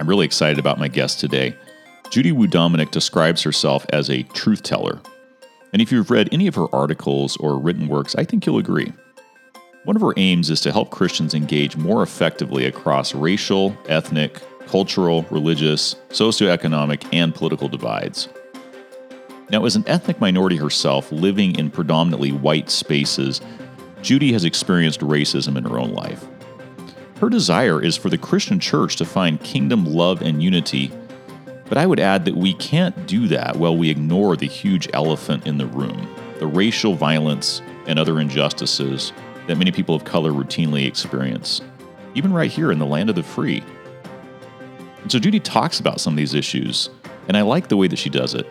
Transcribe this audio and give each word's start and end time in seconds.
I'm 0.00 0.08
really 0.08 0.24
excited 0.24 0.58
about 0.58 0.78
my 0.78 0.88
guest 0.88 1.20
today. 1.20 1.54
Judy 2.08 2.32
Wu 2.32 2.46
Dominick 2.46 2.90
describes 2.90 3.42
herself 3.42 3.84
as 3.90 4.08
a 4.08 4.22
truth 4.22 4.62
teller. 4.62 4.98
And 5.74 5.82
if 5.82 5.92
you've 5.92 6.10
read 6.10 6.30
any 6.32 6.46
of 6.46 6.54
her 6.54 6.74
articles 6.74 7.36
or 7.36 7.58
written 7.58 7.86
works, 7.86 8.16
I 8.16 8.24
think 8.24 8.46
you'll 8.46 8.56
agree. 8.56 8.94
One 9.84 9.96
of 9.96 10.02
her 10.02 10.14
aims 10.16 10.48
is 10.48 10.62
to 10.62 10.72
help 10.72 10.88
Christians 10.88 11.34
engage 11.34 11.76
more 11.76 12.02
effectively 12.02 12.64
across 12.64 13.14
racial, 13.14 13.76
ethnic, 13.90 14.40
cultural, 14.66 15.26
religious, 15.30 15.96
socioeconomic, 16.08 17.06
and 17.12 17.34
political 17.34 17.68
divides. 17.68 18.30
Now, 19.50 19.66
as 19.66 19.76
an 19.76 19.84
ethnic 19.86 20.18
minority 20.18 20.56
herself 20.56 21.12
living 21.12 21.58
in 21.58 21.70
predominantly 21.70 22.32
white 22.32 22.70
spaces, 22.70 23.42
Judy 24.00 24.32
has 24.32 24.44
experienced 24.44 25.00
racism 25.00 25.58
in 25.58 25.64
her 25.64 25.78
own 25.78 25.92
life. 25.92 26.24
Her 27.20 27.28
desire 27.28 27.82
is 27.82 27.98
for 27.98 28.08
the 28.08 28.16
Christian 28.16 28.58
church 28.58 28.96
to 28.96 29.04
find 29.04 29.38
kingdom 29.42 29.84
love 29.84 30.22
and 30.22 30.42
unity, 30.42 30.90
but 31.68 31.76
I 31.76 31.86
would 31.86 32.00
add 32.00 32.24
that 32.24 32.34
we 32.34 32.54
can't 32.54 33.06
do 33.06 33.28
that 33.28 33.56
while 33.56 33.76
we 33.76 33.90
ignore 33.90 34.36
the 34.36 34.46
huge 34.46 34.88
elephant 34.94 35.46
in 35.46 35.58
the 35.58 35.66
room 35.66 36.08
the 36.38 36.46
racial 36.46 36.94
violence 36.94 37.60
and 37.86 37.98
other 37.98 38.18
injustices 38.18 39.12
that 39.46 39.58
many 39.58 39.70
people 39.70 39.94
of 39.94 40.04
color 40.04 40.32
routinely 40.32 40.86
experience, 40.86 41.60
even 42.14 42.32
right 42.32 42.50
here 42.50 42.72
in 42.72 42.78
the 42.78 42.86
land 42.86 43.10
of 43.10 43.16
the 43.16 43.22
free. 43.22 43.62
And 45.02 45.12
so 45.12 45.18
Judy 45.18 45.38
talks 45.38 45.78
about 45.80 46.00
some 46.00 46.14
of 46.14 46.16
these 46.16 46.32
issues, 46.32 46.88
and 47.28 47.36
I 47.36 47.42
like 47.42 47.68
the 47.68 47.76
way 47.76 47.88
that 47.88 47.98
she 47.98 48.08
does 48.08 48.34
it. 48.34 48.46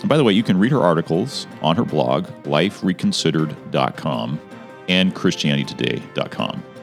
And 0.00 0.08
by 0.08 0.16
the 0.16 0.24
way, 0.24 0.32
you 0.32 0.42
can 0.42 0.58
read 0.58 0.72
her 0.72 0.80
articles 0.80 1.46
on 1.62 1.76
her 1.76 1.84
blog, 1.84 2.26
lifereconsidered.com 2.42 4.40
and 4.88 5.14
christianitytoday.com. 5.14 6.73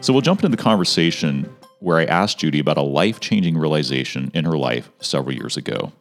So 0.00 0.12
we'll 0.12 0.22
jump 0.22 0.44
into 0.44 0.56
the 0.56 0.62
conversation 0.62 1.52
where 1.80 1.98
I 1.98 2.04
asked 2.04 2.38
Judy 2.38 2.60
about 2.60 2.78
a 2.78 2.82
life 2.82 3.20
changing 3.20 3.58
realization 3.58 4.30
in 4.32 4.44
her 4.44 4.56
life 4.56 4.90
several 5.00 5.34
years 5.34 5.56
ago. 5.56 5.92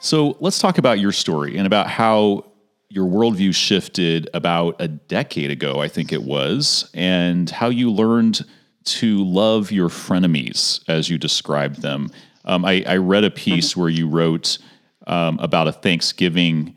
So 0.00 0.36
let's 0.40 0.58
talk 0.58 0.78
about 0.78 0.98
your 0.98 1.12
story 1.12 1.58
and 1.58 1.66
about 1.66 1.88
how 1.88 2.46
your 2.88 3.06
worldview 3.06 3.54
shifted 3.54 4.28
about 4.34 4.80
a 4.80 4.88
decade 4.88 5.50
ago, 5.50 5.80
I 5.80 5.88
think 5.88 6.12
it 6.12 6.22
was, 6.22 6.90
and 6.94 7.48
how 7.48 7.68
you 7.68 7.92
learned 7.92 8.44
to 8.84 9.22
love 9.24 9.70
your 9.70 9.90
frenemies 9.90 10.80
as 10.88 11.10
you 11.10 11.18
described 11.18 11.82
them. 11.82 12.10
Um, 12.46 12.64
I, 12.64 12.82
I, 12.86 12.96
read 12.96 13.24
a 13.24 13.30
piece 13.30 13.72
mm-hmm. 13.72 13.80
where 13.80 13.90
you 13.90 14.08
wrote 14.08 14.58
um, 15.06 15.38
about 15.38 15.68
a 15.68 15.72
Thanksgiving 15.72 16.74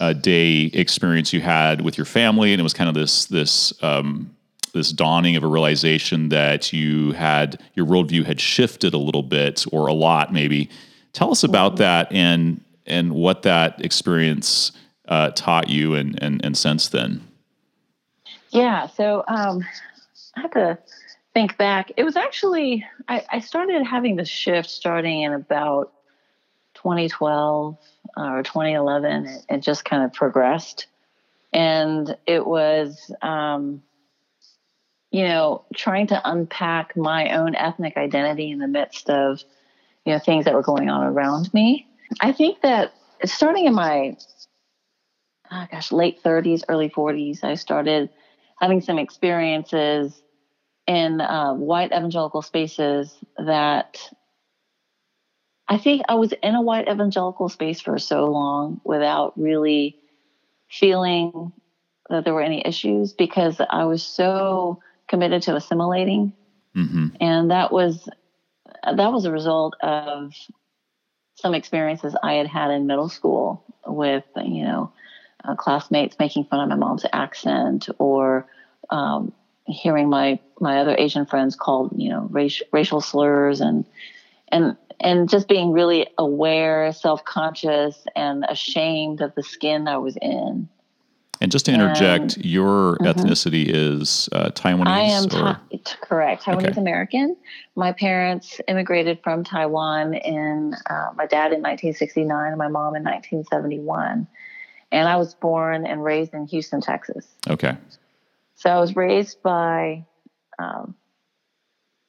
uh, 0.00 0.12
day 0.12 0.64
experience 0.74 1.32
you 1.32 1.40
had 1.40 1.80
with 1.80 1.96
your 1.96 2.04
family, 2.04 2.52
and 2.52 2.60
it 2.60 2.62
was 2.62 2.74
kind 2.74 2.88
of 2.88 2.94
this 2.94 3.26
this 3.26 3.72
um, 3.82 4.34
this 4.72 4.92
dawning 4.92 5.36
of 5.36 5.42
a 5.42 5.46
realization 5.46 6.28
that 6.28 6.72
you 6.72 7.12
had 7.12 7.62
your 7.74 7.86
worldview 7.86 8.24
had 8.24 8.40
shifted 8.40 8.94
a 8.94 8.98
little 8.98 9.22
bit 9.22 9.64
or 9.72 9.86
a 9.86 9.92
lot, 9.92 10.32
maybe. 10.32 10.68
Tell 11.12 11.30
us 11.30 11.42
about 11.42 11.76
that 11.76 12.12
and 12.12 12.62
and 12.86 13.12
what 13.12 13.42
that 13.42 13.84
experience 13.84 14.72
uh, 15.08 15.30
taught 15.30 15.68
you 15.68 15.94
and, 15.94 16.22
and 16.22 16.44
and 16.44 16.56
since 16.56 16.88
then. 16.88 17.26
Yeah, 18.50 18.86
so 18.86 19.24
um, 19.28 19.64
I 20.36 20.40
have 20.42 20.50
to 20.52 20.78
think 21.32 21.56
back. 21.56 21.92
It 21.96 22.04
was 22.04 22.16
actually 22.16 22.84
I, 23.08 23.24
I 23.30 23.40
started 23.40 23.82
having 23.82 24.16
the 24.16 24.24
shift 24.24 24.68
starting 24.68 25.22
in 25.22 25.32
about 25.32 25.92
2012 26.74 27.78
or 28.16 28.42
2011. 28.42 29.26
It, 29.26 29.44
it 29.48 29.60
just 29.60 29.84
kind 29.84 30.04
of 30.04 30.12
progressed, 30.12 30.86
and 31.52 32.16
it 32.26 32.46
was, 32.46 33.10
um, 33.22 33.82
you 35.10 35.24
know, 35.24 35.64
trying 35.74 36.08
to 36.08 36.20
unpack 36.24 36.96
my 36.96 37.30
own 37.30 37.54
ethnic 37.54 37.96
identity 37.96 38.50
in 38.50 38.58
the 38.58 38.68
midst 38.68 39.08
of, 39.08 39.42
you 40.04 40.12
know, 40.12 40.18
things 40.18 40.44
that 40.44 40.54
were 40.54 40.62
going 40.62 40.90
on 40.90 41.04
around 41.04 41.52
me. 41.54 41.86
I 42.20 42.32
think 42.32 42.60
that 42.62 42.92
starting 43.24 43.66
in 43.66 43.74
my, 43.74 44.16
oh 45.50 45.66
gosh, 45.70 45.92
late 45.92 46.22
30s, 46.22 46.64
early 46.68 46.90
40s, 46.90 47.42
I 47.42 47.54
started 47.54 48.10
having 48.60 48.80
some 48.80 48.98
experiences 48.98 50.20
in 50.86 51.20
uh, 51.20 51.52
white 51.54 51.92
evangelical 51.92 52.42
spaces 52.42 53.16
that 53.38 53.98
I 55.68 55.78
think 55.78 56.02
I 56.08 56.14
was 56.14 56.32
in 56.42 56.54
a 56.54 56.62
white 56.62 56.88
evangelical 56.88 57.48
space 57.48 57.80
for 57.80 57.98
so 57.98 58.26
long 58.26 58.80
without 58.84 59.38
really 59.38 59.98
feeling 60.68 61.52
that 62.08 62.24
there 62.24 62.34
were 62.34 62.42
any 62.42 62.62
issues 62.64 63.12
because 63.12 63.60
I 63.68 63.84
was 63.84 64.02
so 64.02 64.80
committed 65.08 65.42
to 65.42 65.56
assimilating. 65.56 66.32
Mm-hmm. 66.76 67.08
And 67.20 67.50
that 67.50 67.72
was 67.72 68.08
that 68.84 69.12
was 69.12 69.24
a 69.24 69.32
result 69.32 69.74
of 69.82 70.32
some 71.34 71.54
experiences 71.54 72.14
I 72.22 72.34
had 72.34 72.46
had 72.46 72.70
in 72.70 72.86
middle 72.86 73.08
school 73.08 73.64
with 73.86 74.24
you 74.36 74.64
know 74.64 74.92
uh, 75.44 75.54
classmates 75.54 76.16
making 76.18 76.44
fun 76.44 76.60
of 76.60 76.68
my 76.68 76.76
mom's 76.76 77.06
accent 77.12 77.88
or 77.98 78.46
um, 78.90 79.32
hearing 79.66 80.08
my 80.08 80.38
my 80.60 80.78
other 80.78 80.94
Asian 80.96 81.26
friends 81.26 81.56
called 81.56 81.92
you 81.96 82.10
know 82.10 82.28
racial 82.72 83.00
slurs 83.00 83.60
and 83.60 83.84
and 84.48 84.76
and 85.00 85.28
just 85.28 85.48
being 85.48 85.72
really 85.72 86.06
aware, 86.18 86.92
self 86.92 87.24
conscious, 87.24 88.06
and 88.14 88.44
ashamed 88.48 89.20
of 89.20 89.34
the 89.34 89.42
skin 89.42 89.88
I 89.88 89.98
was 89.98 90.16
in. 90.20 90.68
And 91.40 91.52
just 91.52 91.66
to 91.66 91.72
interject, 91.72 92.36
and, 92.36 92.44
your 92.46 92.96
mm-hmm. 92.96 93.04
ethnicity 93.06 93.66
is 93.68 94.28
uh, 94.32 94.50
Taiwanese. 94.50 94.86
I 94.86 95.00
am 95.00 95.28
ta- 95.28 95.60
correct, 96.00 96.44
Taiwanese 96.44 96.68
okay. 96.68 96.80
American. 96.80 97.36
My 97.74 97.92
parents 97.92 98.60
immigrated 98.68 99.20
from 99.22 99.44
Taiwan 99.44 100.14
in 100.14 100.74
uh, 100.88 101.10
my 101.14 101.26
dad 101.26 101.52
in 101.52 101.60
1969 101.60 102.48
and 102.48 102.56
my 102.56 102.68
mom 102.68 102.96
in 102.96 103.02
1971. 103.04 104.26
And 104.92 105.08
I 105.08 105.16
was 105.16 105.34
born 105.34 105.86
and 105.86 106.02
raised 106.02 106.32
in 106.32 106.46
Houston, 106.46 106.80
Texas. 106.80 107.26
Okay. 107.50 107.76
So 108.54 108.70
I 108.70 108.80
was 108.80 108.96
raised 108.96 109.42
by 109.42 110.06
um, 110.58 110.94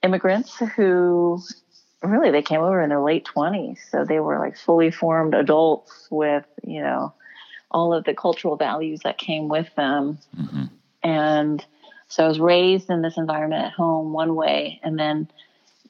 immigrants 0.04 0.58
who 0.78 1.42
really 2.04 2.32
they 2.32 2.42
came 2.42 2.62
over 2.62 2.82
in 2.82 2.90
their 2.90 3.02
late 3.02 3.26
20s 3.26 3.78
so 3.90 4.06
they 4.06 4.20
were 4.20 4.40
like 4.40 4.58
fully 4.58 4.92
formed 4.92 5.34
adults 5.34 6.08
with 6.12 6.46
you 6.64 6.82
know 6.82 7.14
all 7.72 7.94
of 7.94 8.04
the 8.06 8.14
cultural 8.14 8.56
values 8.56 9.02
that 9.04 9.18
came 9.18 9.48
with 9.48 9.68
them 9.76 10.18
mm-hmm. 10.38 10.66
and 11.04 11.66
so 12.08 12.24
i 12.24 12.28
was 12.28 12.40
raised 12.40 12.90
in 12.90 13.02
this 13.02 13.18
environment 13.18 13.66
at 13.66 13.72
home 13.72 14.14
one 14.14 14.36
way 14.36 14.80
and 14.84 15.00
then 15.00 15.28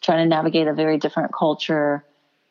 trying 0.01 0.23
to 0.23 0.29
navigate 0.29 0.67
a 0.67 0.73
very 0.73 0.97
different 0.97 1.33
culture 1.33 2.03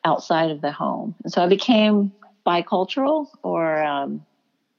outside 0.03 0.51
of 0.51 0.61
the 0.61 0.71
home 0.71 1.15
and 1.23 1.33
so 1.33 1.43
i 1.43 1.47
became 1.47 2.11
bicultural 2.45 3.27
or 3.43 3.83
um, 3.83 4.25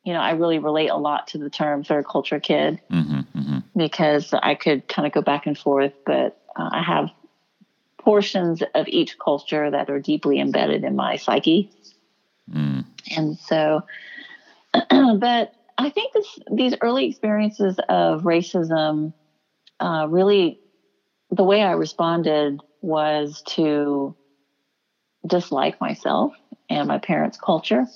you 0.04 0.12
know 0.12 0.20
i 0.20 0.30
really 0.30 0.58
relate 0.58 0.88
a 0.88 0.96
lot 0.96 1.26
to 1.26 1.38
the 1.38 1.50
term 1.50 1.82
third 1.82 2.06
culture 2.06 2.40
kid 2.40 2.80
mm-hmm, 2.90 3.20
mm-hmm. 3.38 3.58
because 3.76 4.32
i 4.34 4.54
could 4.54 4.86
kind 4.88 5.04
of 5.04 5.12
go 5.12 5.20
back 5.20 5.46
and 5.46 5.58
forth 5.58 5.92
but 6.06 6.40
uh, 6.56 6.70
i 6.72 6.82
have 6.82 7.10
portions 7.98 8.62
of 8.74 8.88
each 8.88 9.18
culture 9.18 9.70
that 9.70 9.90
are 9.90 9.98
deeply 9.98 10.40
embedded 10.40 10.84
in 10.84 10.96
my 10.96 11.16
psyche. 11.16 11.68
Mm. 12.50 12.84
And 13.16 13.38
so, 13.38 13.82
but 14.72 15.52
I 15.76 15.90
think 15.90 16.12
this, 16.12 16.38
these 16.50 16.74
early 16.80 17.06
experiences 17.06 17.78
of 17.88 18.22
racism 18.22 19.12
uh, 19.80 20.06
really, 20.08 20.58
the 21.30 21.44
way 21.44 21.62
I 21.62 21.72
responded 21.72 22.60
was 22.80 23.42
to 23.50 24.14
dislike 25.26 25.80
myself 25.80 26.32
and 26.68 26.88
my 26.88 26.98
parents' 26.98 27.38
culture. 27.38 27.86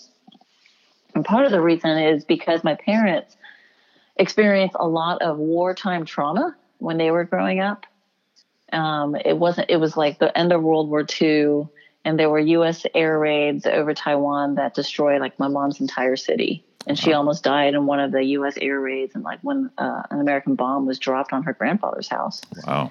And 1.14 1.24
part 1.24 1.44
of 1.44 1.52
the 1.52 1.60
reason 1.60 1.98
is 1.98 2.24
because 2.24 2.64
my 2.64 2.74
parents 2.74 3.36
experienced 4.16 4.76
a 4.78 4.86
lot 4.86 5.22
of 5.22 5.38
wartime 5.38 6.04
trauma 6.04 6.54
when 6.78 6.98
they 6.98 7.10
were 7.10 7.24
growing 7.24 7.60
up. 7.60 7.86
Um, 8.72 9.14
it 9.14 9.36
wasn't. 9.36 9.70
It 9.70 9.76
was 9.76 9.96
like 9.96 10.18
the 10.18 10.36
end 10.36 10.52
of 10.52 10.62
World 10.62 10.88
War 10.88 11.06
II, 11.20 11.68
and 12.04 12.18
there 12.18 12.30
were 12.30 12.38
U.S. 12.38 12.84
air 12.94 13.18
raids 13.18 13.66
over 13.66 13.94
Taiwan 13.94 14.56
that 14.56 14.74
destroyed 14.74 15.20
like 15.20 15.38
my 15.38 15.48
mom's 15.48 15.80
entire 15.80 16.16
city, 16.16 16.64
and 16.86 16.98
she 16.98 17.12
almost 17.12 17.44
died 17.44 17.74
in 17.74 17.86
one 17.86 18.00
of 18.00 18.12
the 18.12 18.22
U.S. 18.22 18.54
air 18.60 18.80
raids, 18.80 19.14
and 19.14 19.22
like 19.22 19.40
when 19.42 19.70
uh, 19.78 20.02
an 20.10 20.20
American 20.20 20.54
bomb 20.54 20.86
was 20.86 20.98
dropped 20.98 21.32
on 21.32 21.42
her 21.44 21.52
grandfather's 21.52 22.08
house. 22.08 22.40
Wow. 22.66 22.90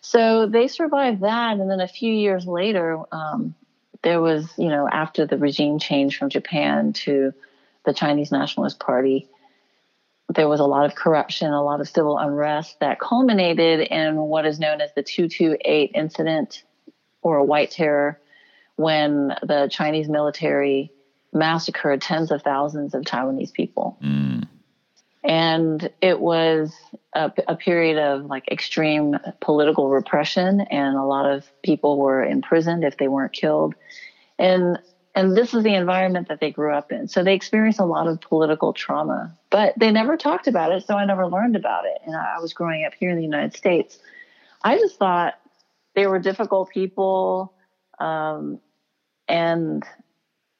So 0.00 0.46
they 0.46 0.68
survived 0.68 1.22
that, 1.22 1.58
and 1.58 1.70
then 1.70 1.80
a 1.80 1.88
few 1.88 2.12
years 2.12 2.46
later, 2.46 2.98
um, 3.12 3.54
there 4.02 4.20
was 4.20 4.48
you 4.58 4.68
know 4.68 4.88
after 4.88 5.26
the 5.26 5.38
regime 5.38 5.78
changed 5.78 6.18
from 6.18 6.30
Japan 6.30 6.92
to 6.92 7.32
the 7.84 7.94
Chinese 7.94 8.32
Nationalist 8.32 8.80
Party 8.80 9.28
there 10.34 10.48
was 10.48 10.60
a 10.60 10.64
lot 10.64 10.86
of 10.86 10.94
corruption, 10.94 11.52
a 11.52 11.62
lot 11.62 11.80
of 11.80 11.88
civil 11.88 12.18
unrest 12.18 12.80
that 12.80 12.98
culminated 12.98 13.80
in 13.80 14.16
what 14.16 14.44
is 14.44 14.58
known 14.58 14.80
as 14.80 14.92
the 14.94 15.02
228 15.02 15.92
incident 15.94 16.64
or 17.22 17.36
a 17.36 17.44
white 17.44 17.70
terror 17.70 18.20
when 18.76 19.28
the 19.42 19.68
Chinese 19.70 20.08
military 20.08 20.92
massacred 21.32 22.00
tens 22.02 22.30
of 22.30 22.42
thousands 22.42 22.94
of 22.94 23.02
Taiwanese 23.02 23.52
people. 23.52 23.98
Mm. 24.02 24.48
and 25.24 25.90
it 26.00 26.20
was 26.20 26.72
a, 27.14 27.32
a, 27.48 27.56
period 27.56 27.98
of 27.98 28.26
like 28.26 28.48
extreme 28.48 29.16
political 29.40 29.88
repression 29.88 30.60
and 30.60 30.96
a 30.96 31.02
lot 31.02 31.26
of 31.26 31.44
people 31.62 31.98
were 31.98 32.24
imprisoned 32.24 32.84
if 32.84 32.96
they 32.96 33.08
weren't 33.08 33.32
killed 33.32 33.74
and 34.38 34.78
and 35.16 35.36
this 35.36 35.54
is 35.54 35.64
the 35.64 35.74
environment 35.74 36.28
that 36.28 36.38
they 36.40 36.52
grew 36.52 36.72
up 36.72 36.92
in 36.92 37.08
so 37.08 37.24
they 37.24 37.34
experienced 37.34 37.80
a 37.80 37.84
lot 37.84 38.06
of 38.06 38.20
political 38.20 38.72
trauma 38.72 39.36
but 39.50 39.74
they 39.76 39.90
never 39.90 40.16
talked 40.16 40.46
about 40.46 40.70
it 40.70 40.86
so 40.86 40.94
i 40.96 41.04
never 41.04 41.26
learned 41.26 41.56
about 41.56 41.84
it 41.84 41.98
and 42.06 42.14
i 42.14 42.38
was 42.38 42.52
growing 42.52 42.84
up 42.84 42.94
here 42.94 43.10
in 43.10 43.16
the 43.16 43.22
united 43.22 43.56
states 43.56 43.98
i 44.62 44.76
just 44.76 44.96
thought 44.98 45.34
they 45.94 46.06
were 46.06 46.18
difficult 46.18 46.70
people 46.70 47.52
um, 47.98 48.60
and 49.28 49.84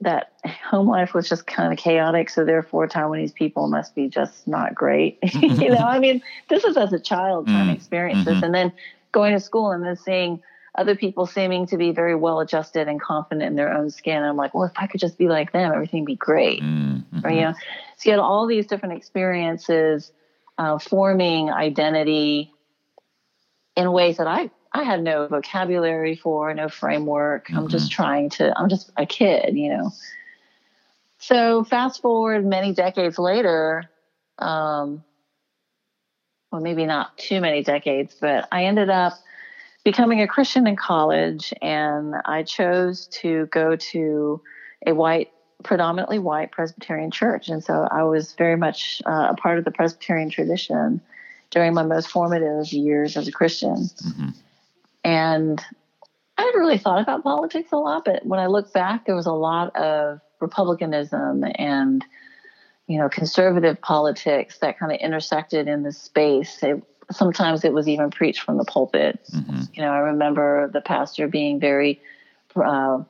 that 0.00 0.32
home 0.44 0.88
life 0.88 1.14
was 1.14 1.29
just 1.29 1.47
kind 1.47 1.73
of 1.73 1.79
chaotic. 1.79 2.29
So 2.29 2.44
therefore, 2.44 2.87
Taiwanese 2.87 3.35
people 3.35 3.69
must 3.69 3.94
be 3.94 4.08
just 4.08 4.47
not 4.47 4.75
great. 4.75 5.19
you 5.35 5.70
know, 5.70 5.76
I 5.76 5.99
mean, 5.99 6.23
this 6.49 6.64
is 6.64 6.76
as 6.76 6.93
a 6.93 7.00
child 7.00 7.47
trying 7.47 7.69
to 7.69 7.75
experience 7.75 8.20
mm-hmm. 8.20 8.35
this, 8.35 8.43
and 8.43 8.55
then 8.55 8.73
going 9.12 9.32
to 9.32 9.41
school 9.41 9.70
and 9.70 9.85
then 9.85 9.97
seeing 9.97 10.43
other 10.76 10.94
people 10.94 11.26
seeming 11.26 11.67
to 11.67 11.76
be 11.76 11.93
very 11.93 12.14
well 12.14 12.40
adjusted 12.40 12.88
and 12.88 13.00
confident 13.00 13.43
in 13.43 13.56
their 13.56 13.73
own 13.73 13.90
skin. 13.90 14.23
I'm 14.23 14.37
like, 14.37 14.55
well, 14.55 14.64
if 14.64 14.73
I 14.76 14.87
could 14.87 15.00
just 15.00 15.19
be 15.19 15.28
like 15.28 15.52
them, 15.52 15.73
everything 15.73 16.02
would 16.02 16.06
be 16.06 16.17
great. 16.17 16.62
Mm-hmm. 16.62 17.25
Or, 17.25 17.31
you 17.31 17.40
know, 17.40 17.52
so 17.96 18.08
you 18.08 18.11
had 18.11 18.20
all 18.20 18.46
these 18.46 18.67
different 18.67 18.96
experiences 18.96 20.12
uh, 20.58 20.78
forming 20.78 21.50
identity 21.50 22.52
in 23.76 23.90
ways 23.93 24.19
that 24.19 24.26
I 24.26 24.50
I 24.73 24.82
had 24.82 25.02
no 25.02 25.26
vocabulary 25.26 26.17
for, 26.17 26.52
no 26.52 26.69
framework. 26.69 27.46
Mm-hmm. 27.46 27.58
I'm 27.58 27.69
just 27.69 27.90
trying 27.90 28.29
to, 28.31 28.52
I'm 28.58 28.69
just 28.69 28.90
a 28.96 29.06
kid, 29.06 29.56
you 29.56 29.70
know. 29.70 29.90
So 31.19 31.64
fast 31.64 32.02
forward 32.02 32.44
many 32.44 32.75
decades 32.75 33.19
later, 33.19 33.84
um, 34.38 35.02
well, 36.52 36.61
maybe 36.61 36.84
not 36.84 37.17
too 37.17 37.40
many 37.40 37.62
decades, 37.62 38.14
but 38.20 38.49
I 38.52 38.64
ended 38.64 38.90
up 38.90 39.14
becoming 39.86 40.20
a 40.20 40.26
Christian 40.26 40.66
in 40.66 40.74
college, 40.74 41.54
and 41.62 42.16
I 42.24 42.42
chose 42.42 43.06
to 43.22 43.46
go 43.52 43.76
to 43.76 44.42
a 44.84 44.92
white, 44.92 45.30
predominantly 45.62 46.18
white 46.18 46.50
Presbyterian 46.50 47.12
church, 47.12 47.48
and 47.48 47.62
so 47.62 47.86
I 47.88 48.02
was 48.02 48.34
very 48.34 48.56
much 48.56 49.00
uh, 49.06 49.28
a 49.30 49.36
part 49.36 49.60
of 49.60 49.64
the 49.64 49.70
Presbyterian 49.70 50.28
tradition 50.28 51.00
during 51.50 51.72
my 51.72 51.84
most 51.84 52.08
formative 52.08 52.72
years 52.72 53.16
as 53.16 53.28
a 53.28 53.32
Christian. 53.32 53.76
Mm-hmm. 53.76 54.28
And 55.04 55.64
I 56.36 56.42
hadn't 56.42 56.60
really 56.60 56.78
thought 56.78 57.00
about 57.00 57.22
politics 57.22 57.68
a 57.70 57.76
lot, 57.76 58.04
but 58.04 58.26
when 58.26 58.40
I 58.40 58.46
look 58.48 58.72
back, 58.72 59.06
there 59.06 59.14
was 59.14 59.26
a 59.26 59.32
lot 59.32 59.76
of 59.76 60.20
republicanism 60.40 61.44
and 61.54 62.04
you 62.88 62.98
know 62.98 63.08
conservative 63.08 63.80
politics 63.80 64.58
that 64.58 64.80
kind 64.80 64.90
of 64.90 64.98
intersected 64.98 65.68
in 65.68 65.84
this 65.84 65.96
space. 65.96 66.60
It, 66.64 66.82
sometimes 67.11 67.64
it 67.64 67.73
was 67.73 67.88
even 67.88 68.11
preached 68.11 68.43
from 68.43 68.58
the 68.58 68.64
pulpit. 68.64 69.20
Mm-hmm. 69.35 69.61
You 69.73 69.82
know, 69.82 69.93
I 69.93 69.99
remember 69.99 70.70
the 70.73 70.81
pastor 70.81 71.29
being 71.29 71.61
very 71.61 72.00
uh, 72.56 73.03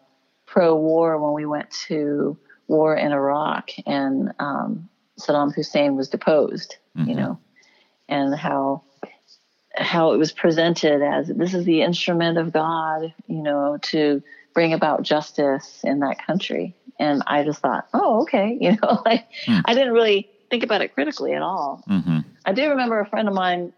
pro-war 0.46 1.18
when 1.18 1.32
we 1.32 1.46
went 1.46 1.70
to 1.88 2.38
war 2.68 2.96
in 2.96 3.12
Iraq 3.12 3.70
and 3.86 4.32
um, 4.38 4.88
Saddam 5.20 5.54
Hussein 5.54 5.96
was 5.96 6.08
deposed. 6.08 6.76
Mm-hmm. 6.96 7.10
You 7.10 7.16
know, 7.16 7.38
and 8.08 8.34
how 8.34 8.82
how 9.76 10.12
it 10.12 10.16
was 10.16 10.32
presented 10.32 11.02
as 11.02 11.28
this 11.28 11.54
is 11.54 11.64
the 11.64 11.82
instrument 11.82 12.38
of 12.38 12.52
God, 12.52 13.12
you 13.26 13.42
know, 13.42 13.78
to 13.82 14.22
bring 14.54 14.72
about 14.72 15.02
justice 15.02 15.80
in 15.84 16.00
that 16.00 16.24
country. 16.26 16.74
And 16.98 17.22
I 17.26 17.44
just 17.44 17.60
thought, 17.60 17.86
oh, 17.92 18.22
okay, 18.22 18.56
you 18.60 18.72
know, 18.82 19.02
like 19.04 19.26
hmm. 19.44 19.60
I 19.64 19.74
didn't 19.74 19.92
really 19.92 20.30
think 20.50 20.62
about 20.62 20.80
it 20.80 20.94
critically 20.94 21.34
at 21.34 21.42
all. 21.42 21.84
Mm-hmm. 21.88 22.20
I 22.44 22.52
do 22.52 22.70
remember 22.70 23.00
a 23.00 23.06
friend 23.06 23.28
of 23.28 23.34
mine 23.34 23.72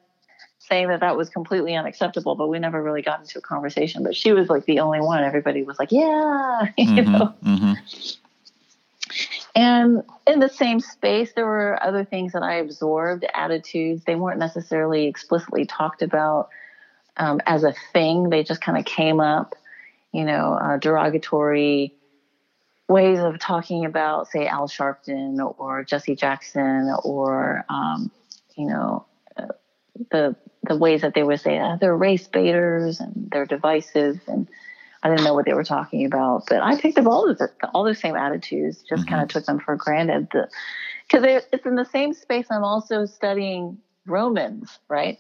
saying 0.69 0.89
that 0.89 1.01
that 1.01 1.17
was 1.17 1.29
completely 1.29 1.75
unacceptable, 1.75 2.35
but 2.35 2.49
we 2.49 2.59
never 2.59 2.83
really 2.83 3.03
got 3.03 3.21
into 3.21 3.39
a 3.39 3.43
conversation. 3.43 4.03
But 4.03 4.15
she 4.15 4.33
was 4.33 4.49
like 4.49 4.65
the 4.65 4.81
only 4.81 5.01
one. 5.01 5.25
Everybody 5.25 5.63
was 5.63 5.79
like, 5.79 5.93
yeah, 5.93 6.69
you 6.77 6.87
mm-hmm. 6.87 7.13
know. 7.13 7.35
Mm-hmm. 7.45 7.73
And 9.55 10.03
in 10.27 10.39
the 10.39 10.49
same 10.49 10.81
space, 10.81 11.33
there 11.33 11.47
were 11.47 11.83
other 11.83 12.05
things 12.05 12.33
that 12.33 12.43
I 12.43 12.57
absorbed, 12.57 13.27
attitudes. 13.35 14.05
They 14.05 14.15
weren't 14.15 14.39
necessarily 14.39 15.07
explicitly 15.07 15.65
talked 15.65 16.03
about 16.03 16.51
um, 17.19 17.41
as 17.47 17.65
a 17.65 17.75
thing, 17.93 18.31
they 18.31 18.45
just 18.45 18.61
kind 18.61 18.79
of 18.79 18.85
came 18.85 19.21
up, 19.21 19.57
you 20.13 20.25
know, 20.25 20.55
uh, 20.55 20.77
derogatory 20.79 21.95
ways 22.89 23.19
of 23.19 23.39
talking 23.39 23.85
about, 23.85 24.29
say, 24.29 24.47
Al 24.47 24.69
Sharpton 24.69 25.55
or 25.59 25.85
Jesse 25.85 26.17
Jackson 26.17 26.95
or, 27.05 27.65
um, 27.69 28.11
you 28.57 28.67
know, 28.67 29.05
uh, 29.37 29.49
the 30.11 30.37
the 30.65 30.77
ways 30.77 31.03
that 31.03 31.15
they 31.15 31.23
would 31.23 31.41
say 31.41 31.59
uh, 31.59 31.77
they're 31.77 31.97
race 31.97 32.27
baiters 32.27 33.01
and 33.01 33.29
they're 33.31 33.47
divisive 33.47 34.21
and 34.27 34.49
I 35.03 35.09
didn't 35.09 35.25
know 35.25 35.35
what 35.35 35.45
they 35.45 35.55
were 35.55 35.65
talking 35.65 36.05
about, 36.07 36.45
but 36.49 36.61
I 36.61 36.81
picked 36.81 36.99
up 36.99 37.07
all 37.07 37.31
of 37.31 37.39
the, 37.39 37.51
all 37.73 37.85
the 37.85 37.95
same 37.95 38.17
attitudes, 38.17 38.83
just 38.89 39.03
mm-hmm. 39.03 39.11
kind 39.11 39.23
of 39.23 39.29
took 39.29 39.45
them 39.45 39.61
for 39.61 39.77
granted. 39.77 40.29
Because 40.29 41.43
it's 41.53 41.65
in 41.65 41.77
the 41.77 41.85
same 41.85 42.13
space. 42.13 42.47
I'm 42.51 42.65
also 42.65 43.07
studying 43.07 43.79
Romans, 44.07 44.79
right? 44.89 45.19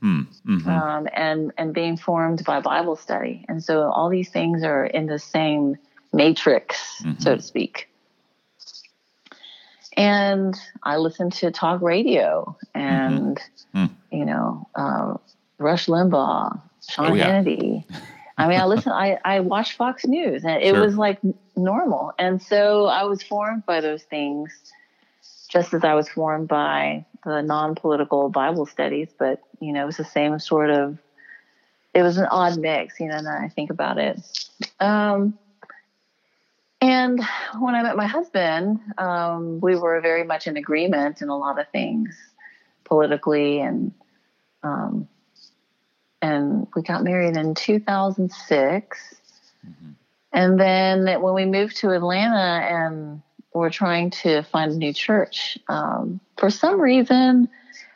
Hmm, 0.00 0.22
mm-hmm. 0.46 0.68
Um, 0.68 1.08
and 1.12 1.52
and 1.56 1.72
being 1.72 1.96
formed 1.96 2.44
by 2.44 2.60
Bible 2.60 2.96
study, 2.96 3.44
and 3.48 3.64
so 3.64 3.90
all 3.90 4.10
these 4.10 4.28
things 4.28 4.62
are 4.62 4.84
in 4.84 5.06
the 5.06 5.18
same 5.18 5.76
matrix, 6.12 7.02
mm-hmm. 7.02 7.20
so 7.20 7.36
to 7.36 7.42
speak. 7.42 7.88
And 9.96 10.54
I 10.82 10.98
listen 10.98 11.30
to 11.30 11.50
talk 11.50 11.80
radio, 11.80 12.56
and 12.74 13.40
mm-hmm. 13.74 13.86
You 14.16 14.24
know, 14.24 14.68
uh, 14.74 15.14
Rush 15.58 15.86
Limbaugh, 15.86 16.60
Sean 16.88 17.12
oh, 17.12 17.14
yeah. 17.14 17.42
Hannity. 17.42 17.84
I 18.38 18.48
mean, 18.48 18.60
I 18.60 18.66
listen, 18.66 18.92
I, 18.92 19.18
I 19.24 19.40
watch 19.40 19.76
Fox 19.76 20.04
News 20.04 20.44
and 20.44 20.62
it 20.62 20.74
sure. 20.74 20.84
was 20.84 20.96
like 20.96 21.18
normal. 21.56 22.12
And 22.18 22.42
so 22.42 22.86
I 22.86 23.04
was 23.04 23.22
formed 23.22 23.64
by 23.64 23.80
those 23.80 24.02
things 24.02 24.52
just 25.48 25.72
as 25.72 25.84
I 25.84 25.94
was 25.94 26.08
formed 26.08 26.48
by 26.48 27.06
the 27.24 27.40
non 27.40 27.74
political 27.74 28.28
Bible 28.28 28.66
studies. 28.66 29.08
But, 29.18 29.40
you 29.60 29.72
know, 29.72 29.82
it 29.82 29.86
was 29.86 29.96
the 29.96 30.04
same 30.04 30.38
sort 30.38 30.70
of, 30.70 30.98
it 31.94 32.02
was 32.02 32.18
an 32.18 32.26
odd 32.26 32.58
mix, 32.58 33.00
you 33.00 33.08
know, 33.08 33.20
now 33.20 33.38
I 33.42 33.48
think 33.48 33.70
about 33.70 33.96
it. 33.96 34.20
Um, 34.80 35.38
and 36.82 37.20
when 37.58 37.74
I 37.74 37.82
met 37.82 37.96
my 37.96 38.06
husband, 38.06 38.80
um, 38.98 39.60
we 39.60 39.76
were 39.76 40.00
very 40.02 40.24
much 40.24 40.46
in 40.46 40.58
agreement 40.58 41.22
in 41.22 41.30
a 41.30 41.36
lot 41.36 41.58
of 41.58 41.66
things 41.70 42.14
politically 42.84 43.60
and 43.60 43.92
um, 44.66 45.08
and 46.22 46.66
we 46.74 46.82
got 46.82 47.04
married 47.04 47.36
in 47.36 47.54
2006. 47.54 49.14
Mm-hmm. 49.66 49.90
And 50.32 50.60
then 50.60 51.22
when 51.22 51.34
we 51.34 51.44
moved 51.44 51.76
to 51.78 51.90
Atlanta 51.90 52.66
and 52.66 53.22
we're 53.54 53.70
trying 53.70 54.10
to 54.10 54.42
find 54.42 54.72
a 54.72 54.76
new 54.76 54.92
church, 54.92 55.58
um, 55.68 56.20
for 56.36 56.50
some 56.50 56.80
reason, 56.80 57.48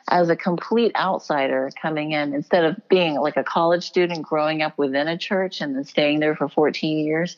as 0.07 0.29
a 0.29 0.35
complete 0.35 0.91
outsider 0.95 1.69
coming 1.79 2.11
in, 2.11 2.33
instead 2.33 2.65
of 2.65 2.75
being 2.89 3.15
like 3.15 3.37
a 3.37 3.43
college 3.43 3.83
student 3.83 4.23
growing 4.23 4.61
up 4.61 4.77
within 4.77 5.07
a 5.07 5.17
church 5.17 5.61
and 5.61 5.75
then 5.75 5.83
staying 5.83 6.19
there 6.19 6.35
for 6.35 6.49
14 6.49 7.05
years, 7.05 7.37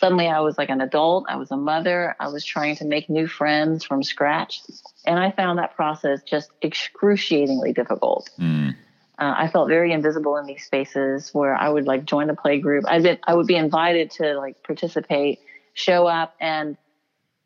suddenly 0.00 0.28
I 0.28 0.40
was 0.40 0.56
like 0.56 0.70
an 0.70 0.80
adult. 0.80 1.26
I 1.28 1.36
was 1.36 1.50
a 1.50 1.56
mother. 1.56 2.16
I 2.18 2.28
was 2.28 2.44
trying 2.44 2.76
to 2.76 2.84
make 2.84 3.10
new 3.10 3.26
friends 3.26 3.84
from 3.84 4.02
scratch. 4.02 4.62
And 5.08 5.18
I 5.18 5.32
found 5.32 5.58
that 5.58 5.74
process 5.74 6.22
just 6.22 6.50
excruciatingly 6.62 7.72
difficult. 7.72 8.30
Mm 8.38 8.76
uh, 9.18 9.34
I 9.36 9.48
felt 9.48 9.68
very 9.68 9.92
invisible 9.92 10.36
in 10.36 10.46
these 10.46 10.64
spaces 10.64 11.34
where 11.34 11.54
I 11.54 11.68
would 11.68 11.86
like 11.86 12.04
join 12.04 12.28
the 12.28 12.36
play 12.36 12.60
group. 12.60 12.84
I 12.86 13.00
been 13.00 13.18
I 13.24 13.34
would 13.34 13.48
be 13.48 13.56
invited 13.56 14.12
to 14.12 14.34
like 14.38 14.62
participate, 14.62 15.40
show 15.74 16.06
up, 16.06 16.36
and 16.40 16.76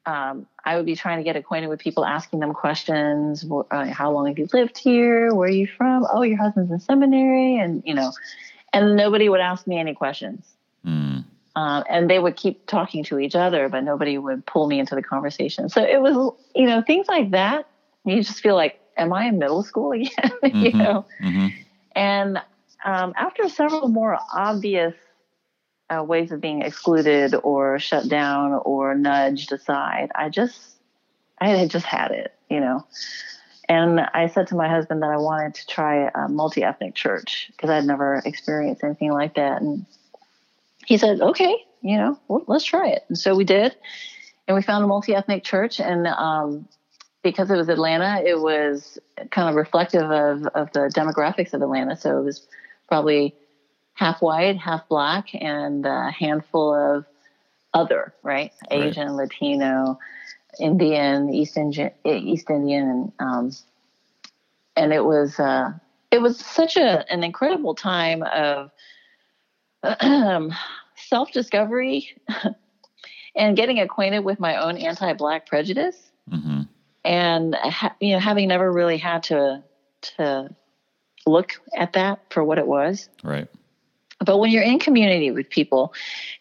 um, 0.04 0.47
I 0.62 0.76
would 0.76 0.85
be 0.85 0.97
trying 0.97 1.19
to 1.19 1.25
get 1.25 1.37
acquainted 1.37 1.69
with 1.69 1.81
people, 1.81 2.04
asking 2.04 2.40
them 2.40 2.52
questions. 2.52 3.47
Uh, 3.71 3.87
how 3.87 4.12
long 4.12 4.26
have 4.26 4.38
you 4.38 4.49
lived 4.52 4.76
here? 4.76 5.35
Where 5.35 5.49
are 5.49 5.50
you 5.50 5.66
from? 5.66 6.07
Oh, 6.11 6.23
your 6.23 6.37
husband's 6.37 6.73
in 6.73 6.81
seminary, 6.81 7.57
and 7.59 7.83
you 7.87 7.95
know, 7.95 8.12
and 8.75 8.95
nobody 8.95 9.31
would 9.31 9.40
ask 9.40 9.66
me 9.66 9.78
any 9.78 9.95
questions. 9.95 10.45
Um, 11.54 11.85
and 11.88 12.09
they 12.09 12.18
would 12.18 12.37
keep 12.37 12.66
talking 12.66 13.04
to 13.04 13.18
each 13.18 13.35
other, 13.35 13.68
but 13.68 13.85
nobody 13.85 14.16
would 14.16 14.47
pull 14.47 14.66
me 14.66 14.78
into 14.78 14.94
the 14.94 15.02
conversation. 15.02 15.68
So 15.68 15.82
it 15.82 16.00
was, 16.00 16.35
you 16.54 16.66
know, 16.66 16.82
things 16.82 17.09
like 17.09 17.32
that. 17.32 17.66
You 18.04 18.23
just 18.23 18.40
feel 18.40 18.54
like, 18.54 18.80
am 18.97 19.12
I 19.12 19.26
in 19.26 19.38
middle 19.38 19.62
school 19.62 19.92
again? 19.92 20.11
Mm-hmm. 20.42 20.64
you 20.64 20.73
know. 20.73 21.04
Mm-hmm. 21.23 21.47
And 21.94 22.38
um, 22.85 23.12
after 23.16 23.49
several 23.49 23.88
more 23.88 24.18
obvious 24.35 24.94
uh, 25.90 26.02
ways 26.02 26.32
of 26.32 26.40
being 26.40 26.62
excluded 26.62 27.35
or 27.35 27.78
shut 27.78 28.09
down 28.09 28.61
or 28.64 28.94
nudged 28.94 29.52
aside, 29.52 30.11
I 30.14 30.30
just, 30.30 30.59
I 31.38 31.49
had 31.49 31.71
just 31.71 31.87
had 31.87 32.12
it, 32.12 32.35
you 32.49 32.61
know. 32.61 32.87
And 33.68 34.00
I 34.00 34.28
said 34.28 34.49
to 34.49 34.56
my 34.56 34.68
husband 34.68 35.02
that 35.02 35.11
I 35.11 35.16
wanted 35.18 35.54
to 35.54 35.66
try 35.66 36.11
a 36.14 36.28
multi 36.28 36.64
ethnic 36.64 36.94
church 36.94 37.50
because 37.52 37.71
I'd 37.71 37.85
never 37.85 38.21
experienced 38.25 38.82
anything 38.82 39.12
like 39.12 39.35
that. 39.35 39.62
And 39.62 39.87
he 40.86 40.98
said, 40.98 41.20
okay, 41.20 41.56
you 41.82 41.96
know, 41.96 42.18
well, 42.28 42.44
let's 42.46 42.64
try 42.64 42.88
it. 42.88 43.04
And 43.08 43.18
so 43.18 43.34
we 43.34 43.44
did. 43.44 43.74
And 44.46 44.56
we 44.56 44.62
found 44.62 44.84
a 44.84 44.86
multi 44.86 45.14
ethnic 45.14 45.44
church. 45.44 45.80
And 45.80 46.06
um, 46.06 46.68
because 47.22 47.50
it 47.50 47.56
was 47.56 47.68
Atlanta, 47.68 48.22
it 48.24 48.40
was 48.40 48.98
kind 49.30 49.48
of 49.48 49.54
reflective 49.54 50.10
of, 50.10 50.46
of 50.46 50.72
the 50.72 50.92
demographics 50.94 51.52
of 51.52 51.62
Atlanta. 51.62 51.96
So 51.96 52.18
it 52.18 52.24
was 52.24 52.46
probably 52.88 53.34
half 53.94 54.20
white, 54.20 54.56
half 54.58 54.88
black, 54.88 55.28
and 55.34 55.86
a 55.86 56.10
handful 56.10 56.74
of 56.74 57.04
other, 57.74 58.14
right? 58.22 58.52
right. 58.70 58.84
Asian, 58.84 59.16
Latino, 59.16 59.98
Indian, 60.60 61.32
East 61.32 61.56
Indian, 61.56 61.92
East 62.04 62.50
Indian, 62.50 62.88
and 62.88 63.12
um, 63.18 63.52
and 64.76 64.92
it 64.92 65.04
was 65.04 65.38
uh, 65.38 65.72
it 66.10 66.20
was 66.20 66.38
such 66.38 66.76
a 66.76 67.10
an 67.12 67.22
incredible 67.22 67.74
time 67.74 68.22
of 68.22 68.70
self 70.96 71.32
discovery 71.32 72.14
and 73.36 73.56
getting 73.56 73.78
acquainted 73.80 74.20
with 74.20 74.40
my 74.40 74.56
own 74.56 74.76
anti 74.76 75.12
black 75.14 75.46
prejudice, 75.46 75.96
mm-hmm. 76.30 76.62
and 77.04 77.54
ha- 77.54 77.94
you 78.00 78.12
know 78.12 78.18
having 78.20 78.48
never 78.48 78.70
really 78.70 78.98
had 78.98 79.24
to 79.24 79.62
to 80.16 80.54
look 81.26 81.52
at 81.76 81.92
that 81.94 82.20
for 82.30 82.42
what 82.42 82.58
it 82.58 82.66
was, 82.66 83.08
right. 83.22 83.48
But 84.24 84.38
when 84.38 84.50
you're 84.50 84.62
in 84.62 84.78
community 84.78 85.30
with 85.30 85.50
people 85.50 85.94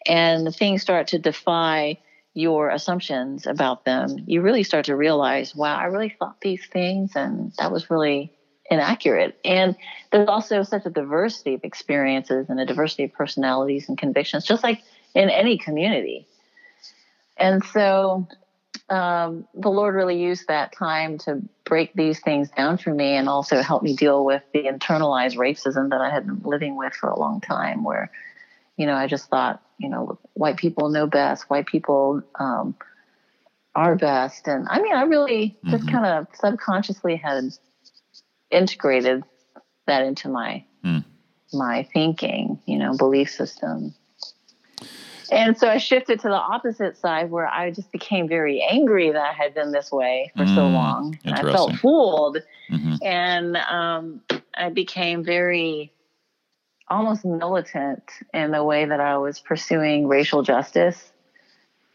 and 0.06 0.54
things 0.54 0.82
start 0.82 1.08
to 1.08 1.18
defy 1.18 1.98
your 2.34 2.70
assumptions 2.70 3.46
about 3.46 3.84
them, 3.84 4.24
you 4.26 4.40
really 4.40 4.62
start 4.62 4.86
to 4.86 4.96
realize, 4.96 5.54
wow, 5.54 5.76
I 5.76 5.84
really 5.84 6.14
thought 6.18 6.40
these 6.40 6.64
things 6.66 7.12
and 7.16 7.52
that 7.58 7.72
was 7.72 7.90
really 7.90 8.32
inaccurate. 8.70 9.38
And 9.44 9.76
there's 10.10 10.28
also 10.28 10.62
such 10.62 10.86
a 10.86 10.90
diversity 10.90 11.54
of 11.54 11.64
experiences 11.64 12.48
and 12.48 12.60
a 12.60 12.66
diversity 12.66 13.04
of 13.04 13.12
personalities 13.12 13.88
and 13.88 13.98
convictions, 13.98 14.44
just 14.44 14.62
like 14.62 14.82
in 15.14 15.28
any 15.30 15.58
community. 15.58 16.26
And 17.36 17.64
so 17.64 18.26
um, 18.88 19.46
the 19.54 19.68
Lord 19.68 19.94
really 19.94 20.22
used 20.22 20.48
that 20.48 20.72
time 20.72 21.18
to 21.18 21.42
break 21.64 21.92
these 21.94 22.20
things 22.20 22.50
down 22.50 22.78
for 22.78 22.92
me 22.92 23.16
and 23.16 23.28
also 23.28 23.62
help 23.62 23.82
me 23.82 23.96
deal 23.96 24.24
with 24.24 24.42
the 24.52 24.64
internalized 24.64 25.36
racism 25.36 25.90
that 25.90 26.00
I 26.00 26.10
had 26.10 26.26
been 26.26 26.42
living 26.44 26.76
with 26.76 26.92
for 26.94 27.08
a 27.08 27.18
long 27.18 27.40
time, 27.40 27.84
where, 27.84 28.10
you 28.76 28.86
know, 28.86 28.94
I 28.94 29.06
just 29.06 29.28
thought, 29.28 29.62
you 29.78 29.88
know, 29.88 30.18
white 30.34 30.56
people 30.56 30.88
know 30.88 31.06
best, 31.06 31.48
white 31.50 31.66
people 31.66 32.22
um, 32.38 32.74
are 33.74 33.96
best. 33.96 34.46
And 34.46 34.66
I 34.68 34.80
mean, 34.80 34.94
I 34.94 35.02
really 35.02 35.56
mm-hmm. 35.64 35.70
just 35.70 35.90
kind 35.90 36.06
of 36.06 36.26
subconsciously 36.34 37.16
had 37.16 37.44
integrated 38.52 39.24
that 39.86 40.04
into 40.04 40.28
my 40.28 40.64
mm. 40.84 41.04
my 41.52 41.88
thinking, 41.92 42.60
you 42.66 42.78
know, 42.78 42.96
belief 42.96 43.30
system. 43.30 43.94
And 45.30 45.56
so 45.56 45.66
I 45.66 45.78
shifted 45.78 46.20
to 46.20 46.28
the 46.28 46.34
opposite 46.34 46.98
side 46.98 47.30
where 47.30 47.48
I 47.48 47.70
just 47.70 47.90
became 47.90 48.28
very 48.28 48.62
angry 48.62 49.10
that 49.10 49.22
I 49.22 49.32
had 49.32 49.54
been 49.54 49.72
this 49.72 49.90
way 49.90 50.30
for 50.36 50.44
mm, 50.44 50.54
so 50.54 50.68
long. 50.68 51.18
And 51.24 51.34
I 51.34 51.42
felt 51.42 51.74
fooled. 51.76 52.36
Mm-hmm. 52.70 52.94
And 53.02 53.56
um, 53.56 54.20
I 54.54 54.68
became 54.68 55.24
very 55.24 55.90
almost 56.88 57.24
militant 57.24 58.02
in 58.34 58.50
the 58.50 58.62
way 58.62 58.84
that 58.84 59.00
I 59.00 59.16
was 59.16 59.40
pursuing 59.40 60.06
racial 60.06 60.42
justice. 60.42 61.12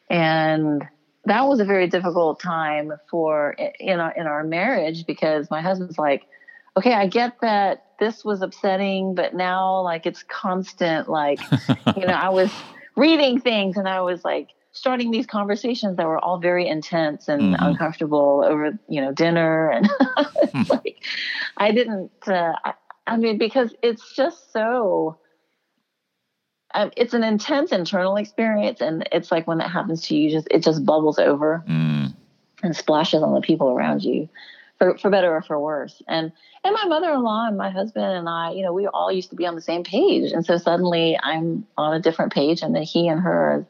And 0.10 0.88
that 1.26 1.48
was 1.48 1.60
a 1.60 1.66
very 1.66 1.88
difficult 1.88 2.40
time 2.40 2.94
for 3.12 3.56
in 3.80 4.00
our, 4.00 4.12
in 4.14 4.26
our 4.26 4.44
marriage 4.44 5.06
because 5.06 5.52
my 5.52 5.62
husband's 5.62 6.00
like, 6.00 6.24
okay, 6.78 6.94
I 6.94 7.08
get 7.08 7.42
that 7.42 7.86
this 8.00 8.24
was 8.24 8.42
upsetting, 8.42 9.16
but 9.16 9.34
now 9.34 9.82
like 9.82 10.06
it's 10.06 10.24
constant. 10.24 11.10
Like, 11.10 11.40
you 11.98 12.06
know, 12.06 12.14
I 12.14 12.30
was 12.30 12.52
reading 12.96 13.42
things 13.42 13.78
and 13.78 13.90
I 13.90 14.02
was 14.02 14.24
like 14.24 14.50
starting 14.72 15.10
these 15.10 15.26
conversations 15.26 15.98
that 15.98 16.06
were 16.06 16.20
all 16.20 16.38
very 16.38 16.68
intense 16.68 17.28
and 17.28 17.42
mm-hmm. 17.42 17.64
uncomfortable 17.64 18.44
over, 18.46 18.78
you 18.88 19.02
know, 19.02 19.12
dinner. 19.12 19.72
And 19.78 19.88
hmm. 20.54 20.62
like, 20.70 21.04
I 21.58 21.72
didn't, 21.72 22.12
uh, 22.28 22.54
I, 22.64 22.74
I, 23.08 23.18
mean, 23.18 23.40
because 23.40 23.74
it's 23.82 24.16
just 24.16 24.54
so, 24.54 25.18
um, 26.76 26.92
it's 26.96 27.16
an 27.16 27.24
intense 27.24 27.72
internal 27.72 28.18
experience. 28.18 28.82
And 28.82 29.10
it's 29.12 29.32
like 29.32 29.48
when 29.48 29.58
that 29.58 29.72
happens 29.72 30.04
to 30.08 30.16
you, 30.16 30.30
just, 30.30 30.48
it 30.52 30.64
just 30.64 30.86
bubbles 30.86 31.18
over 31.18 31.64
mm. 31.68 32.14
and 32.62 32.76
splashes 32.76 33.24
on 33.24 33.34
the 33.34 33.42
people 33.42 33.70
around 33.70 34.04
you 34.04 34.30
for, 34.78 34.98
for 34.98 35.10
better 35.10 35.36
or 35.36 35.42
for 35.42 35.60
worse. 35.60 36.02
And 36.08 36.32
and 36.64 36.74
my 36.74 36.86
mother-in-law 36.86 37.48
and 37.48 37.58
my 37.58 37.70
husband 37.70 38.06
and 38.06 38.30
I, 38.30 38.52
you 38.52 38.64
know, 38.64 38.74
we 38.74 38.88
all 38.88 39.12
used 39.12 39.30
to 39.30 39.36
be 39.36 39.46
on 39.46 39.56
the 39.56 39.62
same 39.62 39.84
page. 39.84 40.32
And 40.32 40.46
so 40.46 40.58
suddenly 40.58 41.18
I'm 41.22 41.66
on 41.78 41.94
a 41.94 42.00
different 42.00 42.34
page 42.34 42.62
and 42.62 42.76
then 42.76 42.84
he 42.84 43.08
and 43.08 43.22
her 43.22 43.66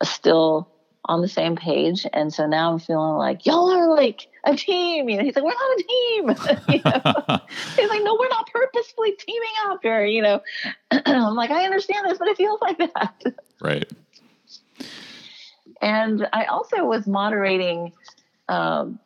are 0.00 0.06
still 0.06 0.68
on 1.04 1.22
the 1.22 1.28
same 1.28 1.56
page. 1.56 2.06
And 2.12 2.32
so 2.32 2.46
now 2.46 2.72
I'm 2.72 2.78
feeling 2.78 3.16
like 3.16 3.46
y'all 3.46 3.70
are 3.70 3.88
like 3.88 4.28
a 4.44 4.54
team. 4.54 5.08
You 5.08 5.16
know, 5.16 5.24
he's 5.24 5.34
like, 5.34 5.44
we're 5.44 5.50
not 5.50 5.78
a 5.78 5.82
team. 5.82 6.28
you 6.68 6.82
know? 6.84 7.38
he's 7.76 7.88
like, 7.88 8.02
no, 8.02 8.16
we're 8.20 8.28
not 8.28 8.50
purposefully 8.52 9.12
teaming 9.12 9.48
up 9.66 9.80
here. 9.82 10.04
You 10.04 10.22
know, 10.22 10.42
I'm 10.90 11.34
like, 11.34 11.50
I 11.50 11.64
understand 11.64 12.06
this, 12.08 12.18
but 12.18 12.28
it 12.28 12.36
feels 12.36 12.60
like 12.60 12.78
that. 12.78 13.22
Right. 13.60 13.90
And 15.82 16.28
I 16.32 16.44
also 16.44 16.84
was 16.84 17.08
moderating 17.08 17.90
um, 18.48 19.00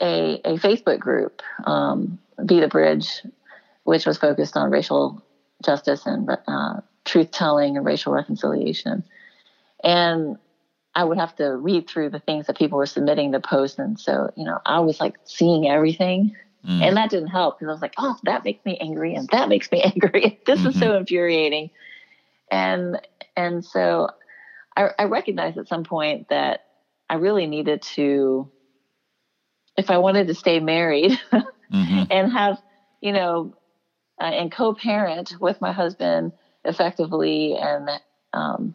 a, 0.00 0.40
a 0.44 0.58
Facebook 0.58 0.98
group, 0.98 1.42
um, 1.64 2.18
Be 2.44 2.60
the 2.60 2.68
Bridge, 2.68 3.22
which 3.84 4.06
was 4.06 4.18
focused 4.18 4.56
on 4.56 4.70
racial 4.70 5.22
justice 5.64 6.06
and 6.06 6.28
uh, 6.46 6.80
truth 7.04 7.30
telling 7.30 7.76
and 7.76 7.84
racial 7.84 8.12
reconciliation. 8.12 9.04
And 9.82 10.36
I 10.94 11.04
would 11.04 11.18
have 11.18 11.34
to 11.36 11.56
read 11.56 11.88
through 11.88 12.10
the 12.10 12.18
things 12.18 12.46
that 12.46 12.56
people 12.56 12.78
were 12.78 12.86
submitting 12.86 13.32
to 13.32 13.40
post. 13.40 13.78
And 13.78 13.98
so, 13.98 14.30
you 14.36 14.44
know, 14.44 14.58
I 14.66 14.80
was 14.80 15.00
like 15.00 15.16
seeing 15.24 15.68
everything. 15.68 16.34
Mm. 16.66 16.82
And 16.82 16.96
that 16.96 17.10
didn't 17.10 17.28
help 17.28 17.58
because 17.58 17.70
I 17.70 17.72
was 17.72 17.82
like, 17.82 17.94
oh, 17.98 18.16
that 18.24 18.44
makes 18.44 18.64
me 18.64 18.76
angry 18.80 19.14
and 19.14 19.28
that 19.30 19.48
makes 19.48 19.70
me 19.70 19.82
angry. 19.94 20.40
this 20.46 20.58
mm-hmm. 20.58 20.68
is 20.68 20.78
so 20.78 20.86
mm-hmm. 20.86 20.96
infuriating. 20.98 21.70
And 22.50 23.00
and 23.36 23.64
so 23.64 24.08
I, 24.76 24.88
I 24.98 25.04
recognized 25.04 25.58
at 25.58 25.68
some 25.68 25.84
point 25.84 26.28
that 26.30 26.66
I 27.08 27.14
really 27.14 27.46
needed 27.46 27.82
to 27.94 28.50
if 29.78 29.90
I 29.90 29.98
wanted 29.98 30.26
to 30.26 30.34
stay 30.34 30.60
married 30.60 31.12
mm-hmm. 31.32 32.02
and 32.10 32.32
have, 32.32 32.60
you 33.00 33.12
know, 33.12 33.54
uh, 34.20 34.24
and 34.24 34.50
co-parent 34.50 35.34
with 35.40 35.60
my 35.60 35.72
husband 35.72 36.32
effectively, 36.64 37.56
and 37.56 37.88
um, 38.32 38.74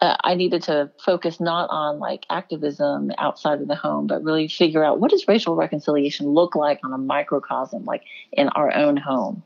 uh, 0.00 0.16
I 0.22 0.36
needed 0.36 0.62
to 0.62 0.92
focus 1.04 1.40
not 1.40 1.68
on 1.70 1.98
like 1.98 2.24
activism 2.30 3.10
outside 3.18 3.60
of 3.60 3.66
the 3.66 3.74
home, 3.74 4.06
but 4.06 4.22
really 4.22 4.46
figure 4.46 4.84
out 4.84 5.00
what 5.00 5.10
does 5.10 5.26
racial 5.26 5.56
reconciliation 5.56 6.28
look 6.28 6.54
like 6.54 6.78
on 6.84 6.92
a 6.92 6.98
microcosm, 6.98 7.84
like 7.84 8.04
in 8.32 8.48
our 8.50 8.72
own 8.72 8.96
home. 8.96 9.42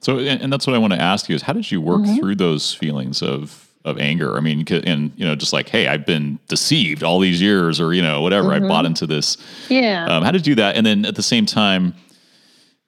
So, 0.00 0.18
and, 0.18 0.42
and 0.42 0.52
that's 0.52 0.66
what 0.66 0.74
I 0.74 0.78
want 0.78 0.92
to 0.92 1.00
ask 1.00 1.28
you 1.28 1.36
is 1.36 1.42
how 1.42 1.52
did 1.52 1.70
you 1.70 1.80
work 1.80 2.02
mm-hmm. 2.02 2.16
through 2.16 2.34
those 2.34 2.74
feelings 2.74 3.22
of 3.22 3.68
of 3.86 3.98
anger. 3.98 4.36
I 4.36 4.40
mean, 4.40 4.66
and 4.68 5.12
you 5.16 5.24
know, 5.24 5.36
just 5.36 5.52
like, 5.52 5.68
hey, 5.68 5.86
I've 5.86 6.04
been 6.04 6.38
deceived 6.48 7.02
all 7.02 7.20
these 7.20 7.40
years, 7.40 7.80
or 7.80 7.94
you 7.94 8.02
know, 8.02 8.20
whatever. 8.20 8.48
Mm-hmm. 8.48 8.64
I 8.64 8.68
bought 8.68 8.84
into 8.84 9.06
this. 9.06 9.38
Yeah. 9.68 10.06
Um, 10.06 10.22
how 10.24 10.32
to 10.32 10.40
do 10.40 10.54
that, 10.56 10.76
and 10.76 10.84
then 10.84 11.06
at 11.06 11.14
the 11.14 11.22
same 11.22 11.46
time, 11.46 11.94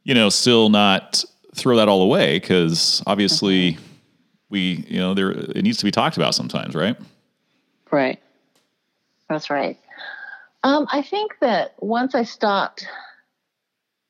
you 0.03 0.13
know, 0.13 0.29
still 0.29 0.69
not 0.69 1.25
throw 1.55 1.77
that 1.77 1.89
all 1.89 2.03
away 2.03 2.39
because 2.39 3.03
obviously, 3.07 3.73
mm-hmm. 3.73 3.83
we, 4.51 4.85
you 4.89 4.99
know, 4.99 5.15
there 5.15 5.31
it 5.31 5.63
needs 5.63 5.79
to 5.79 5.85
be 5.85 5.91
talked 5.93 6.17
about 6.17 6.35
sometimes, 6.35 6.75
right? 6.75 6.97
Right. 7.91 8.21
That's 9.31 9.51
right. 9.51 9.79
Um, 10.65 10.89
I 10.91 11.03
think 11.03 11.39
that 11.41 11.75
once 11.79 12.15
I 12.15 12.25
stopped 12.25 12.87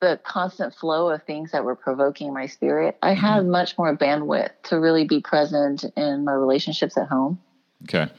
the 0.00 0.20
constant 0.22 0.74
flow 0.74 1.10
of 1.10 1.22
things 1.24 1.52
that 1.52 1.64
were 1.64 1.74
provoking 1.74 2.32
my 2.32 2.46
spirit, 2.46 2.96
I 3.02 3.12
mm-hmm. 3.12 3.20
had 3.20 3.46
much 3.46 3.76
more 3.76 3.96
bandwidth 3.96 4.50
to 4.64 4.78
really 4.78 5.04
be 5.04 5.20
present 5.20 5.84
in 5.96 6.24
my 6.24 6.32
relationships 6.32 6.96
at 6.96 7.08
home. 7.08 7.40
Okay. 7.84 8.10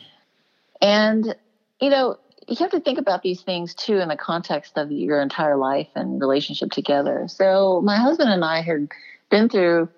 And, 0.82 1.36
you 1.80 1.90
know, 1.90 2.18
you 2.48 2.56
have 2.58 2.72
to 2.72 2.80
think 2.80 2.98
about 2.98 3.22
these 3.22 3.42
things 3.42 3.76
too 3.76 3.98
in 4.00 4.10
the 4.10 4.18
context 4.18 4.78
of 4.78 4.92
your 4.92 5.22
entire 5.22 5.56
life 5.56 5.88
and 5.96 6.20
relationship 6.20 6.72
together. 6.72 7.26
So, 7.28 7.82
my 7.82 7.98
husband 7.98 8.30
and 8.30 8.44
I 8.44 8.62
had 8.62 8.90
been 9.30 9.50
through 9.50 9.90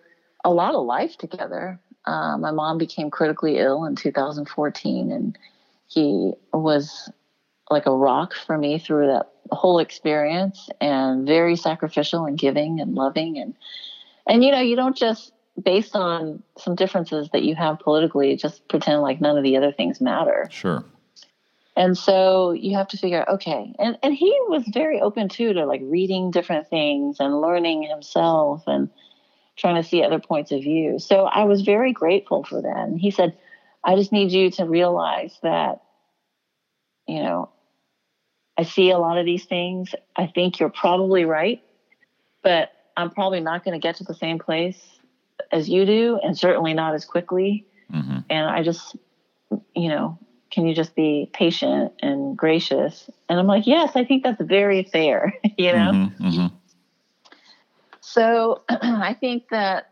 a 0.43 0.51
lot 0.51 0.75
of 0.75 0.85
life 0.85 1.17
together. 1.17 1.79
Uh, 2.05 2.37
my 2.37 2.51
mom 2.51 2.77
became 2.77 3.09
critically 3.09 3.57
ill 3.57 3.85
in 3.85 3.95
2014, 3.95 5.11
and 5.11 5.37
he 5.87 6.33
was 6.51 7.11
like 7.71 7.85
a 7.85 7.95
rock 7.95 8.33
for 8.33 8.57
me 8.57 8.79
through 8.79 9.07
that 9.07 9.31
whole 9.51 9.79
experience 9.79 10.69
and 10.79 11.25
very 11.25 11.55
sacrificial 11.55 12.25
and 12.25 12.37
giving 12.37 12.79
and 12.79 12.95
loving. 12.95 13.37
And 13.37 13.55
and 14.27 14.43
you 14.43 14.51
know 14.51 14.61
you 14.61 14.75
don't 14.75 14.95
just 14.95 15.33
based 15.61 15.95
on 15.95 16.41
some 16.57 16.75
differences 16.75 17.29
that 17.33 17.43
you 17.43 17.55
have 17.55 17.79
politically 17.79 18.35
just 18.35 18.67
pretend 18.67 19.01
like 19.01 19.21
none 19.21 19.37
of 19.37 19.43
the 19.43 19.57
other 19.57 19.71
things 19.71 19.99
matter. 19.99 20.47
Sure. 20.49 20.83
And 21.75 21.97
so 21.97 22.51
you 22.51 22.75
have 22.75 22.89
to 22.89 22.97
figure 22.97 23.21
out 23.21 23.29
okay. 23.29 23.73
And 23.79 23.97
and 24.03 24.13
he 24.13 24.35
was 24.47 24.63
very 24.67 25.01
open 25.01 25.29
too 25.29 25.53
to 25.53 25.65
like 25.65 25.81
reading 25.83 26.31
different 26.31 26.69
things 26.69 27.17
and 27.19 27.41
learning 27.41 27.83
himself 27.83 28.63
and 28.67 28.89
trying 29.57 29.81
to 29.81 29.87
see 29.87 30.03
other 30.03 30.19
points 30.19 30.51
of 30.51 30.61
view. 30.61 30.99
So 30.99 31.25
i 31.25 31.43
was 31.43 31.61
very 31.61 31.93
grateful 31.93 32.43
for 32.43 32.61
that. 32.61 32.77
And 32.77 32.99
he 32.99 33.11
said 33.11 33.37
i 33.83 33.95
just 33.95 34.11
need 34.11 34.31
you 34.31 34.51
to 34.51 34.65
realize 34.65 35.37
that 35.43 35.81
you 37.07 37.21
know 37.21 37.49
I 38.61 38.63
see 38.63 38.91
a 38.91 38.99
lot 38.99 39.17
of 39.17 39.25
these 39.25 39.45
things. 39.45 39.95
I 40.15 40.27
think 40.27 40.59
you're 40.59 40.69
probably 40.69 41.25
right, 41.25 41.63
but 42.43 42.71
I'm 42.95 43.09
probably 43.09 43.39
not 43.39 43.65
going 43.65 43.73
to 43.73 43.79
get 43.79 43.95
to 43.95 44.03
the 44.03 44.13
same 44.13 44.37
place 44.37 44.79
as 45.51 45.67
you 45.67 45.83
do, 45.83 46.19
and 46.23 46.37
certainly 46.37 46.75
not 46.75 46.93
as 46.93 47.03
quickly. 47.03 47.65
Mm-hmm. 47.91 48.19
And 48.29 48.47
I 48.47 48.61
just, 48.61 48.95
you 49.75 49.89
know, 49.89 50.19
can 50.51 50.67
you 50.67 50.75
just 50.75 50.93
be 50.93 51.27
patient 51.33 51.93
and 52.03 52.37
gracious? 52.37 53.09
And 53.27 53.39
I'm 53.39 53.47
like, 53.47 53.65
yes, 53.65 53.93
I 53.95 54.05
think 54.05 54.21
that's 54.21 54.39
very 54.39 54.83
fair, 54.83 55.33
you 55.57 55.73
know? 55.73 55.91
Mm-hmm, 55.91 56.27
mm-hmm. 56.27 56.55
So 58.01 58.61
I 58.69 59.15
think 59.19 59.49
that 59.49 59.89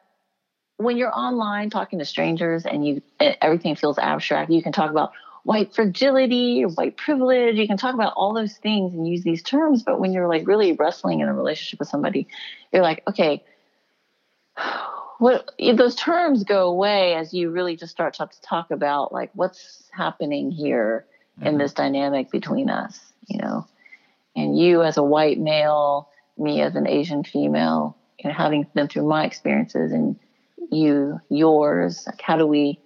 when 0.77 0.95
you're 0.95 1.17
online 1.17 1.71
talking 1.71 1.97
to 1.97 2.05
strangers 2.05 2.67
and 2.67 2.85
you 2.85 3.01
everything 3.19 3.75
feels 3.75 3.97
abstract, 3.97 4.51
you 4.51 4.61
can 4.61 4.73
talk 4.73 4.91
about 4.91 5.11
white 5.43 5.73
fragility 5.73 6.63
or 6.63 6.69
white 6.69 6.97
privilege. 6.97 7.55
You 7.55 7.67
can 7.67 7.77
talk 7.77 7.93
about 7.93 8.13
all 8.15 8.33
those 8.33 8.57
things 8.57 8.93
and 8.93 9.07
use 9.07 9.23
these 9.23 9.43
terms. 9.43 9.83
But 9.83 9.99
when 9.99 10.13
you're 10.13 10.27
like 10.27 10.47
really 10.47 10.73
wrestling 10.73 11.21
in 11.21 11.29
a 11.29 11.33
relationship 11.33 11.79
with 11.79 11.89
somebody, 11.89 12.27
you're 12.71 12.83
like, 12.83 13.03
okay, 13.07 13.43
what 15.19 15.51
those 15.75 15.95
terms 15.95 16.43
go 16.43 16.69
away 16.69 17.13
as 17.15 17.33
you 17.33 17.49
really 17.49 17.75
just 17.75 17.91
start 17.91 18.13
to 18.15 18.27
talk 18.41 18.71
about 18.71 19.11
like 19.11 19.31
what's 19.33 19.83
happening 19.91 20.49
here 20.49 21.05
mm-hmm. 21.37 21.47
in 21.47 21.57
this 21.57 21.73
dynamic 21.73 22.31
between 22.31 22.69
us, 22.69 22.99
you 23.27 23.39
know, 23.39 23.67
and 24.35 24.57
you 24.57 24.81
as 24.81 24.97
a 24.97 25.03
white 25.03 25.39
male, 25.39 26.09
me 26.37 26.61
as 26.61 26.75
an 26.75 26.87
Asian 26.87 27.23
female, 27.23 27.97
you 28.17 28.29
know, 28.29 28.35
having 28.35 28.65
been 28.73 28.87
through 28.87 29.07
my 29.07 29.25
experiences 29.25 29.91
and 29.91 30.17
you 30.71 31.19
yours, 31.29 32.03
like 32.05 32.21
how 32.21 32.37
do 32.37 32.45
we 32.45 32.79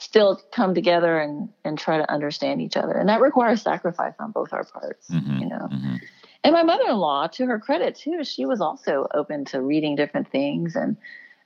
still 0.00 0.40
come 0.50 0.74
together 0.74 1.18
and 1.18 1.50
and 1.62 1.78
try 1.78 1.98
to 1.98 2.10
understand 2.10 2.60
each 2.60 2.76
other. 2.76 2.92
And 2.92 3.08
that 3.08 3.20
requires 3.20 3.62
sacrifice 3.62 4.14
on 4.18 4.32
both 4.32 4.52
our 4.52 4.64
parts 4.64 5.08
mm-hmm, 5.08 5.38
you 5.38 5.48
know. 5.48 5.68
Mm-hmm. 5.70 5.96
and 6.42 6.52
my 6.52 6.62
mother-in-law 6.62 7.28
to 7.28 7.46
her 7.46 7.58
credit 7.58 7.94
too 7.96 8.24
she 8.24 8.46
was 8.46 8.60
also 8.60 9.06
open 9.14 9.44
to 9.46 9.60
reading 9.60 9.96
different 9.96 10.30
things. 10.30 10.74
And 10.74 10.96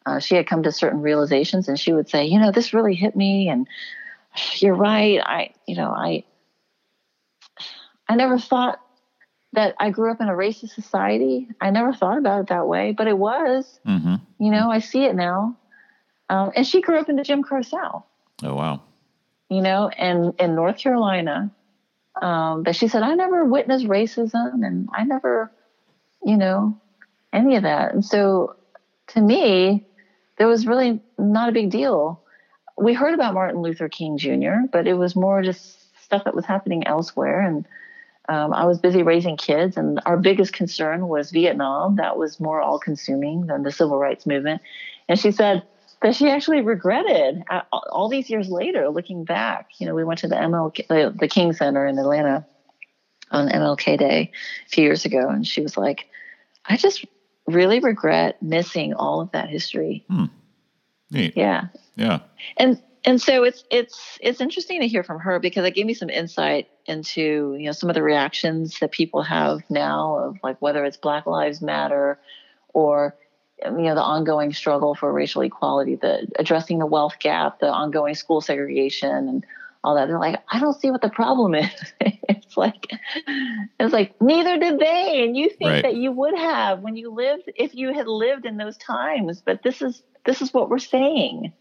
uh, 0.07 0.21
she 0.21 0.37
had 0.37 0.47
come 0.47 0.63
to 0.63 0.73
certain 0.73 1.01
realizations 1.01 1.69
and 1.69 1.79
she 1.79 1.93
would 1.93 2.09
say 2.09 2.27
you 2.27 2.39
know 2.39 2.53
this 2.53 2.73
really 2.73 2.95
hit 2.95 3.17
me 3.17 3.49
and 3.49 3.67
you're 4.57 4.75
right. 4.75 5.21
I 5.21 5.51
you 5.67 5.75
know 5.77 5.91
i 5.91 6.25
i 8.09 8.15
never 8.15 8.39
thought 8.39 8.81
that 9.53 9.75
i 9.79 9.91
grew 9.91 10.11
up 10.13 10.21
in 10.21 10.29
a 10.29 10.33
racist 10.33 10.71
society. 10.71 11.49
I 11.61 11.71
never 11.71 11.93
thought 11.93 12.19
about 12.19 12.43
it 12.43 12.49
that 12.49 12.69
way 12.69 12.93
but 12.93 13.09
it 13.09 13.19
was 13.19 13.81
mm-hmm. 13.85 14.15
you 14.39 14.51
know 14.53 14.71
i 14.71 14.79
see 14.79 15.05
it 15.05 15.17
now. 15.17 15.57
Um, 16.31 16.53
and 16.57 16.67
she 16.67 16.81
grew 16.81 16.99
up 17.01 17.09
in 17.09 17.17
the 17.17 17.25
jim 17.25 17.43
crow 17.43 17.63
south 17.63 18.05
Oh 18.45 18.55
wow. 18.55 18.83
You 19.49 19.63
know, 19.63 19.89
and 19.89 20.35
in 20.39 20.55
North 20.55 20.79
Carolina, 20.79 21.51
um, 22.21 22.63
but 22.63 22.77
she 22.77 22.89
said 22.89 23.03
I 23.03 23.15
never 23.15 23.45
witnessed 23.45 23.87
racism, 23.87 24.65
and 24.65 24.89
I 24.93 25.05
never, 25.05 25.51
you 26.23 26.37
know, 26.37 26.77
any 27.33 27.57
of 27.57 27.63
that. 27.63 27.95
And 27.95 28.05
so, 28.05 28.55
to 29.09 29.21
me, 29.21 29.83
there 30.39 30.47
was 30.47 30.67
really 30.67 31.01
not 31.19 31.49
a 31.49 31.53
big 31.53 31.71
deal. 31.71 32.21
We 32.77 32.93
heard 32.93 33.15
about 33.15 33.35
Martin 33.35 33.63
Luther 33.63 33.89
King 33.89 34.19
Jr., 34.19 34.67
but 34.71 34.87
it 34.87 34.95
was 34.95 35.17
more 35.17 35.43
just 35.43 36.03
stuff 36.05 36.25
that 36.25 36.35
was 36.35 36.45
happening 36.45 36.87
elsewhere, 36.87 37.41
and 37.41 37.67
um, 38.29 38.53
I 38.53 38.65
was 38.67 38.79
busy 38.79 39.03
raising 39.03 39.37
kids, 39.37 39.77
and 39.77 40.01
our 40.07 40.17
biggest 40.17 40.53
concern 40.53 41.09
was 41.09 41.31
Vietnam. 41.31 41.97
That 41.97 42.17
was 42.17 42.41
more 42.41 42.61
all 42.61 42.79
consuming 42.79 43.47
than 43.47 43.63
the 43.63 43.73
civil 43.73 43.99
rights 43.99 44.27
movement. 44.27 44.63
And 45.09 45.19
she 45.19 45.31
said, 45.31 45.63
that 46.05 46.15
she 46.15 46.29
actually 46.29 46.61
regretted 46.61 47.43
uh, 47.49 47.63
all 47.73 48.11
these 48.11 48.29
years 48.29 48.51
later, 48.51 48.91
looking 48.91 49.25
back. 49.25 49.71
You 49.79 49.87
know, 49.87 49.95
we 49.95 50.05
went 50.05 50.21
to 50.21 50.29
the 50.29 50.35
MLK, 50.35 50.87
the, 50.87 51.15
the 51.19 51.27
King 51.27 51.55
Center 51.55 51.87
in 51.87 51.99
Atlanta 51.99 52.47
on 53.31 53.49
MLK 53.49 53.99
Day 53.99 54.31
a 54.67 54.69
few 54.69 54.85
years 54.85 55.07
ago, 55.07 55.31
and 55.31 55.47
she 55.47 55.63
was 55.63 55.79
like, 55.79 56.05
"I 56.67 56.77
just 56.77 57.07
really 57.47 57.81
regret 57.81 58.43
missing 58.43 58.93
all 58.93 59.23
of 59.23 59.33
that 59.33 59.49
history." 59.49 60.05
Hmm. 60.11 60.27
Neat. 61.11 61.39
Yeah. 61.39 61.69
Yeah. 61.97 62.19
And 62.59 62.83
and 63.07 63.19
so 63.19 63.43
it's 63.43 63.65
it's 63.71 64.19
it's 64.21 64.43
interesting 64.43 64.83
to 64.83 64.87
hear 64.87 65.05
from 65.05 65.21
her 65.21 65.39
because 65.39 65.65
it 65.65 65.75
gave 65.75 65.87
me 65.87 65.95
some 65.95 66.11
insight 66.11 66.69
into 66.85 67.57
you 67.59 67.65
know 67.65 67.73
some 67.73 67.89
of 67.89 67.95
the 67.95 68.03
reactions 68.03 68.79
that 68.81 68.91
people 68.91 69.23
have 69.23 69.61
now 69.71 70.19
of 70.19 70.37
like 70.43 70.61
whether 70.61 70.85
it's 70.85 70.99
Black 70.99 71.25
Lives 71.25 71.63
Matter 71.63 72.19
or 72.75 73.17
you 73.65 73.83
know 73.83 73.95
the 73.95 74.03
ongoing 74.03 74.53
struggle 74.53 74.95
for 74.95 75.13
racial 75.13 75.43
equality, 75.43 75.97
the 75.97 76.27
addressing 76.39 76.79
the 76.79 76.87
wealth 76.87 77.19
gap, 77.19 77.61
the 77.61 77.69
ongoing 77.69 78.15
school 78.15 78.41
segregation, 78.41 79.29
and 79.29 79.47
all 79.85 79.95
that. 79.95 80.09
They're 80.09 80.19
like, 80.19 80.43
I 80.51 80.59
don't 80.59 80.79
see 80.79 80.91
what 80.91 81.03
the 81.03 81.11
problem 81.11 81.55
is. 81.55 81.71
it's 82.01 82.57
like, 82.57 82.91
it's 83.79 83.93
like 83.93 84.21
neither 84.21 84.59
did 84.59 84.79
they, 84.79 85.23
and 85.23 85.37
you 85.37 85.51
think 85.51 85.71
right. 85.71 85.83
that 85.83 85.97
you 85.97 86.11
would 86.13 86.37
have 86.37 86.81
when 86.81 86.97
you 86.97 87.11
lived 87.11 87.51
if 87.57 87.75
you 87.75 87.93
had 87.93 88.07
lived 88.07 88.47
in 88.47 88.57
those 88.57 88.77
times. 88.77 89.43
But 89.45 89.63
this 89.63 89.83
is 89.83 90.03
this 90.25 90.41
is 90.43 90.53
what 90.53 90.71
we're 90.71 90.79
saying. 90.79 91.53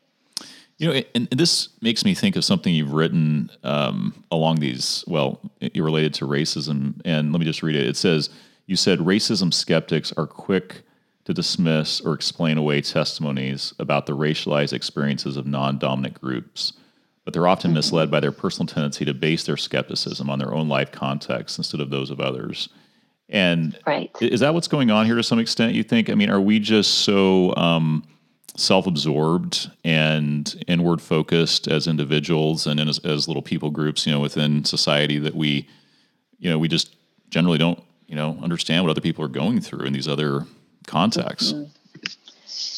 You 0.77 0.91
know, 0.91 1.01
and 1.13 1.27
this 1.29 1.69
makes 1.81 2.03
me 2.03 2.15
think 2.15 2.35
of 2.35 2.43
something 2.43 2.73
you've 2.73 2.93
written 2.93 3.51
um, 3.63 4.23
along 4.31 4.59
these. 4.59 5.03
Well, 5.07 5.39
you're 5.59 5.85
related 5.85 6.13
to 6.15 6.25
racism, 6.25 6.99
and 7.05 7.31
let 7.31 7.39
me 7.39 7.45
just 7.45 7.61
read 7.61 7.75
it. 7.75 7.85
It 7.85 7.95
says, 7.95 8.29
"You 8.65 8.75
said 8.75 8.99
racism 8.99 9.53
skeptics 9.53 10.11
are 10.13 10.27
quick." 10.27 10.83
To 11.25 11.33
dismiss 11.33 12.01
or 12.01 12.13
explain 12.13 12.57
away 12.57 12.81
testimonies 12.81 13.73
about 13.79 14.05
the 14.05 14.15
racialized 14.15 14.73
experiences 14.73 15.37
of 15.37 15.45
non 15.45 15.77
dominant 15.77 16.19
groups, 16.19 16.73
but 17.23 17.33
they're 17.33 17.47
often 17.47 17.69
mm-hmm. 17.69 17.75
misled 17.75 18.11
by 18.11 18.19
their 18.19 18.31
personal 18.31 18.67
tendency 18.67 19.05
to 19.05 19.13
base 19.13 19.43
their 19.43 19.57
skepticism 19.57 20.29
on 20.29 20.39
their 20.39 20.53
own 20.53 20.67
life 20.67 20.91
context 20.91 21.57
instead 21.57 21.79
of 21.79 21.89
those 21.89 22.09
of 22.09 22.19
others. 22.19 22.69
And 23.29 23.77
right. 23.87 24.11
is 24.19 24.41
that 24.41 24.53
what's 24.53 24.67
going 24.67 24.91
on 24.91 25.05
here 25.05 25.15
to 25.15 25.23
some 25.23 25.39
extent, 25.39 25.73
you 25.73 25.83
think? 25.83 26.09
I 26.09 26.15
mean, 26.15 26.29
are 26.29 26.41
we 26.41 26.59
just 26.59 26.99
so 26.99 27.55
um, 27.55 28.05
self 28.57 28.85
absorbed 28.85 29.71
and 29.83 30.63
inward 30.67 31.01
focused 31.01 31.67
as 31.67 31.87
individuals 31.87 32.67
and 32.67 32.79
as, 32.81 32.99
as 32.99 33.27
little 33.27 33.41
people 33.41 33.71
groups, 33.71 34.05
you 34.05 34.11
know, 34.11 34.19
within 34.19 34.65
society 34.65 35.19
that 35.19 35.35
we, 35.35 35.67
you 36.37 36.49
know, 36.49 36.59
we 36.59 36.67
just 36.67 36.95
generally 37.29 37.57
don't, 37.57 37.81
you 38.07 38.15
know, 38.15 38.37
understand 38.43 38.83
what 38.83 38.91
other 38.91 39.01
people 39.01 39.23
are 39.23 39.29
going 39.29 39.61
through 39.61 39.85
in 39.85 39.93
these 39.93 40.07
other 40.07 40.45
context. 40.87 41.55
Mm-hmm. 41.55 41.69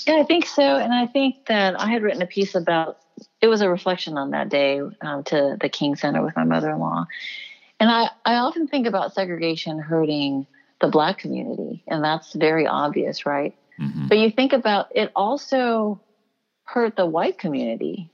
Yeah, 0.08 0.22
I 0.22 0.24
think 0.24 0.46
so. 0.46 0.62
And 0.62 0.94
I 0.94 1.08
think 1.08 1.48
that 1.48 1.80
I 1.80 1.88
had 1.88 2.04
written 2.04 2.22
a 2.22 2.28
piece 2.28 2.56
about 2.56 3.00
it 3.42 3.48
was 3.48 3.62
a 3.62 3.70
reflection 3.70 4.18
on 4.18 4.32
that 4.32 4.50
day 4.50 4.82
um, 5.02 5.24
to 5.26 5.58
the 5.60 5.70
King 5.70 5.96
Center 5.96 6.24
with 6.24 6.36
my 6.36 6.44
mother 6.44 6.70
in 6.70 6.80
law. 6.80 7.06
And 7.80 7.90
I, 7.90 8.10
I 8.26 8.36
often 8.36 8.68
think 8.68 8.88
about 8.88 9.14
segregation 9.14 9.80
hurting 9.80 10.48
the 10.82 10.88
black 10.88 11.18
community, 11.20 11.84
and 11.88 12.04
that's 12.04 12.34
very 12.34 12.68
obvious, 12.68 13.26
right? 13.26 13.56
Mm-hmm. 13.80 14.08
But 14.08 14.18
you 14.18 14.32
think 14.32 14.54
about 14.54 14.88
it 14.96 15.12
also 15.16 16.00
hurt 16.64 16.96
the 16.96 17.06
white 17.06 17.38
community 17.38 18.10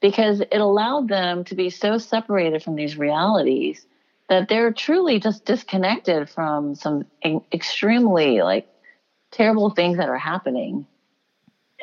because 0.00 0.40
it 0.40 0.58
allowed 0.58 1.08
them 1.08 1.44
to 1.44 1.54
be 1.54 1.70
so 1.70 1.98
separated 1.98 2.62
from 2.62 2.74
these 2.74 2.96
realities 2.96 3.86
that 4.28 4.48
they're 4.48 4.72
truly 4.72 5.20
just 5.20 5.44
disconnected 5.44 6.28
from 6.28 6.74
some 6.74 7.06
extremely 7.52 8.42
like 8.42 8.68
terrible 9.32 9.70
things 9.70 9.98
that 9.98 10.08
are 10.08 10.18
happening. 10.18 10.86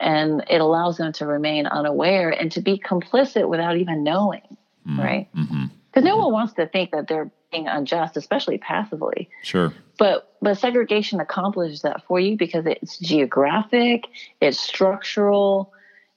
And 0.01 0.45
it 0.49 0.61
allows 0.61 0.97
them 0.97 1.11
to 1.13 1.25
remain 1.25 1.67
unaware 1.67 2.29
and 2.29 2.49
to 2.53 2.61
be 2.61 2.79
complicit 2.79 3.49
without 3.49 3.75
even 3.75 4.03
knowing, 4.03 4.57
mm-hmm. 4.87 4.99
right? 4.99 5.27
Because 5.33 5.49
mm-hmm. 5.51 6.05
no 6.05 6.15
one 6.15 6.31
wants 6.31 6.53
to 6.53 6.67
think 6.67 6.91
that 6.91 7.09
they're 7.09 7.29
being 7.51 7.67
unjust, 7.67 8.15
especially 8.15 8.57
passively. 8.59 9.29
Sure. 9.43 9.73
But 9.97 10.37
but 10.41 10.57
segregation 10.57 11.19
accomplishes 11.19 11.81
that 11.81 12.05
for 12.05 12.19
you 12.19 12.37
because 12.37 12.65
it's 12.65 12.97
geographic, 12.99 14.05
it's 14.39 14.57
structural, 14.57 15.73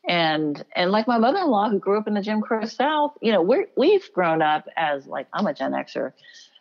and 0.07 0.65
and 0.77 0.93
like 0.93 1.09
my 1.09 1.19
mother-in-law 1.19 1.71
who 1.71 1.81
grew 1.81 1.99
up 1.99 2.07
in 2.07 2.15
the 2.15 2.23
Jim 2.23 2.41
Crow 2.41 2.65
South, 2.67 3.13
you 3.21 3.33
know, 3.33 3.43
we're 3.43 3.67
we've 3.77 4.13
grown 4.13 4.43
up 4.43 4.69
as 4.77 5.07
like 5.07 5.27
I'm 5.33 5.47
a 5.47 5.55
Gen 5.55 5.73
Xer. 5.73 6.13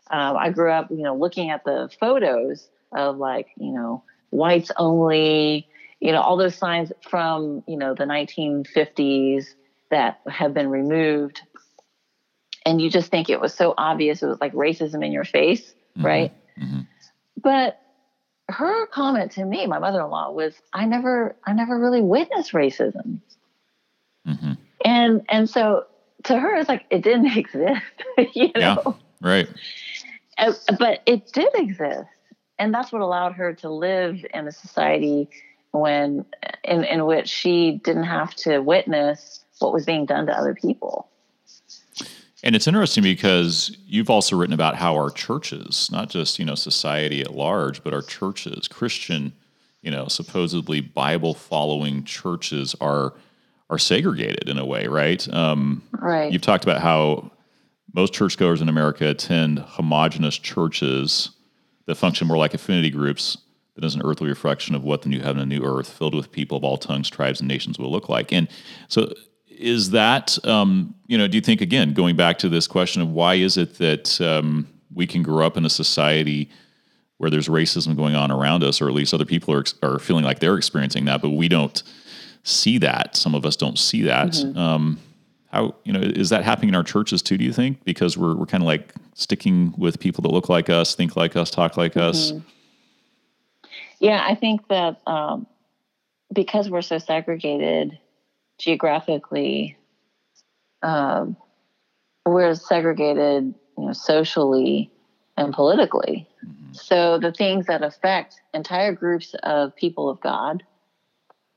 Um, 0.10 0.36
I 0.38 0.49
grew 0.49 0.71
up, 0.71 0.89
you 0.89 1.03
know, 1.03 1.15
looking 1.15 1.51
at 1.51 1.63
the 1.63 1.89
photos 1.99 2.67
of 2.91 3.17
like, 3.17 3.47
you 3.57 3.71
know, 3.71 4.03
whites 4.32 4.72
only, 4.78 5.67
you 6.00 6.12
know, 6.12 6.22
all 6.22 6.38
those 6.38 6.56
signs 6.56 6.91
from, 7.08 7.63
you 7.67 7.78
know, 7.78 7.94
the 7.94 8.06
1950s 8.06 9.46
that 9.91 10.22
have 10.28 10.54
been 10.54 10.70
removed. 10.70 11.41
And 12.65 12.82
you 12.82 12.89
just 12.89 13.12
think 13.12 13.30
it 13.30 13.39
was 13.39 13.54
so 13.54 13.74
obvious. 13.78 14.24
It 14.24 14.28
was 14.28 14.41
like 14.41 14.54
racism 14.54 15.06
in 15.06 15.12
your 15.12 15.26
face, 15.26 15.74
mm-hmm. 15.96 16.06
right? 16.06 16.34
Mm-hmm. 16.60 16.82
But 17.41 17.80
her 18.50 18.88
comment 18.88 19.32
to 19.34 19.46
me, 19.46 19.65
my 19.67 19.80
mother-in-law, 19.80 20.32
was, 20.32 20.54
"I 20.74 20.86
never, 20.86 21.36
I 21.46 21.54
never 21.54 21.80
really 21.80 22.02
witnessed 22.02 22.52
racism." 22.52 23.22
Mm-hmm. 24.28 24.54
And 24.86 25.26
and 25.30 25.50
so 25.50 25.86
to 26.26 26.38
her, 26.38 26.56
it's 26.56 26.70
like 26.70 26.86
it 26.89 27.02
didn't 27.02 27.28
exist, 27.38 27.82
you 28.34 28.52
know? 28.56 28.82
Yeah, 28.86 28.94
right. 29.22 29.50
Uh, 30.38 30.54
but 30.78 31.02
it 31.06 31.32
did 31.32 31.50
exist 31.56 32.10
and 32.62 32.74
that's 32.74 32.91
what 32.91 33.02
allowed 33.02 33.34
her 33.34 33.54
to 33.54 33.69
live 33.69 34.24
in 34.34 34.47
a 34.47 34.52
society 34.52 35.28
when 35.71 36.26
in, 36.63 36.84
in 36.84 37.06
which 37.06 37.28
she 37.28 37.82
didn't 37.84 38.04
have 38.04 38.36
to 38.36 38.60
witness 38.60 39.43
what 39.60 39.74
was 39.74 39.86
being 39.86 40.06
done 40.06 40.28
to 40.28 40.38
other 40.38 40.54
people 40.54 41.10
And 42.43 42.56
it's 42.56 42.67
interesting 42.67 43.04
because 43.04 43.76
you've 43.86 44.10
also 44.10 44.36
written 44.36 44.54
about 44.54 44.76
how 44.76 44.95
our 44.95 45.10
churches, 45.10 45.89
not 45.91 46.10
just 46.10 46.39
you 46.39 46.45
know 46.45 46.56
society 46.56 47.21
at 47.21 47.36
large, 47.36 47.84
but 47.84 47.93
our 47.93 48.02
churches, 48.02 48.67
Christian, 48.67 49.34
you 49.82 49.91
know, 49.91 50.08
supposedly 50.08 50.82
Bible 50.82 51.34
following 51.34 52.04
churches 52.04 52.76
are 52.80 53.13
are 53.69 53.80
segregated 53.80 54.50
in 54.50 54.58
a 54.58 54.65
way, 54.65 54.88
right? 54.88 55.32
Um, 55.34 55.84
right. 55.93 56.32
You've 56.32 56.41
talked 56.41 56.63
about 56.63 56.82
how 56.82 57.32
most 57.93 58.13
churchgoers 58.13 58.62
in 58.62 58.69
America 58.69 59.08
attend 59.08 59.60
homogenous 59.60 60.38
churches 60.38 61.30
that 61.86 61.96
function 61.96 62.28
more 62.28 62.38
like 62.38 62.54
affinity 62.54 62.89
groups 62.89 63.38
than 63.76 63.84
as 63.84 63.96
an 63.96 64.02
earthly 64.04 64.28
reflection 64.28 64.76
of 64.76 64.84
what 64.84 65.02
the 65.02 65.10
new 65.10 65.22
heaven 65.22 65.41
and 65.41 65.50
new 65.50 65.63
earth, 65.63 65.89
filled 65.89 66.15
with 66.15 66.32
people 66.32 66.58
of 66.58 66.63
all 66.63 66.78
tongues, 66.78 67.10
tribes, 67.10 67.39
and 67.39 67.48
nations, 67.48 67.80
will 67.80 67.91
look 67.91 68.10
like. 68.10 68.32
And 68.32 68.48
so, 68.88 69.13
is 69.48 69.91
that 69.91 70.44
um, 70.46 70.96
you 71.08 71.17
know? 71.17 71.28
Do 71.28 71.38
you 71.38 71.41
think 71.41 71.62
again, 71.62 71.94
going 71.94 72.15
back 72.15 72.38
to 72.39 72.50
this 72.50 72.67
question 72.67 73.02
of 73.02 73.10
why 73.10 73.36
is 73.36 73.58
it 73.58 73.78
that 73.78 74.20
um, 74.22 74.67
we 74.94 75.06
can 75.06 75.24
grow 75.24 75.46
up 75.46 75.58
in 75.58 75.65
a 75.65 75.70
society 75.70 76.50
where 77.17 77.30
there's 77.30 77.48
racism 77.48 77.96
going 77.96 78.15
on 78.15 78.32
around 78.32 78.63
us, 78.63 78.82
or 78.82 78.88
at 78.88 78.96
least 78.96 79.13
other 79.13 79.26
people 79.26 79.54
are 79.54 79.63
are 79.84 80.00
feeling 80.00 80.24
like 80.24 80.39
they're 80.39 80.58
experiencing 80.58 81.06
that, 81.06 81.22
but 81.22 81.30
we 81.30 81.48
don't 81.48 81.84
see 82.44 82.78
that. 82.80 83.15
Some 83.15 83.36
of 83.36 83.46
us 83.46 83.56
don't 83.56 83.78
see 83.78 84.02
that. 84.04 84.32
Mm-hmm. 84.32 84.58
Um, 84.58 85.00
how 85.52 85.76
you 85.84 85.92
know 85.92 86.00
is 86.00 86.30
that 86.30 86.44
happening 86.44 86.70
in 86.70 86.76
our 86.76 86.84
churches 86.84 87.22
too? 87.22 87.38
Do 87.38 87.44
you 87.44 87.54
think 87.54 87.84
because 87.84 88.18
we're 88.18 88.36
we're 88.36 88.46
kind 88.46 88.64
of 88.64 88.68
like 88.68 88.94
sticking 89.14 89.74
with 89.78 90.00
people 90.00 90.22
that 90.24 90.32
look 90.32 90.50
like 90.50 90.70
us, 90.70 90.96
think 90.96 91.16
like 91.16 91.36
us, 91.36 91.52
talk 91.52 91.78
like 91.78 91.94
mm-hmm. 91.94 92.10
us? 92.10 92.34
Yeah, 94.00 94.26
I 94.28 94.36
think 94.36 94.68
that 94.70 95.02
um, 95.06 95.46
because 96.34 96.70
we're 96.70 96.82
so 96.82 96.98
segregated 96.98 98.00
geographically, 98.58 99.78
um, 100.82 101.36
we're 102.26 102.56
segregated, 102.56 103.54
you 103.78 103.86
know, 103.86 103.94
socially 103.94 104.90
and 105.38 105.54
politically. 105.54 106.28
Mm-hmm. 106.46 106.74
So 106.74 107.20
the 107.20 107.32
things 107.32 107.66
that 107.66 107.84
affect 107.84 108.42
entire 108.54 108.94
groups 108.94 109.36
of 109.44 109.76
people 109.76 110.10
of 110.10 110.22
God 110.22 110.64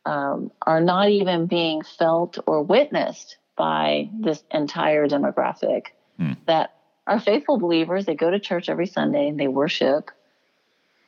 um, 0.05 0.51
are 0.67 0.81
not 0.81 1.11
even 1.11 1.47
being 1.47 1.83
felt 1.83 2.39
or 2.47 2.63
witnessed 2.63 3.39
by 3.57 4.11
this 4.12 4.43
entire 4.51 5.07
demographic 5.09 5.87
hmm. 6.19 6.33
that 6.47 6.75
are 7.07 7.21
faithful 7.21 7.59
believers. 7.59 8.07
They 8.07 8.14
go 8.14 8.31
to 8.31 8.38
church 8.38 8.69
every 8.69 8.87
Sunday 8.87 9.29
and 9.29 9.38
they 9.38 9.49
worship, 9.49 10.11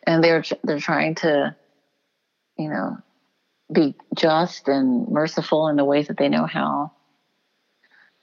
and 0.06 0.22
they're 0.22 0.44
they're 0.62 0.78
trying 0.78 1.16
to, 1.16 1.56
you 2.59 2.68
know, 2.68 2.98
be 3.72 3.94
just 4.14 4.68
and 4.68 5.09
merciful 5.09 5.68
in 5.68 5.76
the 5.76 5.85
ways 5.85 6.09
that 6.09 6.16
they 6.16 6.28
know 6.28 6.46
how. 6.46 6.92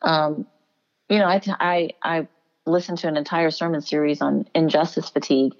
Um, 0.02 0.48
you 1.10 1.20
know, 1.20 1.26
I 1.26 1.42
I 1.60 1.90
I 2.02 2.28
listened 2.66 3.00
to 3.00 3.08
an 3.08 3.18
entire 3.18 3.52
sermon 3.52 3.82
series 3.82 4.22
on 4.22 4.48
injustice 4.54 5.10
fatigue, 5.10 5.54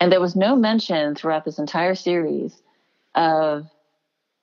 and 0.00 0.12
there 0.12 0.20
was 0.20 0.36
no 0.36 0.54
mention 0.56 1.14
throughout 1.14 1.44
this 1.44 1.58
entire 1.58 1.94
series 1.94 2.54
of 3.14 3.66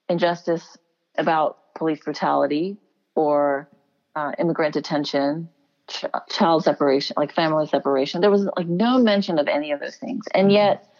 injustice 0.09 0.77
about 1.17 1.57
police 1.75 1.99
brutality 2.03 2.77
or 3.15 3.69
uh, 4.15 4.31
immigrant 4.37 4.73
detention, 4.73 5.49
ch- 5.89 6.05
child 6.29 6.63
separation, 6.63 7.15
like 7.17 7.33
family 7.33 7.67
separation. 7.67 8.21
There 8.21 8.31
was 8.31 8.47
like 8.57 8.67
no 8.67 8.97
mention 8.99 9.39
of 9.39 9.47
any 9.47 9.71
of 9.71 9.79
those 9.79 9.95
things. 9.95 10.25
And 10.33 10.47
mm-hmm. 10.47 10.55
yet 10.55 10.93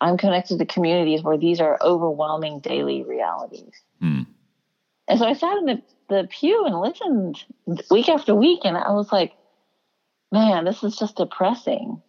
I'm 0.00 0.16
connected 0.16 0.58
to 0.58 0.66
communities 0.66 1.22
where 1.22 1.38
these 1.38 1.60
are 1.60 1.78
overwhelming 1.80 2.60
daily 2.60 3.02
realities. 3.02 3.72
Mm. 4.02 4.26
And 5.08 5.18
so 5.18 5.26
I 5.26 5.34
sat 5.34 5.56
in 5.58 5.66
the, 5.66 5.82
the 6.08 6.28
pew 6.30 6.64
and 6.66 6.80
listened 6.80 7.44
week 7.90 8.08
after 8.08 8.34
week, 8.34 8.60
and 8.64 8.76
I 8.76 8.92
was 8.92 9.12
like, 9.12 9.32
man, 10.32 10.64
this 10.64 10.82
is 10.82 10.96
just 10.96 11.16
depressing. 11.16 12.02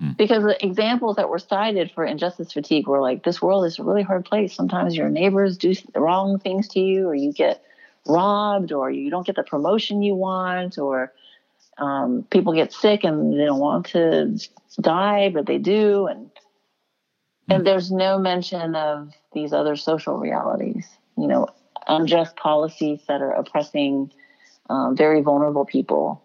Hmm. 0.00 0.10
Because 0.18 0.42
the 0.42 0.62
examples 0.64 1.16
that 1.16 1.28
were 1.28 1.38
cited 1.38 1.90
for 1.92 2.04
injustice 2.04 2.52
fatigue 2.52 2.86
were 2.86 3.00
like, 3.00 3.22
this 3.22 3.40
world 3.40 3.64
is 3.64 3.78
a 3.78 3.84
really 3.84 4.02
hard 4.02 4.24
place. 4.24 4.52
Sometimes 4.54 4.96
your 4.96 5.08
neighbors 5.08 5.56
do 5.56 5.72
the 5.94 6.00
wrong 6.00 6.38
things 6.38 6.68
to 6.68 6.80
you, 6.80 7.06
or 7.06 7.14
you 7.14 7.32
get 7.32 7.62
robbed, 8.06 8.72
or 8.72 8.90
you 8.90 9.10
don't 9.10 9.26
get 9.26 9.36
the 9.36 9.42
promotion 9.42 10.02
you 10.02 10.14
want, 10.14 10.78
or 10.78 11.12
um, 11.78 12.26
people 12.30 12.52
get 12.52 12.72
sick 12.72 13.04
and 13.04 13.32
they 13.32 13.44
don't 13.44 13.60
want 13.60 13.86
to 13.86 14.38
die, 14.80 15.30
but 15.30 15.46
they 15.46 15.58
do. 15.58 16.06
And 16.06 16.30
and 17.48 17.66
there's 17.66 17.92
no 17.92 18.18
mention 18.18 18.74
of 18.74 19.12
these 19.32 19.52
other 19.52 19.76
social 19.76 20.18
realities, 20.18 20.88
you 21.16 21.28
know, 21.28 21.48
unjust 21.86 22.36
policies 22.36 23.00
that 23.06 23.20
are 23.20 23.32
oppressing 23.32 24.10
um, 24.68 24.96
very 24.96 25.20
vulnerable 25.20 25.64
people, 25.64 26.22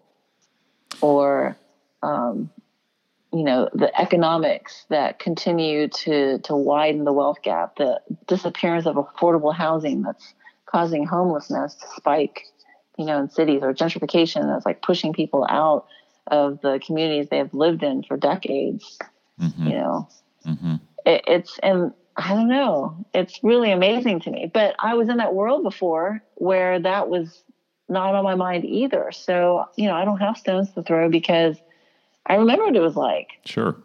or 1.00 1.56
um, 2.02 2.50
you 3.32 3.44
know 3.44 3.68
the 3.72 3.98
economics 4.00 4.84
that 4.88 5.18
continue 5.18 5.88
to 5.88 6.38
to 6.40 6.54
widen 6.54 7.04
the 7.04 7.12
wealth 7.12 7.40
gap 7.42 7.76
the 7.76 8.00
disappearance 8.26 8.86
of 8.86 8.96
affordable 8.96 9.54
housing 9.54 10.02
that's 10.02 10.34
causing 10.72 11.06
homelessness 11.06 11.74
to 11.74 11.86
spike 11.96 12.44
you 12.98 13.04
know 13.04 13.20
in 13.20 13.28
cities 13.28 13.62
or 13.62 13.72
gentrification 13.72 14.42
that's 14.42 14.66
like 14.66 14.82
pushing 14.82 15.12
people 15.12 15.46
out 15.48 15.86
of 16.28 16.60
the 16.62 16.80
communities 16.84 17.28
they 17.30 17.38
have 17.38 17.52
lived 17.54 17.82
in 17.82 18.02
for 18.02 18.16
decades 18.16 18.98
mm-hmm. 19.40 19.66
you 19.66 19.74
know 19.74 20.08
mm-hmm. 20.46 20.74
it, 21.06 21.22
it's 21.26 21.58
and 21.62 21.92
i 22.16 22.34
don't 22.34 22.48
know 22.48 22.96
it's 23.12 23.40
really 23.42 23.70
amazing 23.70 24.20
to 24.20 24.30
me 24.30 24.50
but 24.52 24.74
i 24.78 24.94
was 24.94 25.08
in 25.08 25.18
that 25.18 25.34
world 25.34 25.62
before 25.62 26.22
where 26.34 26.80
that 26.80 27.08
was 27.08 27.44
not 27.88 28.14
on 28.14 28.24
my 28.24 28.34
mind 28.34 28.64
either 28.64 29.10
so 29.12 29.64
you 29.76 29.86
know 29.86 29.94
i 29.94 30.04
don't 30.04 30.18
have 30.18 30.36
stones 30.36 30.72
to 30.72 30.82
throw 30.82 31.08
because 31.08 31.56
I 32.26 32.36
remember 32.36 32.64
what 32.64 32.76
it 32.76 32.80
was 32.80 32.96
like. 32.96 33.30
Sure. 33.44 33.76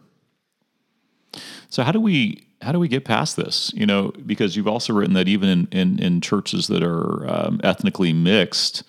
So 1.68 1.82
how 1.82 1.92
do 1.92 2.00
we 2.00 2.47
how 2.60 2.72
do 2.72 2.78
we 2.78 2.88
get 2.88 3.04
past 3.04 3.36
this? 3.36 3.72
You 3.74 3.86
know, 3.86 4.12
because 4.26 4.56
you've 4.56 4.68
also 4.68 4.92
written 4.92 5.14
that 5.14 5.28
even 5.28 5.48
in 5.48 5.68
in, 5.70 5.98
in 5.98 6.20
churches 6.20 6.66
that 6.68 6.82
are 6.82 7.28
um, 7.30 7.60
ethnically 7.62 8.12
mixed, 8.12 8.82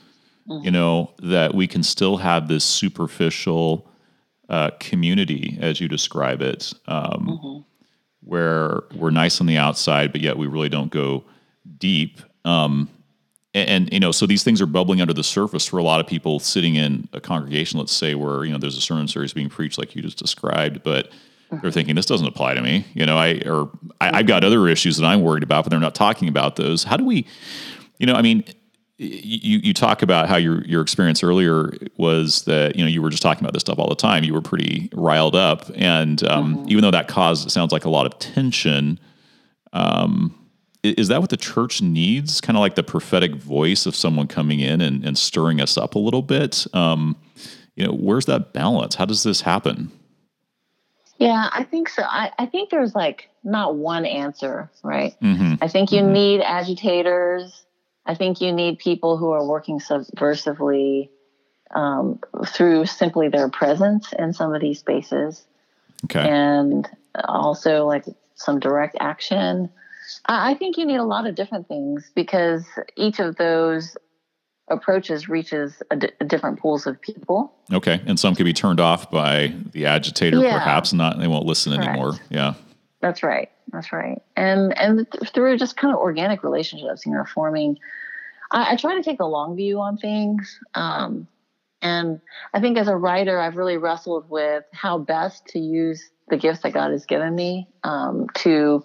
mm-hmm. 0.48 0.66
you 0.66 0.72
know, 0.72 1.12
that 1.22 1.54
we 1.54 1.68
can 1.68 1.84
still 1.84 2.18
have 2.18 2.48
this 2.48 2.64
superficial 2.64 3.88
uh, 4.50 4.72
community, 4.80 5.58
as 5.62 5.80
you 5.80 5.88
describe 5.88 6.42
it, 6.42 6.74
um, 6.88 7.28
mm-hmm. 7.28 7.60
where 8.28 8.82
we're 8.96 9.12
nice 9.12 9.40
on 9.40 9.48
the 9.48 9.58
outside, 9.58 10.12
but 10.12 10.22
yet 10.22 10.38
we 10.38 10.48
really 10.48 10.70
don't 10.70 10.92
go 10.92 11.24
deep. 11.78 12.20
Um, 12.46 12.90
and, 13.54 13.70
and, 13.70 13.94
you 13.94 14.00
know 14.00 14.12
so 14.12 14.26
these 14.26 14.44
things 14.44 14.62
are 14.62 14.68
bubbling 14.68 15.02
under 15.02 15.14
the 15.14 15.24
surface 15.24 15.66
for 15.66 15.80
a 15.80 15.84
lot 15.84 16.00
of 16.00 16.08
people 16.08 16.40
sitting 16.40 16.76
in 16.76 17.10
a 17.14 17.20
congregation 17.20 17.80
let's 17.80 17.92
say 17.92 18.14
where 18.14 18.46
you 18.46 18.52
know 18.52 18.60
there's 18.60 18.78
a 18.78 18.82
sermon 18.82 19.08
series 19.08 19.34
being 19.34 19.50
preached 19.50 19.80
like 19.80 19.96
you 19.96 20.04
just 20.04 20.20
described 20.20 20.84
but 20.84 21.12
they're 21.62 21.72
thinking 21.72 21.96
this 21.96 22.06
doesn't 22.06 22.28
apply 22.28 22.54
to 22.54 22.62
me 22.62 22.86
you 22.94 23.06
know 23.06 23.18
i 23.18 23.42
or 23.46 23.70
I, 24.00 24.20
i've 24.20 24.28
got 24.28 24.44
other 24.44 24.68
issues 24.68 24.98
that 24.98 25.06
i'm 25.06 25.22
worried 25.22 25.44
about 25.44 25.66
but 25.66 25.72
they're 25.72 25.80
not 25.80 25.96
talking 25.96 26.28
about 26.28 26.56
those 26.56 26.84
how 26.84 26.98
do 26.98 27.06
we 27.06 27.26
you 27.98 28.06
know 28.06 28.14
i 28.14 28.22
mean 28.22 28.44
you, 29.00 29.60
you 29.64 29.74
talk 29.74 30.02
about 30.02 30.28
how 30.28 30.36
your 30.36 30.62
your 30.66 30.82
experience 30.82 31.24
earlier 31.24 31.72
was 31.96 32.44
that 32.44 32.76
you 32.76 32.84
know 32.84 32.90
you 32.90 33.02
were 33.02 33.10
just 33.10 33.24
talking 33.24 33.44
about 33.44 33.54
this 33.54 33.62
stuff 33.62 33.80
all 33.80 33.88
the 33.88 33.96
time. 33.96 34.26
You 34.26 34.34
were 34.34 34.42
pretty 34.42 34.90
riled 34.94 35.36
up, 35.36 35.72
and 35.76 36.22
um, 36.26 36.58
mm-hmm. 36.58 36.70
even 36.70 36.82
though 36.82 36.92
that 36.92 37.08
caused 37.08 37.48
it 37.48 37.52
sounds 37.52 37.72
like 37.72 37.86
a 37.86 37.90
lot 37.90 38.06
of 38.06 38.20
tension, 38.20 39.00
um, 39.72 40.36
is 40.84 41.08
that 41.08 41.22
what 41.22 41.30
the 41.30 41.38
church 41.38 41.82
needs? 41.82 42.42
Kind 42.42 42.58
of 42.58 42.60
like 42.62 42.76
the 42.76 42.84
prophetic 42.84 43.36
voice 43.36 43.86
of 43.86 43.96
someone 43.96 44.28
coming 44.28 44.60
in 44.60 44.82
and, 44.82 45.06
and 45.06 45.18
stirring 45.18 45.62
us 45.62 45.78
up 45.78 45.96
a 45.96 46.00
little 46.00 46.22
bit. 46.22 46.68
Um, 46.74 47.16
you 47.76 47.86
know, 47.86 47.94
where's 47.94 48.26
that 48.26 48.52
balance? 48.52 48.96
How 48.96 49.06
does 49.06 49.24
this 49.24 49.40
happen? 49.40 49.92
Yeah, 51.20 51.50
I 51.52 51.64
think 51.64 51.90
so. 51.90 52.02
I, 52.04 52.32
I 52.40 52.46
think 52.46 52.70
there's 52.70 52.96
like 52.96 53.30
not 53.44 53.76
one 53.76 54.06
answer, 54.06 54.72
right? 54.84 55.16
Mm-hmm. 55.22 55.56
I 55.62 55.68
think 55.68 55.92
you 55.92 56.02
mm-hmm. 56.02 56.14
need 56.14 56.42
agitators. 56.42 57.66
I 58.06 58.16
think 58.16 58.40
you 58.40 58.54
need 58.54 58.80
people 58.80 59.18
who 59.18 59.32
are 59.32 59.46
working 59.46 59.80
subversively 59.80 61.10
um, 61.76 62.20
through 62.48 62.86
simply 62.86 63.28
their 63.28 63.50
presence 63.50 64.14
in 64.18 64.34
some 64.34 64.56
of 64.56 64.62
these 64.62 64.80
spaces. 64.80 65.46
Okay. 66.06 66.28
And 66.28 66.88
also 67.26 67.86
like 67.86 68.06
some 68.36 68.62
direct 68.62 68.96
action. 69.02 69.70
I 70.26 70.54
think 70.54 70.78
you 70.78 70.86
need 70.86 70.98
a 70.98 71.04
lot 71.04 71.28
of 71.28 71.36
different 71.36 71.68
things 71.68 72.10
because 72.16 72.66
each 72.96 73.20
of 73.20 73.36
those 73.36 73.98
approaches 74.70 75.30
reaches 75.30 75.82
different 76.28 76.60
pools 76.60 76.88
of 76.88 77.00
people. 77.02 77.54
Okay, 77.72 78.02
and 78.06 78.20
some 78.20 78.36
can 78.36 78.46
be 78.46 78.54
turned 78.54 78.80
off 78.80 79.10
by 79.12 79.54
the 79.72 79.86
agitator, 79.86 80.40
yeah. 80.40 80.54
perhaps 80.54 80.94
not. 80.94 81.20
They 81.20 81.28
won't 81.28 81.46
listen 81.46 81.74
Correct. 81.74 81.90
anymore. 81.90 82.14
Yeah, 82.30 82.54
that's 83.02 83.24
right. 83.24 83.50
That's 83.72 83.92
right. 83.92 84.22
And 84.36 84.78
and 84.78 85.10
th- 85.12 85.32
through 85.32 85.58
just 85.58 85.78
kind 85.78 85.94
of 85.94 86.00
organic 86.00 86.44
relationships, 86.44 87.06
you 87.06 87.12
know, 87.12 87.24
forming. 87.26 87.78
I, 88.52 88.74
I 88.74 88.76
try 88.76 88.96
to 88.96 89.04
take 89.04 89.18
the 89.18 89.28
long 89.28 89.56
view 89.56 89.80
on 89.80 89.98
things. 89.98 90.60
Um, 90.74 91.28
and 91.82 92.20
I 92.54 92.60
think 92.60 92.78
as 92.78 92.88
a 92.88 92.96
writer, 92.96 93.40
I've 93.40 93.56
really 93.56 93.78
wrestled 93.78 94.30
with 94.30 94.66
how 94.74 94.98
best 94.98 95.46
to 95.48 95.60
use 95.60 96.10
the 96.28 96.38
gifts 96.38 96.62
that 96.62 96.74
God 96.74 96.92
has 96.92 97.06
given 97.06 97.34
me 97.34 97.68
um, 97.84 98.28
to 98.36 98.84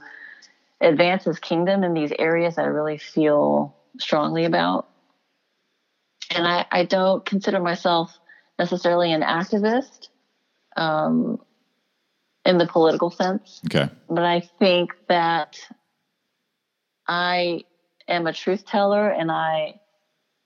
advance 0.81 1.25
his 1.25 1.39
kingdom 1.39 1.83
in 1.83 1.95
these 1.95 2.13
areas 2.19 2.57
that 2.57 2.65
I 2.65 2.69
really 2.69 2.99
feel 2.99 3.75
strongly 3.99 4.45
about. 4.45 4.89
And 6.35 6.47
I, 6.47 6.67
I 6.71 6.85
don't 6.85 7.25
consider 7.25 7.61
myself 7.61 8.19
necessarily 8.59 9.13
an 9.13 9.23
activist 9.23 10.09
um, 10.77 11.41
in 12.45 12.59
the 12.59 12.67
political 12.67 13.11
sense. 13.11 13.61
Okay. 13.67 13.91
But 14.09 14.25
I 14.25 14.41
think 14.59 14.91
that 15.09 15.59
I 17.07 17.65
am 18.09 18.27
a 18.27 18.33
truth 18.33 18.67
teller 18.67 19.09
and 19.09 19.31
I, 19.31 19.81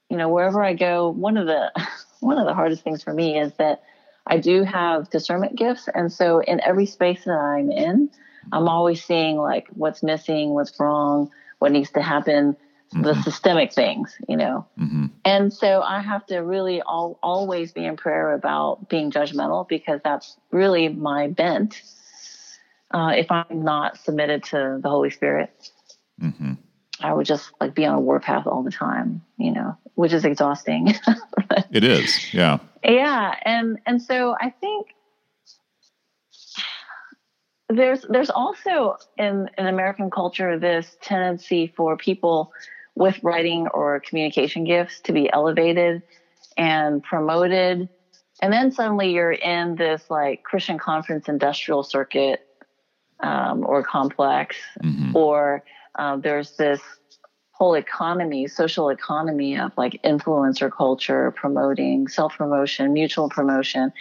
you 0.09 0.17
know, 0.17 0.29
wherever 0.29 0.63
I 0.63 0.75
go, 0.75 1.11
one 1.11 1.37
of 1.37 1.47
the 1.47 1.71
one 2.21 2.39
of 2.39 2.47
the 2.47 2.55
hardest 2.55 2.83
things 2.83 3.03
for 3.03 3.13
me 3.13 3.39
is 3.39 3.53
that 3.59 3.83
I 4.27 4.39
do 4.39 4.63
have 4.63 5.11
discernment 5.11 5.57
gifts. 5.57 5.89
And 5.93 6.13
so 6.13 6.41
in 6.41 6.61
every 6.61 6.87
space 6.87 7.25
that 7.25 7.33
I'm 7.33 7.71
in, 7.71 8.11
I'm 8.53 8.69
always 8.69 9.03
seeing 9.05 9.37
like 9.37 9.69
what's 9.73 10.03
missing, 10.03 10.51
what's 10.51 10.79
wrong, 10.79 11.31
what 11.59 11.73
needs 11.73 11.91
to 11.93 12.03
happen, 12.03 12.57
mm-hmm. 12.93 13.03
the 13.03 13.15
systemic 13.23 13.73
things, 13.73 14.17
you 14.29 14.37
know. 14.37 14.67
Mm-hmm. 14.79 15.07
And 15.25 15.53
so 15.53 15.83
I 15.83 16.01
have 16.01 16.27
to 16.27 16.39
really 16.39 16.83
all, 16.83 17.19
always 17.23 17.73
be 17.73 17.85
in 17.85 17.97
prayer 17.97 18.33
about 18.33 18.89
being 18.89 19.11
judgmental 19.11 19.69
because 19.69 20.01
that's 20.03 20.37
really 20.51 20.89
my 20.89 21.29
bent. 21.29 21.83
Uh, 22.91 23.13
if 23.17 23.31
I'm 23.31 23.65
not 23.65 23.99
submitted 23.99 24.45
to 24.45 24.79
the 24.83 24.89
Holy 24.89 25.11
Spirit, 25.11 25.71
mm-hmm. 26.21 26.55
I 27.01 27.13
would 27.13 27.27
just 27.27 27.51
like 27.61 27.75
be 27.75 27.85
on 27.85 27.95
a 27.95 28.01
warpath 28.01 28.47
all 28.47 28.63
the 28.63 28.71
time, 28.71 29.23
you 29.37 29.53
know, 29.53 29.77
which 29.95 30.13
is 30.13 30.25
exhausting. 30.25 30.95
it 31.71 31.85
is, 31.85 32.33
yeah. 32.33 32.59
Yeah, 32.83 33.35
and 33.43 33.79
and 33.87 34.01
so 34.01 34.35
I 34.41 34.51
think 34.51 34.89
there's 37.69 38.05
there's 38.09 38.31
also 38.31 38.97
in 39.17 39.51
in 39.59 39.67
American 39.67 40.11
culture 40.11 40.59
this 40.59 40.97
tendency 41.03 41.73
for 41.77 41.97
people 41.97 42.53
with 42.99 43.23
writing 43.23 43.69
or 43.69 44.01
communication 44.01 44.65
gifts 44.65 45.01
to 45.01 45.13
be 45.13 45.33
elevated 45.33 46.03
and 46.57 47.01
promoted. 47.03 47.89
And 48.43 48.53
then 48.53 48.73
suddenly 48.73 49.13
you're 49.13 49.33
in 49.33 49.77
this 49.77 50.03
like 50.11 50.43
Christian 50.43 50.79
conference 50.79 51.29
industrial 51.29 51.85
circuit 51.85 52.45
um, 53.21 53.65
or 53.65 53.85
complex, 53.85 54.57
mm-hmm. 54.83 55.17
or 55.17 55.63
uh, 55.95 56.17
there's 56.17 56.57
this 56.57 56.81
whole 57.53 57.75
economy, 57.75 58.49
social 58.49 58.89
economy 58.89 59.57
of 59.57 59.73
like 59.77 60.01
influencer 60.05 60.71
culture, 60.71 61.31
promoting, 61.31 62.09
self 62.09 62.37
promotion, 62.37 62.93
mutual 62.93 63.29
promotion. 63.29 63.93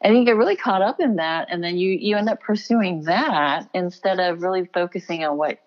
And 0.00 0.16
you 0.16 0.24
get 0.24 0.36
really 0.36 0.56
caught 0.56 0.82
up 0.82 0.98
in 1.00 1.16
that. 1.16 1.46
And 1.50 1.62
then 1.62 1.78
you, 1.78 1.90
you 1.92 2.16
end 2.16 2.28
up 2.28 2.40
pursuing 2.40 3.04
that 3.04 3.68
instead 3.72 4.18
of 4.18 4.42
really 4.42 4.68
focusing 4.74 5.24
on 5.24 5.36
what 5.36 5.60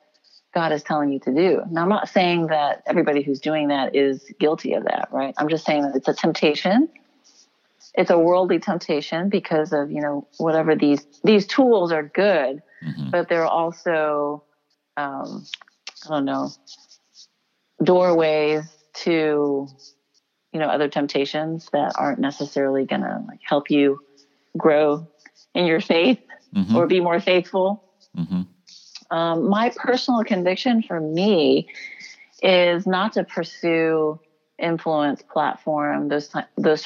God 0.53 0.71
is 0.71 0.83
telling 0.83 1.11
you 1.11 1.19
to 1.19 1.33
do. 1.33 1.61
Now, 1.69 1.83
I'm 1.83 1.89
not 1.89 2.09
saying 2.09 2.47
that 2.47 2.83
everybody 2.87 3.21
who's 3.21 3.39
doing 3.39 3.67
that 3.67 3.95
is 3.95 4.31
guilty 4.39 4.73
of 4.73 4.83
that, 4.85 5.09
right? 5.11 5.33
I'm 5.37 5.49
just 5.49 5.65
saying 5.65 5.83
that 5.83 5.95
it's 5.95 6.07
a 6.07 6.13
temptation. 6.13 6.89
It's 7.93 8.09
a 8.09 8.17
worldly 8.17 8.59
temptation 8.59 9.29
because 9.29 9.73
of, 9.73 9.91
you 9.91 10.01
know, 10.01 10.27
whatever 10.37 10.75
these, 10.75 11.05
these 11.23 11.45
tools 11.45 11.91
are 11.91 12.03
good, 12.03 12.61
mm-hmm. 12.83 13.09
but 13.11 13.29
they're 13.29 13.45
also, 13.45 14.43
um, 14.97 15.45
I 16.05 16.09
don't 16.09 16.25
know, 16.25 16.49
doorways 17.83 18.65
to 18.93 19.67
you 20.51 20.59
know 20.59 20.67
other 20.67 20.89
temptations 20.89 21.69
that 21.71 21.93
aren't 21.95 22.19
necessarily 22.19 22.85
going 22.85 23.01
to 23.01 23.23
like 23.27 23.39
help 23.43 23.69
you 23.69 24.01
grow 24.57 25.07
in 25.53 25.65
your 25.65 25.79
faith 25.79 26.19
mm-hmm. 26.55 26.75
or 26.75 26.87
be 26.87 26.99
more 26.99 27.19
faithful 27.19 27.83
mm-hmm. 28.17 28.41
Um, 29.11 29.49
my 29.49 29.71
personal 29.75 30.23
conviction 30.23 30.83
for 30.83 30.99
me 30.99 31.67
is 32.41 32.87
not 32.87 33.13
to 33.13 33.23
pursue 33.23 34.19
influence 34.57 35.21
platform 35.21 36.09
those 36.09 36.33
those 36.57 36.85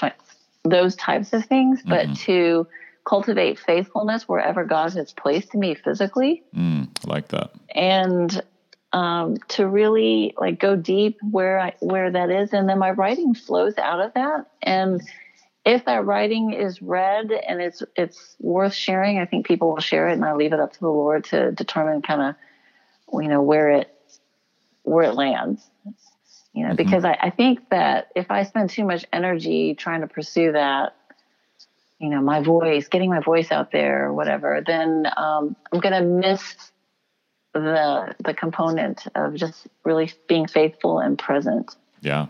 those 0.64 0.96
types 0.96 1.34
of 1.34 1.46
things 1.46 1.80
mm-hmm. 1.80 1.90
but 1.90 2.16
to 2.16 2.68
cultivate 3.06 3.60
faithfulness 3.60 4.28
wherever 4.28 4.64
god 4.64 4.94
has 4.94 5.12
placed 5.12 5.54
me 5.56 5.74
physically 5.74 6.44
mm, 6.56 6.88
I 7.06 7.12
like 7.12 7.28
that 7.30 7.52
and 7.74 8.42
um, 8.94 9.38
to 9.50 9.68
really 9.68 10.36
like 10.38 10.60
go 10.60 10.76
deep 10.76 11.18
where 11.32 11.60
I, 11.60 11.74
where 11.80 12.12
that 12.12 12.30
is, 12.30 12.54
and 12.54 12.70
then 12.70 12.78
my 12.78 12.92
writing 12.92 13.34
flows 13.34 13.78
out 13.78 14.00
of 14.00 14.14
that. 14.14 14.46
And 14.62 15.02
if 15.66 15.86
that 15.86 16.06
writing 16.06 16.54
is 16.54 16.82
read 16.82 17.32
and 17.32 17.62
it's 17.62 17.84
it's 17.96 18.36
worth 18.40 18.74
sharing, 18.74 19.20
I 19.20 19.26
think 19.26 19.46
people 19.46 19.70
will 19.74 19.80
share 19.80 20.10
it, 20.10 20.14
and 20.14 20.26
I 20.26 20.34
leave 20.34 20.54
it 20.54 20.60
up 20.60 20.74
to 20.74 20.80
the 20.80 20.90
Lord 20.90 21.26
to 21.26 21.52
determine 21.52 22.02
kind 22.02 22.22
of 22.22 23.22
you 23.22 23.30
know 23.30 23.42
where 23.42 23.70
it 23.70 23.94
where 24.84 25.04
it 25.04 25.16
lands. 25.16 25.66
You 26.54 26.64
know, 26.64 26.70
mm-hmm. 26.70 26.76
because 26.76 27.06
I, 27.06 27.18
I 27.20 27.30
think 27.30 27.70
that 27.70 28.10
if 28.16 28.30
I 28.30 28.44
spend 28.44 28.70
too 28.70 28.84
much 28.84 29.06
energy 29.12 29.74
trying 29.74 30.02
to 30.02 30.08
pursue 30.08 30.52
that, 30.52 30.96
you 31.98 32.10
know, 32.10 32.22
my 32.22 32.42
voice, 32.42 32.88
getting 32.90 33.10
my 33.10 33.22
voice 33.22 33.52
out 33.52 33.72
there, 33.72 34.08
or 34.08 34.14
whatever, 34.14 34.62
then 34.66 35.08
um, 35.18 35.56
I'm 35.72 35.80
going 35.80 35.94
to 35.94 36.02
miss 36.02 36.72
the 37.54 38.16
the 38.24 38.34
component 38.34 39.04
of 39.16 39.36
just 39.36 39.68
really 39.86 40.12
being 40.28 40.48
faithful 40.48 41.00
and 41.00 41.18
present. 41.18 41.76
Yeah. 42.02 42.28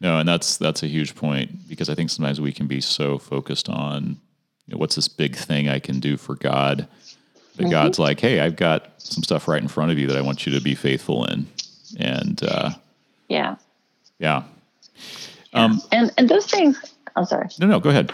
No, 0.00 0.18
and 0.18 0.28
that's 0.28 0.56
that's 0.56 0.82
a 0.82 0.86
huge 0.86 1.14
point 1.14 1.68
because 1.68 1.88
I 1.88 1.94
think 1.94 2.10
sometimes 2.10 2.40
we 2.40 2.52
can 2.52 2.66
be 2.66 2.80
so 2.80 3.18
focused 3.18 3.68
on 3.68 4.18
you 4.66 4.74
know, 4.74 4.78
what's 4.78 4.94
this 4.94 5.08
big 5.08 5.34
thing 5.34 5.68
I 5.68 5.78
can 5.78 5.98
do 5.98 6.16
for 6.16 6.36
God. 6.36 6.86
that 7.56 7.62
mm-hmm. 7.62 7.70
God's 7.70 7.98
like, 7.98 8.20
hey, 8.20 8.40
I've 8.40 8.56
got 8.56 8.92
some 8.98 9.22
stuff 9.22 9.48
right 9.48 9.60
in 9.60 9.68
front 9.68 9.90
of 9.90 9.98
you 9.98 10.06
that 10.06 10.16
I 10.16 10.20
want 10.20 10.46
you 10.46 10.52
to 10.52 10.60
be 10.60 10.74
faithful 10.74 11.24
in. 11.24 11.46
And 11.98 12.40
uh, 12.44 12.70
yeah. 13.28 13.56
Yeah. 14.18 14.42
Um, 15.54 15.80
and 15.90 16.12
and 16.18 16.28
those 16.28 16.46
things 16.46 16.78
I'm 17.18 17.24
sorry. 17.24 17.48
No, 17.58 17.66
no, 17.66 17.80
go 17.80 17.90
ahead. 17.90 18.12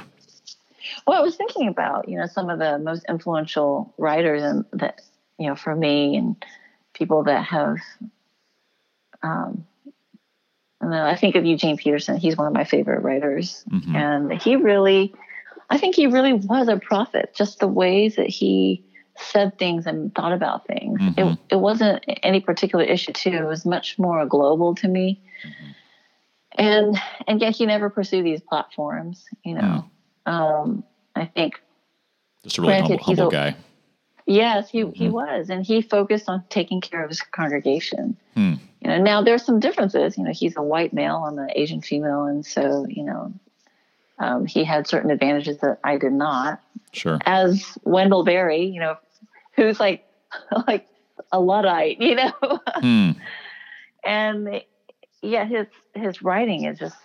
Well, 1.07 1.19
I 1.19 1.23
was 1.23 1.37
thinking 1.37 1.69
about, 1.69 2.09
you 2.09 2.17
know, 2.17 2.27
some 2.27 2.49
of 2.49 2.59
the 2.59 2.79
most 2.79 3.05
influential 3.09 3.93
writers 3.99 4.43
and 4.43 4.65
that 4.73 5.03
you 5.39 5.49
know, 5.49 5.57
for 5.57 5.75
me 5.75 6.17
and 6.17 6.37
people 6.95 7.25
that 7.25 7.45
have, 7.45 7.79
um, 9.23 9.67
I 10.93 11.17
think 11.17 11.37
of 11.37 11.45
Eugene 11.45 11.77
Peterson. 11.77 12.17
He's 12.17 12.37
one 12.37 12.47
of 12.47 12.53
my 12.53 12.65
favorite 12.65 13.03
writers, 13.03 13.65
mm-hmm. 13.71 13.95
and 13.97 14.43
he 14.43 14.57
really, 14.57 15.15
I 15.71 15.79
think 15.79 15.95
he 15.95 16.07
really 16.07 16.33
was 16.35 16.69
a 16.69 16.77
prophet. 16.77 17.35
Just 17.35 17.61
the 17.61 17.69
ways 17.69 18.17
that 18.17 18.29
he 18.29 18.85
said 19.17 19.59
things 19.59 19.87
and 19.87 20.15
thought 20.15 20.33
about 20.33 20.67
things. 20.67 21.01
Mm-hmm. 21.01 21.21
It, 21.21 21.39
it 21.51 21.57
wasn't 21.57 22.05
any 22.23 22.41
particular 22.41 22.85
issue 22.85 23.13
too. 23.13 23.31
It 23.31 23.47
was 23.47 23.65
much 23.65 23.99
more 23.99 24.27
global 24.27 24.75
to 24.77 24.89
me. 24.89 25.23
Mm-hmm. 25.47 25.71
And 26.57 26.97
and 27.27 27.41
yet 27.41 27.57
he 27.57 27.67
never 27.67 27.91
pursued 27.91 28.25
these 28.25 28.41
platforms. 28.41 29.25
You 29.45 29.55
know, 29.55 29.85
um, 30.27 30.85
I 31.15 31.27
think. 31.27 31.61
Just 32.45 32.59
a 32.59 32.61
really 32.61 32.75
granted, 32.75 33.01
humble, 33.01 33.25
humble 33.25 33.29
a, 33.29 33.33
guy. 33.33 33.57
Yes, 34.27 34.71
he, 34.71 34.79
he 34.79 34.85
mm-hmm. 34.85 35.11
was. 35.11 35.51
And 35.51 35.65
he 35.65 35.83
focused 35.83 36.29
on 36.29 36.45
taking 36.49 36.81
care 36.81 37.03
of 37.03 37.11
his 37.11 37.21
congregation. 37.21 38.17
Hmm. 38.35 38.55
You 38.81 38.89
know, 38.89 39.03
now 39.03 39.23
there's 39.23 39.45
some 39.45 39.61
differences. 39.61 40.17
You 40.17 40.25
know, 40.25 40.33
he's 40.33 40.57
a 40.57 40.63
white 40.63 40.93
male, 40.93 41.25
I'm 41.27 41.39
an 41.39 41.51
Asian 41.55 41.83
female. 41.83 42.25
And 42.25 42.45
so, 42.45 42.87
you 42.89 43.05
know, 43.05 43.33
um, 44.19 44.47
he 44.47 44.65
had 44.65 44.87
certain 44.87 45.11
advantages 45.11 45.59
that 45.59 45.79
I 45.85 45.99
did 45.99 46.13
not. 46.13 46.61
Sure. 46.93 47.19
As 47.27 47.77
Wendell 47.83 48.25
Berry, 48.25 48.67
you 48.67 48.81
know, 48.81 48.97
who's 49.57 49.79
like, 49.79 50.07
like 50.67 50.87
a 51.33 51.41
Luddite, 51.41 52.01
you 52.01 52.15
know? 52.15 52.33
Hmm. 52.81 53.13
and 54.05 54.63
yeah, 55.23 55.45
his, 55.45 55.67
his 55.95 56.23
writing 56.23 56.65
is 56.65 56.79
just 56.79 56.97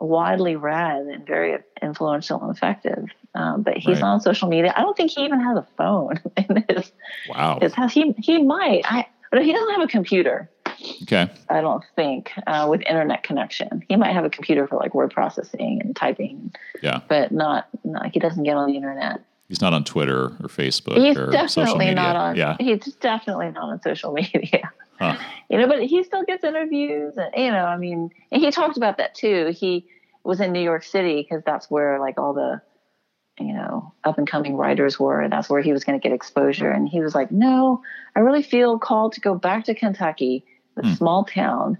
widely 0.00 0.56
read 0.56 1.06
and 1.06 1.26
very 1.26 1.58
influential 1.80 2.40
and 2.40 2.54
effective. 2.54 3.06
Um, 3.34 3.62
but 3.62 3.78
he's 3.78 4.00
right. 4.00 4.02
on 4.02 4.20
social 4.20 4.48
media. 4.48 4.74
I 4.76 4.82
don't 4.82 4.96
think 4.96 5.10
he 5.10 5.24
even 5.24 5.40
has 5.40 5.56
a 5.56 5.66
phone 5.76 6.20
in 6.36 6.64
his 6.68 6.92
wow. 7.28 7.58
His 7.60 7.74
house. 7.74 7.92
He 7.92 8.12
he 8.18 8.42
might. 8.42 8.82
I 8.84 9.06
but 9.30 9.44
he 9.44 9.52
doesn't 9.52 9.70
have 9.70 9.82
a 9.82 9.88
computer. 9.88 10.50
Okay. 11.02 11.30
I 11.48 11.60
don't 11.60 11.82
think 11.96 12.32
uh, 12.46 12.66
with 12.68 12.82
internet 12.82 13.22
connection. 13.22 13.82
He 13.88 13.96
might 13.96 14.12
have 14.12 14.24
a 14.24 14.30
computer 14.30 14.66
for 14.66 14.76
like 14.76 14.94
word 14.94 15.10
processing 15.10 15.80
and 15.82 15.96
typing. 15.96 16.52
Yeah. 16.82 17.00
But 17.08 17.32
not. 17.32 17.68
not 17.84 18.12
he 18.12 18.20
doesn't 18.20 18.42
get 18.42 18.56
on 18.56 18.68
the 18.68 18.76
internet. 18.76 19.22
He's 19.48 19.60
not 19.60 19.72
on 19.72 19.84
Twitter 19.84 20.24
or 20.24 20.48
Facebook. 20.48 20.98
He's 20.98 21.16
or 21.16 21.30
definitely 21.30 21.94
not 21.94 22.16
on. 22.16 22.36
Yeah. 22.36 22.56
He's 22.58 22.94
definitely 23.00 23.50
not 23.50 23.64
on 23.64 23.82
social 23.82 24.12
media. 24.12 24.70
Huh. 24.98 25.16
You 25.48 25.58
know, 25.58 25.66
but 25.66 25.82
he 25.82 26.04
still 26.04 26.22
gets 26.24 26.44
interviews, 26.44 27.14
and 27.16 27.30
you 27.36 27.50
know, 27.50 27.64
I 27.64 27.76
mean, 27.76 28.10
and 28.30 28.40
he 28.40 28.50
talked 28.50 28.76
about 28.76 28.98
that 28.98 29.14
too. 29.14 29.52
He 29.54 29.86
was 30.22 30.40
in 30.40 30.52
New 30.52 30.62
York 30.62 30.84
City 30.84 31.22
because 31.22 31.42
that's 31.44 31.70
where 31.70 31.98
like 31.98 32.18
all 32.18 32.32
the 32.32 32.62
you 33.46 33.54
know, 33.54 33.92
up 34.04 34.18
and 34.18 34.26
coming 34.26 34.56
writers 34.56 34.98
were. 34.98 35.20
And 35.20 35.32
that's 35.32 35.48
where 35.48 35.62
he 35.62 35.72
was 35.72 35.84
going 35.84 35.98
to 35.98 36.02
get 36.02 36.14
exposure. 36.14 36.70
And 36.70 36.88
he 36.88 37.00
was 37.00 37.14
like, 37.14 37.30
no, 37.30 37.82
I 38.16 38.20
really 38.20 38.42
feel 38.42 38.78
called 38.78 39.12
to 39.14 39.20
go 39.20 39.34
back 39.34 39.64
to 39.64 39.74
Kentucky, 39.74 40.44
the 40.74 40.82
mm. 40.82 40.96
small 40.96 41.24
town, 41.24 41.78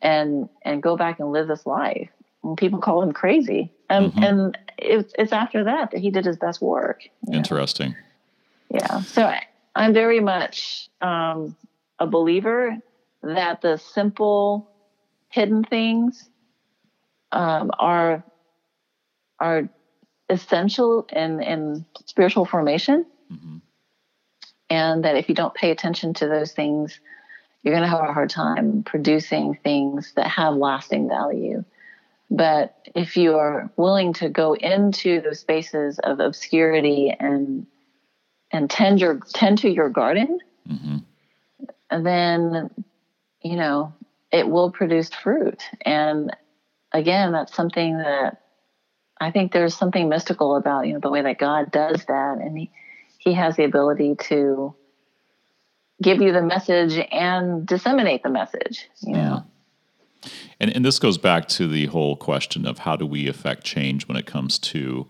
and 0.00 0.48
and 0.62 0.82
go 0.82 0.96
back 0.96 1.20
and 1.20 1.32
live 1.32 1.48
this 1.48 1.66
life. 1.66 2.10
And 2.42 2.56
people 2.56 2.80
call 2.80 3.02
him 3.02 3.12
crazy. 3.12 3.72
And 3.88 4.12
mm-hmm. 4.12 4.22
and 4.22 4.58
it's 4.78 5.12
it's 5.18 5.32
after 5.32 5.64
that 5.64 5.90
that 5.90 6.00
he 6.00 6.10
did 6.10 6.24
his 6.24 6.36
best 6.36 6.60
work. 6.60 7.02
Interesting. 7.32 7.90
Know? 7.90 7.96
Yeah. 8.80 9.00
So 9.02 9.24
I, 9.24 9.42
I'm 9.74 9.92
very 9.92 10.20
much 10.20 10.88
um, 11.00 11.56
a 11.98 12.06
believer 12.06 12.76
that 13.22 13.60
the 13.60 13.76
simple 13.76 14.70
hidden 15.28 15.64
things 15.64 16.28
um, 17.32 17.70
are 17.78 18.24
are 19.38 19.68
essential 20.32 21.06
in 21.12 21.40
in 21.42 21.84
spiritual 22.06 22.44
formation, 22.44 23.06
mm-hmm. 23.30 23.58
and 24.70 25.04
that 25.04 25.16
if 25.16 25.28
you 25.28 25.34
don't 25.34 25.54
pay 25.54 25.70
attention 25.70 26.14
to 26.14 26.26
those 26.26 26.52
things, 26.52 26.98
you're 27.62 27.74
going 27.74 27.88
to 27.88 27.96
have 27.96 28.08
a 28.08 28.12
hard 28.12 28.30
time 28.30 28.82
producing 28.82 29.58
things 29.62 30.12
that 30.16 30.26
have 30.26 30.54
lasting 30.54 31.08
value. 31.08 31.64
But 32.30 32.74
if 32.94 33.16
you 33.16 33.34
are 33.34 33.70
willing 33.76 34.14
to 34.14 34.30
go 34.30 34.54
into 34.54 35.20
those 35.20 35.40
spaces 35.40 35.98
of 35.98 36.18
obscurity 36.18 37.14
and 37.18 37.66
and 38.50 38.70
tend 38.70 39.00
your 39.00 39.20
tend 39.34 39.58
to 39.58 39.70
your 39.70 39.90
garden, 39.90 40.38
mm-hmm. 40.68 42.02
then 42.02 42.70
you 43.42 43.56
know 43.56 43.92
it 44.30 44.48
will 44.48 44.70
produce 44.70 45.10
fruit. 45.10 45.62
And 45.82 46.34
again, 46.92 47.32
that's 47.32 47.54
something 47.54 47.98
that 47.98 48.41
I 49.22 49.30
think 49.30 49.52
there's 49.52 49.76
something 49.76 50.08
mystical 50.08 50.56
about 50.56 50.86
you 50.86 50.94
know 50.94 51.00
the 51.00 51.10
way 51.10 51.22
that 51.22 51.38
God 51.38 51.70
does 51.70 52.04
that, 52.06 52.38
and 52.38 52.58
he 52.58 52.70
he 53.18 53.32
has 53.34 53.56
the 53.56 53.64
ability 53.64 54.16
to 54.28 54.74
give 56.02 56.20
you 56.20 56.32
the 56.32 56.42
message 56.42 56.98
and 57.12 57.64
disseminate 57.66 58.22
the 58.22 58.30
message. 58.30 58.88
You 59.00 59.12
know. 59.12 59.44
And 60.60 60.74
and 60.74 60.84
this 60.84 60.98
goes 60.98 61.18
back 61.18 61.48
to 61.48 61.68
the 61.68 61.86
whole 61.86 62.16
question 62.16 62.66
of 62.66 62.78
how 62.78 62.96
do 62.96 63.06
we 63.06 63.28
affect 63.28 63.64
change 63.64 64.08
when 64.08 64.16
it 64.16 64.26
comes 64.26 64.58
to 64.58 65.06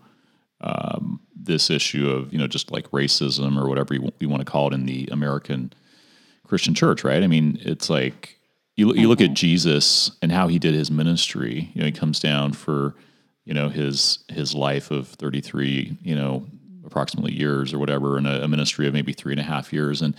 um, 0.61 1.19
this 1.35 1.69
issue 1.69 2.09
of 2.09 2.31
you 2.31 2.39
know 2.39 2.47
just 2.47 2.71
like 2.71 2.89
racism 2.91 3.61
or 3.61 3.67
whatever 3.67 3.93
you, 3.93 4.11
you 4.19 4.29
want 4.29 4.41
to 4.41 4.51
call 4.51 4.67
it 4.67 4.73
in 4.73 4.85
the 4.85 5.09
American 5.11 5.73
Christian 6.45 6.73
church, 6.73 7.03
right? 7.03 7.23
I 7.23 7.27
mean, 7.27 7.57
it's 7.61 7.89
like 7.89 8.39
you 8.75 8.93
you 8.93 9.07
look 9.07 9.21
at 9.21 9.33
Jesus 9.33 10.11
and 10.21 10.31
how 10.31 10.47
he 10.47 10.59
did 10.59 10.73
his 10.73 10.91
ministry. 10.91 11.71
You 11.73 11.81
know, 11.81 11.85
he 11.85 11.91
comes 11.91 12.19
down 12.19 12.53
for 12.53 12.95
you 13.45 13.53
know 13.53 13.69
his 13.69 14.19
his 14.29 14.53
life 14.53 14.91
of 14.91 15.07
33 15.07 15.97
you 16.01 16.15
know 16.15 16.45
approximately 16.85 17.33
years 17.33 17.73
or 17.73 17.79
whatever 17.79 18.17
in 18.17 18.25
a, 18.25 18.41
a 18.41 18.47
ministry 18.47 18.87
of 18.87 18.93
maybe 18.93 19.13
three 19.13 19.33
and 19.33 19.39
a 19.39 19.43
half 19.43 19.73
years 19.73 20.01
and 20.01 20.15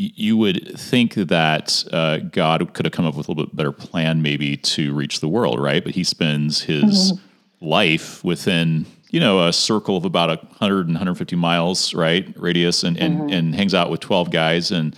you 0.00 0.36
would 0.38 0.78
think 0.80 1.12
that 1.14 1.84
uh, 1.92 2.18
God 2.18 2.72
could 2.72 2.86
have 2.86 2.92
come 2.92 3.04
up 3.04 3.14
with 3.16 3.28
a 3.28 3.32
little 3.32 3.44
bit 3.44 3.54
better 3.54 3.72
plan, 3.72 4.22
maybe 4.22 4.56
to 4.56 4.94
reach 4.94 5.20
the 5.20 5.28
world, 5.28 5.60
right? 5.60 5.84
But 5.84 5.94
he 5.94 6.04
spends 6.04 6.62
his 6.62 7.12
mm-hmm. 7.12 7.66
life 7.66 8.24
within, 8.24 8.86
you 9.10 9.20
know, 9.20 9.46
a 9.46 9.52
circle 9.52 9.98
of 9.98 10.06
about 10.06 10.42
100 10.42 10.86
and 10.86 10.94
150 10.94 11.36
miles, 11.36 11.92
right, 11.92 12.32
radius, 12.38 12.82
and 12.82 12.96
and, 12.96 13.18
mm-hmm. 13.18 13.28
and 13.28 13.54
hangs 13.54 13.74
out 13.74 13.90
with 13.90 14.00
12 14.00 14.30
guys 14.30 14.70
and 14.70 14.96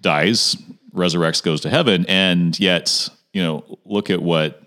dies, 0.00 0.56
resurrects, 0.94 1.42
goes 1.42 1.60
to 1.62 1.68
heaven, 1.68 2.06
and 2.08 2.60
yet, 2.60 3.08
you 3.32 3.42
know, 3.42 3.64
look 3.84 4.08
at 4.08 4.22
what 4.22 4.62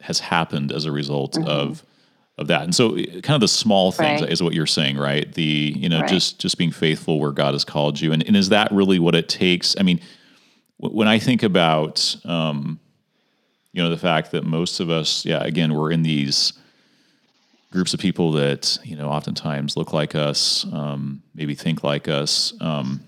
has 0.00 0.20
happened 0.20 0.72
as 0.72 0.84
a 0.84 0.92
result 0.92 1.32
mm-hmm. 1.32 1.48
of 1.48 1.84
of 2.38 2.48
that. 2.48 2.62
And 2.62 2.74
so 2.74 2.96
kind 2.96 3.30
of 3.30 3.40
the 3.40 3.48
small 3.48 3.92
things 3.92 4.20
right. 4.20 4.30
is 4.30 4.42
what 4.42 4.52
you're 4.52 4.66
saying, 4.66 4.98
right? 4.98 5.32
The, 5.32 5.72
you 5.74 5.88
know, 5.88 6.00
right. 6.00 6.08
just 6.08 6.38
just 6.38 6.58
being 6.58 6.70
faithful 6.70 7.18
where 7.18 7.32
God 7.32 7.54
has 7.54 7.64
called 7.64 7.98
you. 7.98 8.12
And, 8.12 8.22
and 8.26 8.36
is 8.36 8.50
that 8.50 8.70
really 8.72 8.98
what 8.98 9.14
it 9.14 9.28
takes? 9.28 9.74
I 9.78 9.82
mean, 9.82 10.00
w- 10.78 10.94
when 10.94 11.08
I 11.08 11.18
think 11.18 11.42
about 11.42 12.14
um, 12.26 12.78
you 13.76 13.82
know, 13.82 13.90
the 13.90 13.98
fact 13.98 14.30
that 14.30 14.44
most 14.44 14.80
of 14.80 14.88
us, 14.88 15.26
yeah, 15.26 15.42
again, 15.44 15.74
we're 15.74 15.92
in 15.92 16.02
these 16.02 16.54
groups 17.70 17.92
of 17.92 18.00
people 18.00 18.32
that, 18.32 18.78
you 18.82 18.96
know, 18.96 19.10
oftentimes 19.10 19.76
look 19.76 19.92
like 19.92 20.14
us, 20.14 20.64
um, 20.72 21.22
maybe 21.34 21.54
think 21.54 21.84
like 21.84 22.08
us. 22.08 22.54
Um, 22.62 23.02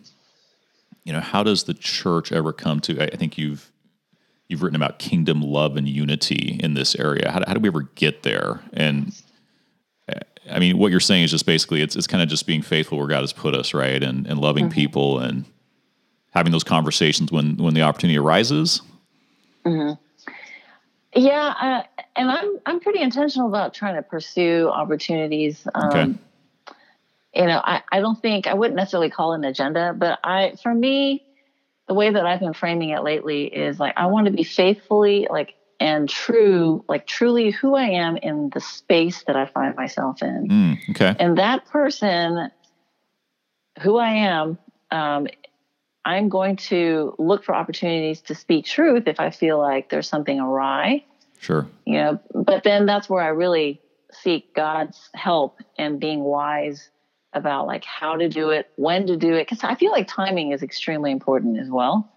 you 1.05 1.13
know, 1.15 1.21
how 1.21 1.43
does 1.43 1.65
the 1.65 1.73
church 1.73 2.33
ever 2.33 2.53
come 2.53 2.81
to 2.81 3.01
I 3.01 3.17
think 3.17 3.39
you've 3.39 3.73
you've 4.49 4.63
written 4.63 4.77
about 4.77 4.99
kingdom 4.99 5.43
love 5.43 5.77
and 5.77 5.89
unity 5.89 6.59
in 6.63 6.75
this 6.75 6.95
area. 6.95 7.31
How, 7.31 7.43
how 7.47 7.55
do 7.55 7.61
we 7.61 7.69
ever 7.69 7.83
get 7.95 8.23
there? 8.23 8.61
And 8.73 9.13
I 10.51 10.59
mean, 10.59 10.79
what 10.79 10.91
you're 10.91 11.01
saying 11.01 11.25
is 11.25 11.31
just 11.31 11.47
basically 11.47 11.83
it's 11.83 11.97
it's 11.97 12.07
kind 12.07 12.23
of 12.23 12.29
just 12.29 12.47
being 12.47 12.63
faithful 12.63 12.99
where 12.99 13.07
God 13.07 13.21
has 13.21 13.33
put 13.33 13.55
us, 13.55 13.75
right? 13.75 14.03
And 14.03 14.27
and 14.27 14.41
loving 14.41 14.67
mm-hmm. 14.67 14.75
people 14.75 15.19
and 15.19 15.45
having 16.31 16.53
those 16.53 16.65
conversations 16.65 17.31
when 17.31 17.57
when 17.57 17.75
the 17.75 17.83
opportunity 17.83 18.19
arises. 18.19 18.83
Mm-hmm. 19.65 19.95
Yeah, 21.15 21.55
uh, 21.61 21.83
and 22.17 22.31
I'm 22.31 22.59
I'm 22.67 22.81
pretty 22.81 23.01
intentional 23.01 23.49
about 23.49 23.75
trying 23.75 23.97
to 23.97 24.03
pursue 24.03 24.69
opportunities. 24.69 25.67
Um, 25.75 25.89
okay. 25.89 26.15
You 27.35 27.47
know, 27.47 27.61
I, 27.63 27.83
I 27.93 28.01
don't 28.01 28.21
think 28.21 28.47
I 28.47 28.55
wouldn't 28.55 28.77
necessarily 28.77 29.11
call 29.11 29.33
an 29.33 29.45
agenda, 29.45 29.95
but 29.97 30.19
I 30.25 30.55
for 30.63 30.75
me, 30.75 31.25
the 31.89 31.95
way 31.95 32.11
that 32.11 32.27
I've 32.27 32.41
been 32.41 32.55
framing 32.55 32.91
it 32.91 33.03
lately 33.03 33.47
is 33.47 33.81
like 33.81 33.95
I 33.97 34.07
want 34.07 34.27
to 34.27 34.33
be 34.33 34.45
faithfully 34.45 35.27
like 35.31 35.55
and 35.81 36.09
true, 36.09 36.85
like 36.89 37.07
truly 37.07 37.51
who 37.51 37.75
I 37.75 37.85
am 37.85 38.17
in 38.17 38.51
the 38.53 38.61
space 38.61 39.25
that 39.27 39.37
I 39.37 39.47
find 39.47 39.77
myself 39.77 40.23
in. 40.23 40.49
Mm, 40.49 40.91
okay. 40.91 41.15
And 41.19 41.39
that 41.39 41.67
person, 41.67 42.51
who 43.81 43.97
I 43.97 44.11
am, 44.11 44.59
um, 44.91 45.29
I'm 46.05 46.29
going 46.29 46.57
to 46.57 47.15
look 47.19 47.45
for 47.45 47.55
opportunities 47.55 48.21
to 48.23 48.35
speak 48.35 48.65
truth 48.65 49.05
if 49.07 49.21
I 49.21 49.31
feel 49.31 49.59
like 49.59 49.91
there's 49.91 50.09
something 50.09 50.41
awry. 50.41 51.05
Sure. 51.39 51.69
You 51.87 51.95
know, 51.95 52.21
but 52.35 52.65
then 52.65 52.87
that's 52.87 53.09
where 53.09 53.23
I 53.23 53.29
really 53.29 53.81
seek 54.11 54.55
God's 54.55 55.11
help 55.15 55.61
and 55.77 56.01
being 56.01 56.21
wise 56.21 56.91
about 57.39 57.67
like 57.67 57.85
how 57.85 58.17
to 58.17 58.29
do 58.29 58.51
it, 58.51 58.71
when 58.77 59.07
to 59.07 59.17
do 59.17 59.35
it, 59.35 59.49
because 59.49 59.65
I 59.65 59.75
feel 59.75 59.91
like 59.91 60.07
timing 60.09 60.53
is 60.53 60.63
extremely 60.63 61.11
important 61.11 61.59
as 61.59 61.71
well. 61.71 62.13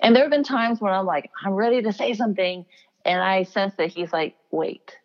And 0.00 0.14
there 0.14 0.22
have 0.22 0.30
been 0.30 0.44
times 0.44 0.80
when 0.80 0.92
I'm 0.92 1.06
like, 1.06 1.30
I'm 1.44 1.54
ready 1.54 1.82
to 1.82 1.92
say 1.92 2.14
something, 2.14 2.66
and 3.04 3.20
I 3.20 3.44
sense 3.44 3.74
that 3.78 3.88
he's 3.88 4.12
like, 4.12 4.36
wait, 4.50 4.96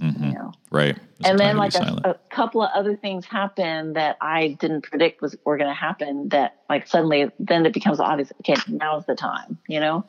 mm-hmm. 0.00 0.24
you 0.24 0.32
know, 0.32 0.52
right. 0.70 0.96
It's 1.18 1.28
and 1.28 1.38
then 1.38 1.56
like 1.56 1.74
a, 1.74 2.00
a, 2.04 2.14
couple 2.30 2.62
of 2.62 2.70
other 2.74 2.96
things 2.96 3.26
happen 3.26 3.94
that 3.94 4.16
I 4.20 4.56
didn't 4.60 4.82
predict 4.82 5.20
was 5.20 5.36
were 5.44 5.58
going 5.58 5.68
to 5.70 5.74
happen. 5.74 6.28
That 6.30 6.56
like 6.68 6.86
suddenly, 6.86 7.30
then 7.38 7.66
it 7.66 7.74
becomes 7.74 8.00
obvious. 8.00 8.32
Okay, 8.40 8.56
now's 8.68 9.04
the 9.06 9.16
time, 9.16 9.58
you 9.66 9.80
know. 9.80 10.04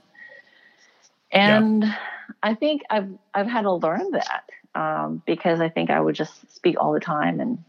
And 1.32 1.84
yeah. 1.84 1.96
I 2.44 2.56
think 2.56 2.84
I've 2.90 3.10
I've 3.34 3.48
had 3.48 3.64
to 3.64 3.74
learn 3.74 4.12
that 4.12 4.50
um, 4.76 5.22
because 5.26 5.60
I 5.60 5.70
think 5.70 5.90
I 5.90 6.00
would 6.00 6.16
just 6.16 6.56
speak 6.56 6.78
all 6.80 6.94
the 6.94 7.00
time 7.00 7.40
and 7.40 7.64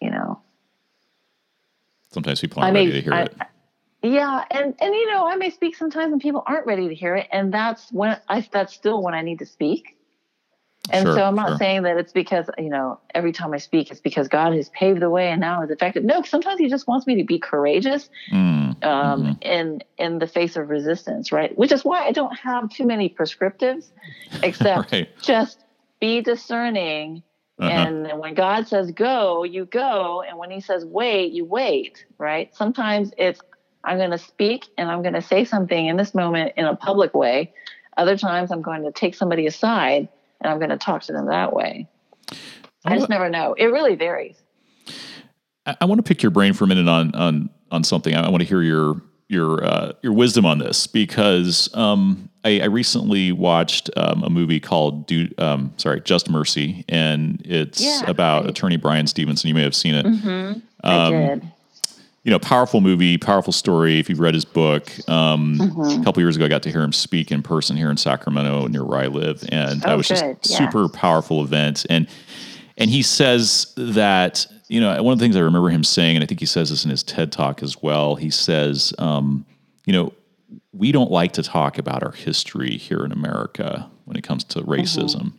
you 0.00 0.10
know. 0.10 0.40
Sometimes 2.12 2.40
people 2.40 2.62
aren't 2.62 2.76
I 2.76 2.80
ready 2.80 2.92
to 2.92 3.02
hear 3.02 3.12
I, 3.12 3.22
it. 3.24 3.36
Yeah, 4.02 4.44
and 4.50 4.74
and 4.80 4.94
you 4.94 5.10
know, 5.10 5.26
I 5.26 5.36
may 5.36 5.50
speak 5.50 5.76
sometimes 5.76 6.12
and 6.12 6.20
people 6.20 6.42
aren't 6.46 6.66
ready 6.66 6.88
to 6.88 6.94
hear 6.94 7.16
it, 7.16 7.28
and 7.32 7.52
that's 7.52 7.90
when 7.92 8.18
I 8.28 8.46
that's 8.50 8.72
still 8.72 9.02
when 9.02 9.14
I 9.14 9.22
need 9.22 9.40
to 9.40 9.46
speak. 9.46 9.96
And 10.90 11.04
sure, 11.04 11.16
so 11.16 11.24
I'm 11.24 11.34
not 11.34 11.48
sure. 11.48 11.56
saying 11.58 11.82
that 11.82 11.96
it's 11.96 12.12
because 12.12 12.48
you 12.58 12.68
know 12.68 13.00
every 13.14 13.32
time 13.32 13.52
I 13.52 13.58
speak 13.58 13.90
it's 13.90 14.00
because 14.00 14.28
God 14.28 14.52
has 14.52 14.68
paved 14.68 15.00
the 15.00 15.10
way 15.10 15.30
and 15.30 15.40
now 15.40 15.62
is 15.62 15.70
effective. 15.70 16.04
No, 16.04 16.22
sometimes 16.22 16.60
He 16.60 16.68
just 16.68 16.86
wants 16.86 17.06
me 17.06 17.16
to 17.16 17.24
be 17.24 17.38
courageous 17.38 18.08
mm, 18.30 18.84
um, 18.84 19.22
mm-hmm. 19.22 19.42
in 19.42 19.82
in 19.98 20.18
the 20.18 20.28
face 20.28 20.56
of 20.56 20.68
resistance, 20.68 21.32
right? 21.32 21.56
Which 21.58 21.72
is 21.72 21.84
why 21.84 22.06
I 22.06 22.12
don't 22.12 22.36
have 22.38 22.70
too 22.70 22.86
many 22.86 23.08
prescriptives, 23.08 23.88
except 24.42 24.92
right. 24.92 25.08
just 25.20 25.64
be 26.00 26.20
discerning 26.20 27.22
uh-huh. 27.58 27.70
And 27.70 28.20
when 28.20 28.34
God 28.34 28.68
says 28.68 28.90
go, 28.92 29.42
you 29.44 29.64
go. 29.64 30.22
And 30.22 30.36
when 30.38 30.50
he 30.50 30.60
says 30.60 30.84
wait, 30.84 31.32
you 31.32 31.44
wait, 31.44 32.04
right? 32.18 32.54
Sometimes 32.54 33.12
it's, 33.16 33.40
I'm 33.82 33.96
going 33.96 34.10
to 34.10 34.18
speak 34.18 34.66
and 34.76 34.90
I'm 34.90 35.02
going 35.02 35.14
to 35.14 35.22
say 35.22 35.44
something 35.44 35.86
in 35.86 35.96
this 35.96 36.14
moment 36.14 36.52
in 36.56 36.66
a 36.66 36.76
public 36.76 37.14
way. 37.14 37.54
Other 37.96 38.16
times 38.18 38.52
I'm 38.52 38.60
going 38.60 38.82
to 38.82 38.92
take 38.92 39.14
somebody 39.14 39.46
aside 39.46 40.08
and 40.40 40.52
I'm 40.52 40.58
going 40.58 40.70
to 40.70 40.76
talk 40.76 41.02
to 41.04 41.12
them 41.12 41.26
that 41.26 41.54
way. 41.54 41.88
I, 42.84 42.96
just 42.96 43.08
never 43.08 43.30
know. 43.30 43.54
It 43.56 43.66
really 43.66 43.94
varies. 43.94 44.36
I, 45.64 45.76
I 45.80 45.84
want 45.86 45.98
to 45.98 46.02
pick 46.02 46.22
your 46.22 46.30
brain 46.30 46.52
for 46.52 46.64
a 46.64 46.66
minute 46.66 46.88
on, 46.88 47.14
on, 47.14 47.50
on 47.70 47.84
something. 47.84 48.14
I, 48.14 48.26
I 48.26 48.28
want 48.28 48.42
to 48.42 48.48
hear 48.48 48.60
your, 48.60 49.00
your, 49.28 49.64
uh, 49.64 49.92
your 50.02 50.12
wisdom 50.12 50.46
on 50.46 50.58
this 50.58 50.86
because, 50.86 51.74
um, 51.74 52.30
I, 52.46 52.60
I 52.60 52.66
recently 52.66 53.32
watched 53.32 53.90
um, 53.96 54.22
a 54.22 54.30
movie 54.30 54.60
called 54.60 55.06
"Do 55.06 55.28
um, 55.36 55.72
sorry 55.78 56.00
Just 56.00 56.30
Mercy," 56.30 56.84
and 56.88 57.42
it's 57.44 57.80
yeah, 57.80 58.08
about 58.08 58.42
right. 58.42 58.50
attorney 58.50 58.76
Bryan 58.76 59.08
Stevenson. 59.08 59.48
You 59.48 59.54
may 59.54 59.64
have 59.64 59.74
seen 59.74 59.96
it. 59.96 60.06
Mm-hmm. 60.06 60.28
Um, 60.28 60.60
I 60.84 61.10
did. 61.10 61.42
You 62.22 62.32
know, 62.32 62.38
powerful 62.40 62.80
movie, 62.80 63.18
powerful 63.18 63.52
story. 63.52 64.00
If 64.00 64.08
you've 64.08 64.18
read 64.18 64.34
his 64.34 64.44
book, 64.44 64.90
um, 65.08 65.58
mm-hmm. 65.58 66.00
a 66.00 66.04
couple 66.04 66.20
years 66.22 66.34
ago, 66.34 66.44
I 66.44 66.48
got 66.48 66.62
to 66.64 66.72
hear 66.72 66.82
him 66.82 66.92
speak 66.92 67.30
in 67.30 67.40
person 67.42 67.76
here 67.76 67.88
in 67.88 67.96
Sacramento, 67.96 68.66
near 68.66 68.84
where 68.84 68.98
I 68.98 69.06
live, 69.06 69.44
and 69.50 69.84
oh, 69.84 69.96
was 69.96 70.08
good. 70.08 70.40
just 70.42 70.56
super 70.56 70.88
powerful 70.88 71.42
event. 71.42 71.84
And 71.90 72.08
and 72.78 72.90
he 72.90 73.02
says 73.02 73.72
that 73.76 74.46
you 74.68 74.80
know 74.80 75.02
one 75.02 75.12
of 75.12 75.18
the 75.18 75.24
things 75.24 75.36
I 75.36 75.40
remember 75.40 75.70
him 75.70 75.84
saying, 75.84 76.16
and 76.16 76.22
I 76.22 76.26
think 76.26 76.40
he 76.40 76.46
says 76.46 76.70
this 76.70 76.84
in 76.84 76.90
his 76.90 77.02
TED 77.02 77.32
talk 77.32 77.62
as 77.62 77.82
well. 77.82 78.16
He 78.16 78.30
says, 78.30 78.92
um, 78.98 79.46
you 79.84 79.92
know, 79.92 80.12
we 80.72 80.92
don't 80.92 81.10
like 81.10 81.32
to 81.32 81.42
talk 81.42 81.78
about 81.78 82.02
our 82.02 82.12
history 82.12 82.76
here 82.76 83.04
in 83.04 83.12
America 83.12 83.90
when 84.04 84.16
it 84.16 84.22
comes 84.22 84.44
to 84.44 84.60
racism. 84.62 85.16
Mm-hmm. 85.16 85.36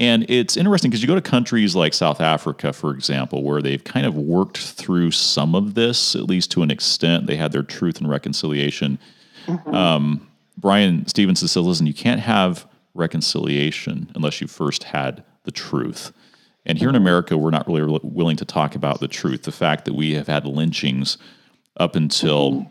And 0.00 0.30
it's 0.30 0.56
interesting 0.56 0.90
because 0.90 1.02
you 1.02 1.08
go 1.08 1.16
to 1.16 1.20
countries 1.20 1.74
like 1.74 1.92
South 1.92 2.20
Africa, 2.20 2.72
for 2.72 2.92
example, 2.92 3.42
where 3.42 3.60
they've 3.60 3.82
kind 3.82 4.06
of 4.06 4.14
worked 4.14 4.58
through 4.58 5.10
some 5.10 5.56
of 5.56 5.74
this, 5.74 6.14
at 6.14 6.22
least 6.22 6.52
to 6.52 6.62
an 6.62 6.70
extent. 6.70 7.26
They 7.26 7.34
had 7.34 7.50
their 7.50 7.64
truth 7.64 7.98
and 7.98 8.08
reconciliation. 8.08 9.00
Mm-hmm. 9.46 9.74
Um, 9.74 10.28
Bryan 10.56 11.04
Stevenson 11.08 11.48
says, 11.48 11.64
listen, 11.64 11.86
you 11.86 11.94
can't 11.94 12.20
have 12.20 12.66
reconciliation 12.94 14.12
unless 14.14 14.40
you 14.40 14.46
first 14.46 14.84
had 14.84 15.24
the 15.42 15.50
truth. 15.50 16.12
And 16.68 16.78
here 16.78 16.90
in 16.90 16.94
America, 16.94 17.36
we're 17.36 17.50
not 17.50 17.66
really 17.66 17.98
willing 18.02 18.36
to 18.36 18.44
talk 18.44 18.74
about 18.74 19.00
the 19.00 19.08
truth. 19.08 19.42
The 19.42 19.52
fact 19.52 19.86
that 19.86 19.94
we 19.94 20.12
have 20.14 20.26
had 20.26 20.46
lynchings 20.46 21.16
up 21.78 21.96
until 21.96 22.70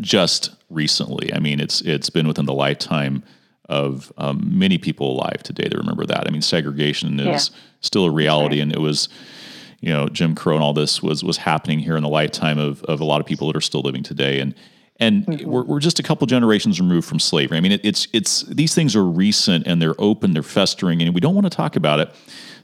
just 0.00 0.54
recently. 0.68 1.32
I 1.32 1.38
mean, 1.38 1.58
it's 1.58 1.80
it's 1.80 2.10
been 2.10 2.28
within 2.28 2.44
the 2.44 2.52
lifetime 2.52 3.22
of 3.68 4.12
um, 4.18 4.58
many 4.58 4.76
people 4.76 5.12
alive 5.12 5.42
today 5.42 5.68
to 5.68 5.78
remember 5.78 6.04
that. 6.06 6.26
I 6.26 6.30
mean, 6.30 6.42
segregation 6.42 7.18
is 7.20 7.50
yeah. 7.50 7.56
still 7.80 8.04
a 8.04 8.10
reality, 8.10 8.56
right. 8.56 8.62
and 8.62 8.72
it 8.72 8.80
was, 8.80 9.08
you 9.80 9.92
know, 9.92 10.08
Jim 10.08 10.34
Crow 10.34 10.54
and 10.54 10.62
all 10.62 10.74
this 10.74 11.02
was 11.02 11.24
was 11.24 11.38
happening 11.38 11.78
here 11.78 11.96
in 11.96 12.02
the 12.02 12.08
lifetime 12.08 12.58
of 12.58 12.82
of 12.84 13.00
a 13.00 13.04
lot 13.04 13.20
of 13.20 13.26
people 13.26 13.46
that 13.46 13.56
are 13.56 13.62
still 13.62 13.80
living 13.80 14.02
today, 14.02 14.40
and 14.40 14.54
and 15.02 15.26
mm-hmm. 15.26 15.50
we're, 15.50 15.64
we're 15.64 15.80
just 15.80 15.98
a 15.98 16.02
couple 16.02 16.26
generations 16.28 16.80
removed 16.80 17.08
from 17.08 17.18
slavery. 17.18 17.58
I 17.58 17.60
mean, 17.60 17.72
it, 17.72 17.80
it's 17.84 18.06
it's 18.12 18.42
these 18.42 18.74
things 18.74 18.94
are 18.94 19.04
recent 19.04 19.66
and 19.66 19.82
they're 19.82 19.96
open, 19.98 20.32
they're 20.32 20.42
festering, 20.44 21.02
and 21.02 21.12
we 21.12 21.20
don't 21.20 21.34
want 21.34 21.46
to 21.46 21.50
talk 21.50 21.74
about 21.74 21.98
it. 21.98 22.14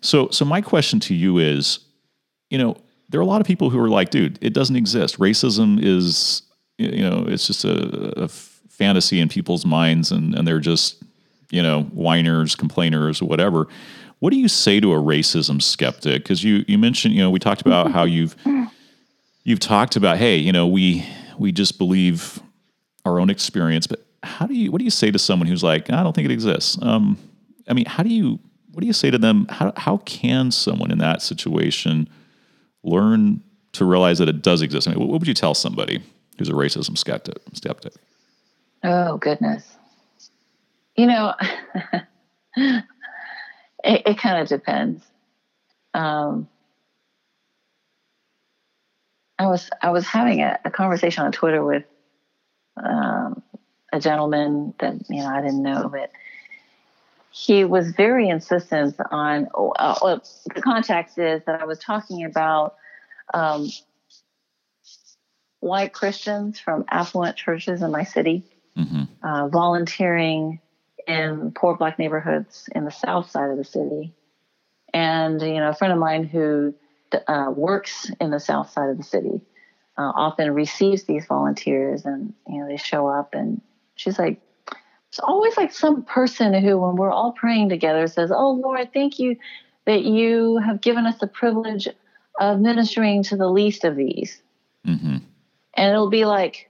So 0.01 0.29
so 0.31 0.45
my 0.45 0.61
question 0.61 1.01
to 1.01 1.15
you 1.15 1.39
is, 1.39 1.81
you 2.49 2.59
know, 2.59 2.77
there 3.09 3.19
are 3.19 3.23
a 3.23 3.27
lot 3.27 3.41
of 3.41 3.47
people 3.47 3.71
who 3.71 3.81
are 3.81 3.89
like, 3.89 4.11
dude, 4.11 4.39
it 4.41 4.55
doesn't 4.55 4.77
exist. 4.77 5.19
Racism 5.19 5.83
is 5.83 6.43
you 6.79 7.03
know, 7.03 7.25
it's 7.27 7.49
just 7.49 7.65
a, 7.65 8.23
a 8.23 8.29
fantasy 8.29 9.19
in 9.19 9.29
people's 9.29 9.67
minds, 9.67 10.13
and 10.13 10.35
and 10.35 10.47
they're 10.47 10.61
just 10.61 11.03
you 11.51 11.63
know 11.63 11.83
whiners, 11.83 12.55
complainers, 12.55 13.21
whatever. 13.21 13.67
What 14.21 14.31
do 14.31 14.39
you 14.39 14.49
say 14.49 14.81
to 14.81 14.93
a 14.93 14.97
racism 14.97 15.61
skeptic? 15.61 16.23
Because 16.23 16.45
you 16.45 16.65
you 16.69 16.79
mentioned 16.79 17.15
you 17.15 17.21
know 17.21 17.31
we 17.31 17.41
talked 17.41 17.63
about 17.63 17.91
how 17.97 18.05
you've 18.05 18.37
you've 19.43 19.61
talked 19.61 19.97
about 19.97 20.19
hey 20.19 20.37
you 20.37 20.53
know 20.53 20.69
we 20.69 21.05
we 21.39 21.53
just 21.53 21.79
believe 21.79 22.41
our 23.05 23.19
own 23.21 23.31
experience, 23.31 23.87
but 23.87 24.05
how 24.23 24.47
do 24.47 24.55
you 24.55 24.71
what 24.71 24.79
do 24.79 24.85
you 24.85 24.91
say 24.91 25.11
to 25.11 25.19
someone 25.19 25.49
who's 25.49 25.63
like 25.63 25.91
I 25.91 26.03
don't 26.03 26.13
think 26.15 26.27
it 26.27 26.33
exists? 26.33 26.79
Um, 26.83 27.19
I 27.69 27.73
mean, 27.73 27.87
how 27.87 28.03
do 28.03 28.09
you 28.09 28.39
what 28.73 28.81
do 28.81 28.87
you 28.87 28.93
say 28.93 29.11
to 29.11 29.19
them? 29.19 29.47
How 29.49 29.73
how 29.77 29.99
can 29.99 30.51
someone 30.51 30.91
in 30.91 30.99
that 30.99 31.23
situation 31.23 32.09
learn 32.83 33.43
to 33.73 33.85
realize 33.85 34.19
that 34.19 34.29
it 34.29 34.43
does 34.43 34.63
exist? 34.63 34.89
I 34.89 34.93
mean, 34.93 35.01
what 35.01 35.19
would 35.19 35.29
you 35.29 35.35
tell 35.35 35.55
somebody? 35.55 36.03
who's 36.39 36.49
a 36.49 36.53
racism 36.53 36.97
skeptic. 36.97 37.39
skeptic. 37.53 37.93
Oh 38.85 39.19
goodness. 39.19 39.77
You 40.97 41.07
know, 41.07 41.35
it, 42.57 42.85
it 43.85 44.19
kind 44.19 44.41
of 44.41 44.49
depends. 44.49 45.05
Um, 45.95 46.49
I 49.39 49.47
was 49.47 49.71
I 49.83 49.91
was 49.91 50.07
having 50.07 50.43
a, 50.43 50.59
a 50.65 50.71
conversation 50.71 51.25
on 51.25 51.33
Twitter 51.33 51.65
with 51.65 51.85
um, 52.83 53.43
a 53.93 54.01
gentleman 54.01 54.75
that 54.81 54.95
you 55.09 55.23
know 55.23 55.29
I 55.29 55.41
didn't 55.41 55.63
know, 55.63 55.89
but 55.89 56.11
he 57.31 57.65
was 57.65 57.93
very 57.93 58.29
insistent 58.29 58.97
on. 59.11 59.49
Uh, 59.55 60.19
the 60.55 60.63
context 60.63 61.19
is 61.19 61.43
that 61.47 61.61
I 61.61 61.65
was 61.65 61.79
talking 61.79 62.25
about 62.25 62.77
um, 63.33 63.69
white 65.61 65.93
Christians 65.93 66.59
from 66.59 66.85
affluent 66.91 67.37
churches 67.37 67.83
in 67.83 67.91
my 67.91 68.05
city, 68.05 68.45
mm-hmm. 68.77 69.05
uh, 69.23 69.49
volunteering 69.49 70.61
in 71.07 71.53
poor 71.53 71.77
black 71.77 71.99
neighborhoods 71.99 72.69
in 72.75 72.85
the 72.85 72.91
south 72.91 73.31
side 73.31 73.51
of 73.51 73.57
the 73.57 73.65
city. 73.65 74.15
And, 74.93 75.41
you 75.41 75.55
know, 75.55 75.71
a 75.71 75.75
friend 75.75 75.93
of 75.93 75.99
mine 75.99 76.25
who 76.25 76.75
uh, 77.15 77.51
works 77.51 78.11
in 78.21 78.31
the 78.31 78.41
south 78.41 78.71
side 78.71 78.91
of 78.91 78.97
the 78.97 79.03
city 79.03 79.41
uh, 79.97 80.13
often 80.15 80.53
receives 80.53 81.05
these 81.05 81.27
volunteers 81.27 82.05
and, 82.05 82.35
you 82.47 82.61
know, 82.61 82.69
they 82.69 82.77
show 82.77 83.07
up 83.07 83.35
and 83.35 83.61
she's 83.97 84.19
like, 84.19 84.41
it's 85.09 85.19
always 85.21 85.57
like 85.57 85.73
some 85.73 86.05
person 86.05 86.53
who, 86.53 86.79
when 86.79 86.97
we're 86.97 87.11
all 87.11 87.33
praying 87.33 87.71
together, 87.71 88.07
says, 88.07 88.31
Oh, 88.31 88.51
Lord, 88.51 88.93
thank 88.93 89.19
you 89.19 89.37
that 89.87 90.05
you 90.05 90.59
have 90.59 90.83
given 90.83 91.07
us 91.07 91.19
the 91.19 91.27
privilege 91.27 91.89
of 92.39 92.61
ministering 92.61 93.23
to 93.25 93.37
the 93.37 93.49
least 93.49 93.85
of 93.85 93.97
these. 93.97 94.43
Mm-hmm 94.87 95.17
and 95.79 95.93
it'll 95.93 96.11
be 96.11 96.25
like 96.25 96.69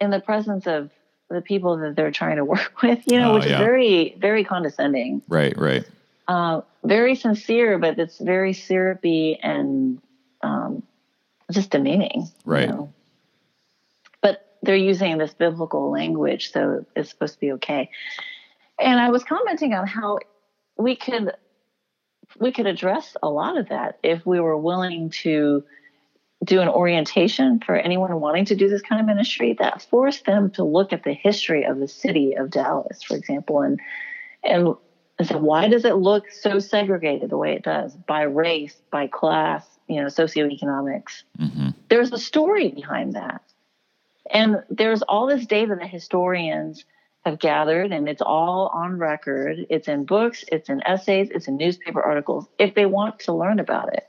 in 0.00 0.10
the 0.10 0.18
presence 0.18 0.66
of 0.66 0.90
the 1.30 1.42
people 1.42 1.76
that 1.76 1.94
they're 1.94 2.10
trying 2.10 2.36
to 2.36 2.44
work 2.44 2.72
with, 2.82 3.00
you 3.06 3.20
know, 3.20 3.32
oh, 3.32 3.34
which 3.34 3.46
yeah. 3.46 3.52
is 3.52 3.58
very, 3.58 4.16
very 4.18 4.42
condescending. 4.42 5.22
Right, 5.28 5.56
right. 5.56 5.86
Uh, 6.26 6.62
very 6.88 7.14
sincere, 7.14 7.78
but 7.78 7.98
it's 7.98 8.18
very 8.18 8.54
syrupy 8.54 9.38
and 9.40 10.00
um, 10.42 10.82
just 11.52 11.70
demeaning. 11.70 12.28
Right. 12.44 12.68
You 12.68 12.74
know? 12.74 12.92
But 14.22 14.56
they're 14.62 14.74
using 14.74 15.18
this 15.18 15.34
biblical 15.34 15.90
language, 15.90 16.50
so 16.50 16.86
it's 16.96 17.10
supposed 17.10 17.34
to 17.34 17.40
be 17.40 17.52
okay. 17.52 17.90
And 18.80 18.98
I 18.98 19.10
was 19.10 19.22
commenting 19.22 19.74
on 19.74 19.86
how 19.86 20.18
we 20.76 20.96
could 20.96 21.32
we 22.38 22.52
could 22.52 22.66
address 22.66 23.16
a 23.22 23.28
lot 23.28 23.56
of 23.56 23.70
that 23.70 23.98
if 24.02 24.24
we 24.24 24.38
were 24.38 24.56
willing 24.56 25.10
to 25.10 25.64
do 26.44 26.60
an 26.60 26.68
orientation 26.68 27.58
for 27.58 27.74
anyone 27.74 28.20
wanting 28.20 28.44
to 28.44 28.54
do 28.54 28.68
this 28.68 28.82
kind 28.82 29.00
of 29.00 29.06
ministry 29.06 29.56
that 29.58 29.82
forced 29.82 30.24
them 30.24 30.50
to 30.50 30.62
look 30.62 30.92
at 30.92 31.02
the 31.02 31.12
history 31.12 31.64
of 31.64 31.78
the 31.78 31.88
city 31.88 32.34
of 32.34 32.50
Dallas, 32.50 33.02
for 33.02 33.16
example, 33.16 33.60
and 33.60 33.80
and 34.44 34.74
so 35.26 35.38
why 35.38 35.68
does 35.68 35.84
it 35.84 35.96
look 35.96 36.30
so 36.30 36.58
segregated 36.58 37.30
the 37.30 37.36
way 37.36 37.54
it 37.54 37.62
does 37.62 37.94
by 37.94 38.22
race, 38.22 38.76
by 38.90 39.08
class, 39.08 39.66
you 39.88 39.96
know, 39.96 40.06
socioeconomics? 40.06 41.22
Mm-hmm. 41.38 41.70
There's 41.88 42.12
a 42.12 42.18
story 42.18 42.68
behind 42.68 43.14
that, 43.14 43.42
and 44.30 44.62
there's 44.70 45.02
all 45.02 45.26
this 45.26 45.46
data 45.46 45.76
that 45.76 45.88
historians 45.88 46.84
have 47.24 47.38
gathered, 47.38 47.92
and 47.92 48.08
it's 48.08 48.22
all 48.22 48.68
on 48.68 48.98
record. 48.98 49.66
It's 49.70 49.88
in 49.88 50.04
books, 50.04 50.44
it's 50.52 50.68
in 50.68 50.82
essays, 50.86 51.30
it's 51.30 51.48
in 51.48 51.56
newspaper 51.56 52.00
articles. 52.00 52.46
If 52.58 52.74
they 52.74 52.86
want 52.86 53.20
to 53.20 53.32
learn 53.32 53.58
about 53.58 53.92
it. 53.94 54.06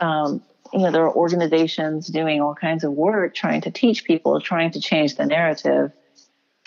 Um, 0.00 0.42
you 0.72 0.80
know, 0.80 0.90
there 0.90 1.04
are 1.04 1.14
organizations 1.14 2.08
doing 2.08 2.40
all 2.40 2.54
kinds 2.54 2.84
of 2.84 2.92
work 2.92 3.34
trying 3.34 3.62
to 3.62 3.70
teach 3.70 4.04
people, 4.04 4.40
trying 4.40 4.70
to 4.72 4.80
change 4.80 5.16
the 5.16 5.24
narrative. 5.24 5.92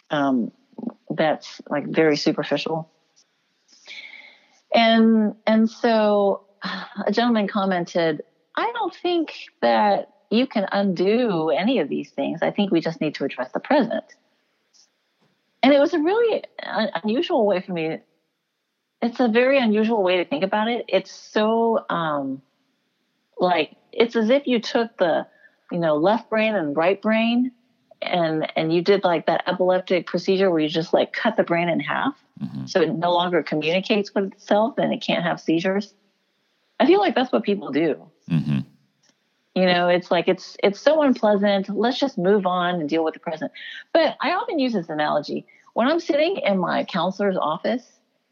Um, 0.10 0.52
that's 1.10 1.62
like 1.70 1.88
very 1.88 2.18
superficial. 2.18 2.90
And 4.74 5.36
and 5.46 5.70
so 5.70 6.44
a 7.06 7.12
gentleman 7.12 7.48
commented, 7.48 8.24
I 8.56 8.72
don't 8.74 8.94
think 8.94 9.34
that 9.62 10.10
you 10.30 10.48
can 10.48 10.66
undo 10.72 11.50
any 11.50 11.80
of 11.80 11.90
these 11.90 12.10
things. 12.12 12.42
I 12.42 12.52
think 12.52 12.72
we 12.72 12.80
just 12.80 13.02
need 13.02 13.16
to 13.16 13.26
address 13.26 13.52
the 13.52 13.60
present. 13.60 14.06
And 15.64 15.74
it 15.74 15.80
was 15.80 15.94
a 15.94 16.00
really 16.00 16.44
unusual 17.04 17.46
way 17.46 17.62
for 17.62 17.74
me. 17.74 18.00
It's 19.02 19.20
a 19.20 19.28
very 19.28 19.60
unusual 19.60 20.04
way 20.04 20.18
to 20.18 20.26
think 20.26 20.44
about 20.44 20.70
it. 20.70 20.86
It's 20.88 21.12
so 21.12 21.86
um, 21.90 22.42
like 23.40 23.76
it's 23.92 24.16
as 24.16 24.30
if 24.30 24.48
you 24.48 24.60
took 24.60 24.98
the 24.98 25.28
you 25.72 25.80
know 25.80 25.98
left 25.98 26.30
brain 26.30 26.56
and 26.56 26.76
right 26.76 27.02
brain 27.02 27.52
and 28.02 28.52
and 28.56 28.74
you 28.74 28.82
did 28.82 29.04
like 29.04 29.26
that 29.28 29.44
epileptic 29.48 30.08
procedure 30.08 30.50
where 30.50 30.60
you 30.60 30.70
just 30.70 30.94
like 30.94 31.14
cut 31.14 31.38
the 31.38 31.44
brain 31.44 31.70
in 31.70 31.80
half. 31.80 32.16
Mm-hmm. 32.42 32.66
so 32.66 32.82
it 32.82 32.96
no 32.96 33.14
longer 33.14 33.44
communicates 33.44 34.16
with 34.16 34.34
itself 34.34 34.80
and 34.80 34.92
it 34.92 35.02
can't 35.02 35.24
have 35.24 35.40
seizures. 35.40 35.94
I 36.80 36.88
feel 36.88 37.00
like 37.00 37.14
that's 37.14 37.32
what 37.32 37.44
people 37.44 37.72
do. 37.72 38.10
Mm-hmm. 38.30 38.60
you 39.56 39.66
know 39.66 39.90
it's 39.90 40.10
like 40.10 40.28
it's 40.28 40.58
it's 40.64 40.80
so 40.80 41.02
unpleasant. 41.02 41.70
Let's 41.70 42.00
just 42.00 42.18
move 42.18 42.46
on 42.46 42.80
and 42.80 42.90
deal 42.90 43.04
with 43.04 43.14
the 43.14 43.20
present. 43.20 43.52
But 43.94 44.18
i 44.22 44.32
often 44.32 44.60
use 44.60 44.74
this 44.74 44.90
analogy. 44.90 45.46
When 45.74 45.88
i'm 45.88 46.00
sitting 46.00 46.38
in 46.38 46.58
my 46.58 46.84
counselor's 46.84 47.38
office 47.38 47.84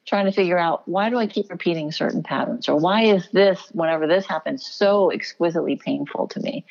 trying 0.09 0.25
to 0.25 0.31
figure 0.31 0.57
out 0.57 0.87
why 0.87 1.09
do 1.09 1.17
I 1.17 1.27
keep 1.27 1.49
repeating 1.51 1.91
certain 1.91 2.23
patterns? 2.23 2.67
Or 2.67 2.75
why 2.75 3.03
is 3.03 3.29
this, 3.31 3.69
whenever 3.73 4.07
this 4.07 4.25
happens, 4.25 4.65
so 4.65 5.11
exquisitely 5.11 5.75
painful 5.75 6.27
to 6.29 6.39
me? 6.39 6.65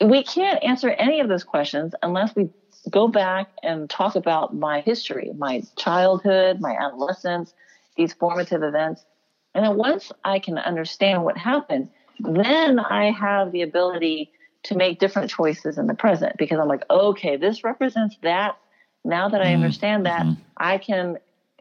We 0.00 0.22
can't 0.22 0.62
answer 0.62 0.90
any 0.90 1.20
of 1.20 1.28
those 1.28 1.44
questions 1.44 1.94
unless 2.02 2.34
we 2.36 2.50
go 2.90 3.08
back 3.08 3.48
and 3.62 3.88
talk 3.88 4.14
about 4.14 4.54
my 4.54 4.80
history, 4.80 5.32
my 5.36 5.62
childhood, 5.76 6.60
my 6.60 6.76
adolescence, 6.78 7.54
these 7.96 8.12
formative 8.12 8.62
events. 8.62 9.04
And 9.54 9.64
then 9.64 9.76
once 9.76 10.12
I 10.24 10.38
can 10.38 10.58
understand 10.58 11.24
what 11.24 11.36
happened, 11.38 11.88
then 12.20 12.78
I 12.78 13.10
have 13.10 13.52
the 13.52 13.62
ability 13.62 14.32
to 14.64 14.76
make 14.76 14.98
different 14.98 15.30
choices 15.30 15.78
in 15.78 15.86
the 15.86 15.94
present 15.94 16.36
because 16.36 16.58
I'm 16.58 16.68
like, 16.68 16.84
okay, 16.90 17.36
this 17.36 17.64
represents 17.64 18.16
that. 18.22 18.56
Now 19.04 19.28
that 19.28 19.40
I 19.40 19.46
mm-hmm. 19.46 19.62
understand 19.62 20.06
that, 20.06 20.22
mm-hmm. 20.22 20.40
I 20.56 20.78
can 20.78 21.18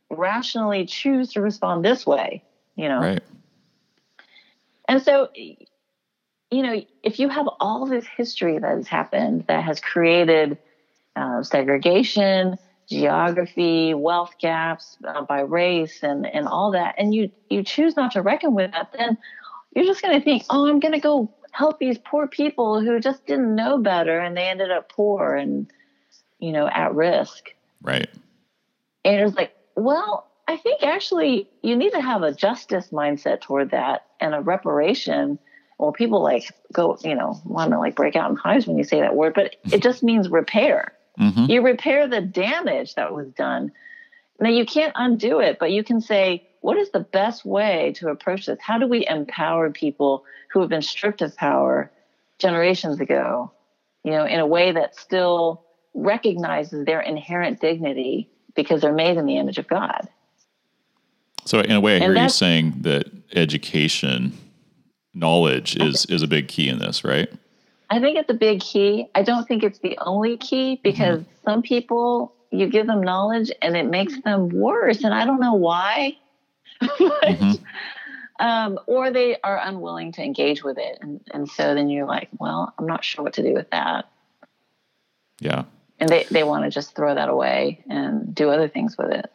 rationally 0.09 0.85
choose 0.85 1.33
to 1.33 1.41
respond 1.41 1.85
this 1.85 2.05
way, 2.05 2.43
you 2.75 2.89
know? 2.89 2.99
Right. 2.99 3.23
And 4.87 5.01
so, 5.01 5.29
you 6.51 6.63
know, 6.63 6.81
if 7.03 7.19
you 7.19 7.29
have 7.29 7.47
all 7.59 7.85
this 7.85 8.05
history 8.05 8.59
that 8.59 8.75
has 8.75 8.87
happened 8.87 9.45
that 9.47 9.63
has 9.63 9.79
created 9.79 10.57
uh, 11.15 11.43
segregation, 11.43 12.57
geography, 12.87 13.93
wealth 13.93 14.35
gaps 14.39 14.97
uh, 15.07 15.21
by 15.23 15.41
race, 15.41 16.03
and 16.03 16.25
and 16.25 16.47
all 16.47 16.71
that, 16.71 16.95
and 16.97 17.13
you 17.13 17.31
you 17.49 17.63
choose 17.63 17.95
not 17.95 18.11
to 18.11 18.21
reckon 18.21 18.53
with 18.53 18.71
that, 18.71 18.91
then 18.97 19.17
you're 19.75 19.85
just 19.85 20.01
going 20.01 20.17
to 20.17 20.23
think, 20.23 20.43
oh, 20.49 20.67
I'm 20.67 20.79
going 20.79 20.93
to 20.93 20.99
go 20.99 21.31
help 21.51 21.79
these 21.79 21.97
poor 21.97 22.27
people 22.27 22.81
who 22.81 22.99
just 22.99 23.25
didn't 23.25 23.55
know 23.55 23.77
better 23.77 24.19
and 24.19 24.35
they 24.35 24.47
ended 24.47 24.71
up 24.71 24.89
poor 24.89 25.35
and 25.35 25.71
you 26.39 26.51
know 26.51 26.67
at 26.67 26.93
risk. 26.93 27.53
Right. 27.81 28.09
And 29.03 29.21
it's 29.21 29.37
like, 29.37 29.55
well, 29.75 30.27
I 30.47 30.57
think 30.57 30.83
actually 30.83 31.49
you 31.61 31.75
need 31.75 31.91
to 31.91 32.01
have 32.01 32.23
a 32.23 32.33
justice 32.33 32.89
mindset 32.91 33.41
toward 33.41 33.71
that 33.71 34.05
and 34.19 34.33
a 34.33 34.41
reparation. 34.41 35.39
Well, 35.77 35.91
people 35.91 36.21
like 36.21 36.51
go, 36.71 36.97
you 37.03 37.15
know, 37.15 37.41
want 37.43 37.71
to 37.71 37.79
like 37.79 37.95
break 37.95 38.15
out 38.15 38.29
in 38.29 38.37
hives 38.37 38.65
when 38.65 38.77
you 38.77 38.83
say 38.83 39.01
that 39.01 39.15
word, 39.15 39.33
but 39.33 39.55
it 39.65 39.83
just 39.83 40.03
means 40.03 40.29
repair. 40.29 40.93
Mm-hmm. 41.19 41.45
You 41.49 41.61
repair 41.61 42.07
the 42.07 42.21
damage 42.21 42.95
that 42.95 43.13
was 43.13 43.27
done. 43.31 43.71
Now 44.39 44.49
you 44.49 44.65
can't 44.65 44.93
undo 44.95 45.39
it, 45.39 45.59
but 45.59 45.71
you 45.71 45.83
can 45.83 46.01
say, 46.01 46.47
what 46.61 46.77
is 46.77 46.89
the 46.91 46.99
best 46.99 47.45
way 47.45 47.93
to 47.97 48.09
approach 48.09 48.47
this? 48.47 48.57
How 48.59 48.77
do 48.77 48.87
we 48.87 49.05
empower 49.05 49.69
people 49.69 50.25
who 50.51 50.61
have 50.61 50.69
been 50.69 50.81
stripped 50.81 51.21
of 51.21 51.35
power 51.35 51.91
generations 52.39 52.99
ago, 52.99 53.51
you 54.03 54.11
know, 54.11 54.25
in 54.25 54.39
a 54.39 54.47
way 54.47 54.71
that 54.71 54.95
still 54.95 55.63
recognizes 55.93 56.85
their 56.85 57.01
inherent 57.01 57.61
dignity 57.61 58.29
because 58.55 58.81
they're 58.81 58.93
made 58.93 59.17
in 59.17 59.25
the 59.25 59.37
image 59.37 59.57
of 59.57 59.67
God? 59.67 60.07
So 61.45 61.59
in 61.59 61.71
a 61.71 61.79
way, 61.79 61.97
I 61.97 61.99
hear 61.99 62.15
you 62.15 62.29
saying 62.29 62.75
that 62.81 63.07
education, 63.33 64.33
knowledge 65.15 65.77
is 65.77 66.05
is 66.05 66.21
a 66.21 66.27
big 66.27 66.47
key 66.47 66.69
in 66.69 66.79
this, 66.79 67.03
right? 67.03 67.31
I 67.89 67.99
think 67.99 68.17
it's 68.17 68.29
a 68.29 68.35
big 68.35 68.61
key. 68.61 69.07
I 69.15 69.23
don't 69.23 69.47
think 69.47 69.63
it's 69.63 69.79
the 69.79 69.97
only 70.01 70.37
key 70.37 70.79
because 70.83 71.21
mm-hmm. 71.21 71.49
some 71.49 71.61
people 71.61 72.33
you 72.51 72.67
give 72.67 72.87
them 72.87 73.01
knowledge 73.01 73.51
and 73.61 73.75
it 73.75 73.85
makes 73.85 74.19
them 74.21 74.49
worse, 74.49 75.03
and 75.03 75.13
I 75.13 75.25
don't 75.25 75.39
know 75.39 75.53
why. 75.53 76.17
but, 76.79 76.89
mm-hmm. 76.99 78.45
um, 78.45 78.79
or 78.85 79.11
they 79.11 79.37
are 79.43 79.59
unwilling 79.63 80.11
to 80.13 80.23
engage 80.23 80.63
with 80.63 80.77
it, 80.77 80.97
and 81.01 81.21
and 81.31 81.49
so 81.49 81.73
then 81.73 81.89
you're 81.89 82.05
like, 82.05 82.29
well, 82.37 82.73
I'm 82.77 82.85
not 82.85 83.03
sure 83.03 83.23
what 83.23 83.33
to 83.33 83.43
do 83.43 83.53
with 83.53 83.69
that. 83.71 84.09
Yeah. 85.39 85.63
And 85.99 86.09
they 86.09 86.23
they 86.29 86.43
want 86.43 86.65
to 86.65 86.69
just 86.69 86.95
throw 86.95 87.15
that 87.15 87.29
away 87.29 87.83
and 87.89 88.35
do 88.35 88.49
other 88.49 88.67
things 88.67 88.97
with 88.97 89.11
it. 89.11 89.31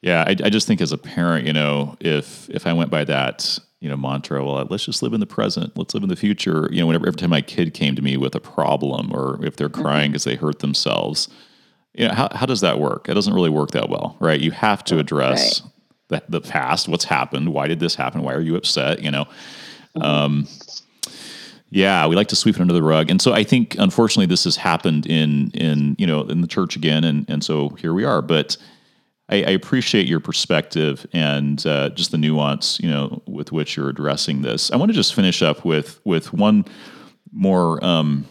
Yeah, 0.00 0.22
I, 0.26 0.30
I, 0.30 0.50
just 0.50 0.68
think 0.68 0.80
as 0.80 0.92
a 0.92 0.98
parent, 0.98 1.46
you 1.46 1.52
know, 1.52 1.96
if 1.98 2.48
if 2.50 2.66
I 2.66 2.72
went 2.72 2.90
by 2.90 3.04
that, 3.04 3.58
you 3.80 3.88
know, 3.88 3.96
mantra, 3.96 4.44
well, 4.44 4.66
let's 4.68 4.84
just 4.84 5.02
live 5.02 5.12
in 5.12 5.20
the 5.20 5.26
present, 5.26 5.76
let's 5.76 5.94
live 5.94 6.02
in 6.02 6.08
the 6.08 6.16
future. 6.16 6.68
You 6.72 6.80
know, 6.80 6.86
whenever 6.88 7.06
every 7.06 7.18
time 7.18 7.30
my 7.30 7.40
kid 7.40 7.74
came 7.74 7.94
to 7.94 8.02
me 8.02 8.16
with 8.16 8.34
a 8.34 8.40
problem, 8.40 9.12
or 9.12 9.44
if 9.44 9.56
they're 9.56 9.68
crying 9.68 10.10
because 10.10 10.22
mm-hmm. 10.22 10.30
they 10.30 10.36
hurt 10.36 10.58
themselves, 10.58 11.28
you 11.94 12.08
know, 12.08 12.14
how 12.14 12.28
how 12.32 12.46
does 12.46 12.60
that 12.60 12.80
work? 12.80 13.08
It 13.08 13.14
doesn't 13.14 13.32
really 13.32 13.50
work 13.50 13.70
that 13.72 13.88
well, 13.88 14.16
right? 14.18 14.40
You 14.40 14.50
have 14.50 14.82
to 14.84 14.98
address 14.98 15.62
right. 15.62 16.22
the 16.28 16.40
the 16.40 16.40
past, 16.40 16.88
what's 16.88 17.04
happened, 17.04 17.52
why 17.52 17.68
did 17.68 17.78
this 17.78 17.94
happen, 17.94 18.22
why 18.22 18.34
are 18.34 18.40
you 18.40 18.56
upset? 18.56 19.00
You 19.02 19.12
know, 19.12 19.24
mm-hmm. 19.96 20.02
um, 20.02 20.48
yeah, 21.70 22.06
we 22.06 22.16
like 22.16 22.28
to 22.28 22.36
sweep 22.36 22.56
it 22.56 22.60
under 22.60 22.74
the 22.74 22.82
rug, 22.82 23.10
and 23.10 23.22
so 23.22 23.32
I 23.32 23.44
think 23.44 23.76
unfortunately 23.78 24.26
this 24.26 24.42
has 24.44 24.56
happened 24.56 25.06
in 25.06 25.52
in 25.52 25.94
you 25.98 26.06
know 26.06 26.22
in 26.22 26.40
the 26.40 26.48
church 26.48 26.74
again, 26.74 27.04
and 27.04 27.28
and 27.30 27.44
so 27.44 27.68
here 27.70 27.94
we 27.94 28.04
are, 28.04 28.22
but 28.22 28.56
I, 29.28 29.36
I 29.36 29.50
appreciate 29.50 30.06
your 30.06 30.20
perspective 30.20 31.06
and 31.12 31.64
uh, 31.66 31.90
just 31.90 32.10
the 32.10 32.18
nuance, 32.18 32.80
you 32.80 32.90
know, 32.90 33.22
with 33.26 33.52
which 33.52 33.76
you're 33.76 33.88
addressing 33.88 34.42
this. 34.42 34.70
I 34.70 34.76
want 34.76 34.90
to 34.90 34.94
just 34.94 35.14
finish 35.14 35.42
up 35.42 35.64
with 35.64 36.00
with 36.04 36.32
one 36.32 36.64
more 37.32 37.84
um, 37.84 38.26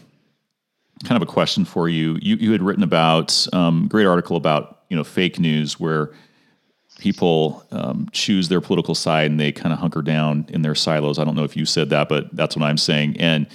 kind 1.04 1.22
of 1.22 1.28
a 1.28 1.32
question 1.32 1.66
for 1.66 1.88
you. 1.88 2.18
You 2.22 2.36
you 2.38 2.52
had 2.52 2.62
written 2.62 2.84
about 2.84 3.48
um, 3.54 3.88
great 3.88 4.06
article 4.06 4.38
about 4.38 4.84
you 4.89 4.98
know 4.98 5.04
fake 5.04 5.39
news 5.39 5.80
where 5.80 6.12
people 7.00 7.64
um, 7.72 8.10
choose 8.12 8.50
their 8.50 8.62
political 8.62 8.95
side 8.95 9.30
and 9.30 9.39
they 9.39 9.52
kind 9.52 9.72
of 9.72 9.78
hunker 9.80 10.02
down 10.02 10.48
in 10.50 10.64
their 10.64 10.74
silos. 10.74 11.20
I 11.20 11.24
don't 11.24 11.36
know 11.36 11.43
if 11.43 11.56
you 11.56 11.66
said 11.66 11.91
that, 11.91 12.10
but 12.10 12.36
that's 12.36 12.56
what 12.56 12.66
I'm 12.66 12.78
saying. 12.78 13.18
And 13.18 13.45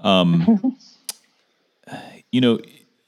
um, 0.00 0.76
you 2.30 2.42
know 2.42 2.60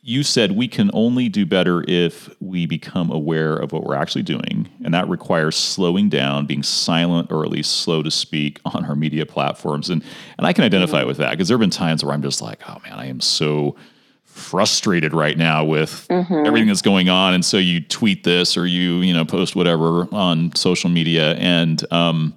you 0.07 0.23
said 0.23 0.53
we 0.53 0.69
can 0.69 0.89
only 0.95 1.29
do 1.29 1.45
better 1.45 1.85
if 1.89 2.31
we 2.39 2.65
become 2.65 3.11
aware 3.11 3.57
of 3.57 3.73
what 3.73 3.83
we're 3.83 3.97
actually 3.97 4.23
doing. 4.23 4.69
And 4.85 4.95
that 4.95 5.09
requires 5.09 5.57
slowing 5.57 6.09
down, 6.09 6.47
being 6.47 6.63
silent, 6.63 7.33
or 7.33 7.45
at 7.45 7.51
least 7.51 7.79
slow 7.79 8.05
to 8.05 8.11
speak 8.13 8.61
on 8.65 8.85
our 8.85 8.95
media 8.95 9.27
platforms. 9.27 9.91
And, 9.91 10.05
and 10.39 10.47
I 10.47 10.53
can 10.53 10.63
identify 10.63 11.01
mm-hmm. 11.01 11.09
with 11.09 11.17
that 11.17 11.33
because 11.33 11.49
there 11.49 11.57
have 11.57 11.61
been 11.61 11.71
times 11.71 12.05
where 12.05 12.15
I'm 12.15 12.23
just 12.23 12.41
like, 12.41 12.63
oh 12.69 12.79
man, 12.85 12.93
I 12.93 13.07
am 13.07 13.21
so 13.21 13.75
frustrated 14.23 15.13
right 15.13 15.37
now 15.37 15.65
with 15.65 16.07
mm-hmm. 16.09 16.47
everything 16.47 16.69
that's 16.69 16.83
going 16.83 17.09
on. 17.09 17.35
And 17.35 17.45
so 17.45 17.57
you 17.57 17.81
tweet 17.81 18.23
this 18.23 18.57
or 18.57 18.65
you, 18.65 18.99
you 18.99 19.13
know, 19.13 19.25
post 19.25 19.57
whatever 19.57 20.07
on 20.15 20.55
social 20.55 20.89
media. 20.89 21.35
And, 21.35 21.85
um, 21.93 22.33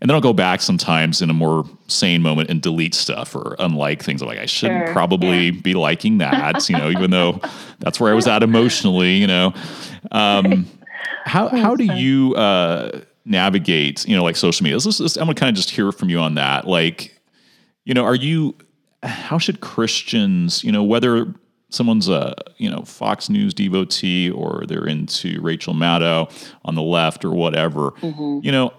and 0.00 0.08
then 0.08 0.14
I'll 0.14 0.20
go 0.20 0.32
back 0.32 0.60
sometimes 0.60 1.22
in 1.22 1.30
a 1.30 1.34
more 1.34 1.64
sane 1.86 2.22
moment 2.22 2.50
and 2.50 2.60
delete 2.60 2.94
stuff 2.94 3.34
or 3.34 3.56
unlike 3.58 4.02
things. 4.02 4.22
I'm 4.22 4.28
like, 4.28 4.38
I 4.38 4.46
shouldn't 4.46 4.86
sure, 4.86 4.92
probably 4.92 5.46
yeah. 5.46 5.60
be 5.60 5.74
liking 5.74 6.18
that, 6.18 6.68
you 6.68 6.76
know, 6.76 6.90
even 6.90 7.10
though 7.10 7.40
that's 7.78 8.00
where 8.00 8.12
I 8.12 8.14
was 8.14 8.26
at 8.26 8.42
emotionally, 8.42 9.14
you 9.14 9.26
know. 9.26 9.52
Um, 10.12 10.66
how 11.24 11.48
how 11.48 11.76
do 11.76 11.84
you 11.84 12.34
uh, 12.34 13.00
navigate, 13.24 14.06
you 14.06 14.16
know, 14.16 14.22
like 14.22 14.36
social 14.36 14.64
media? 14.64 14.76
Let's, 14.76 15.00
let's, 15.00 15.16
I'm 15.16 15.24
gonna 15.24 15.34
kind 15.34 15.50
of 15.50 15.56
just 15.56 15.70
hear 15.70 15.92
from 15.92 16.08
you 16.08 16.18
on 16.18 16.34
that. 16.34 16.66
Like, 16.66 17.20
you 17.84 17.94
know, 17.94 18.04
are 18.04 18.14
you? 18.14 18.56
How 19.02 19.38
should 19.38 19.60
Christians, 19.60 20.62
you 20.62 20.70
know, 20.70 20.82
whether 20.82 21.34
someone's 21.70 22.08
a 22.08 22.34
you 22.58 22.70
know 22.70 22.82
Fox 22.82 23.28
News 23.28 23.54
devotee 23.54 24.30
or 24.30 24.64
they're 24.66 24.86
into 24.86 25.40
Rachel 25.40 25.72
Maddow 25.72 26.30
on 26.64 26.74
the 26.74 26.82
left 26.82 27.24
or 27.24 27.30
whatever, 27.30 27.92
mm-hmm. 27.92 28.40
you 28.42 28.52
know, 28.52 28.72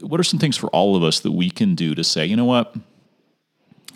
what 0.00 0.18
are 0.18 0.24
some 0.24 0.38
things 0.38 0.56
for 0.56 0.68
all 0.68 0.96
of 0.96 1.02
us 1.02 1.20
that 1.20 1.32
we 1.32 1.50
can 1.50 1.74
do 1.74 1.94
to 1.94 2.04
say, 2.04 2.26
you 2.26 2.36
know 2.36 2.44
what, 2.44 2.74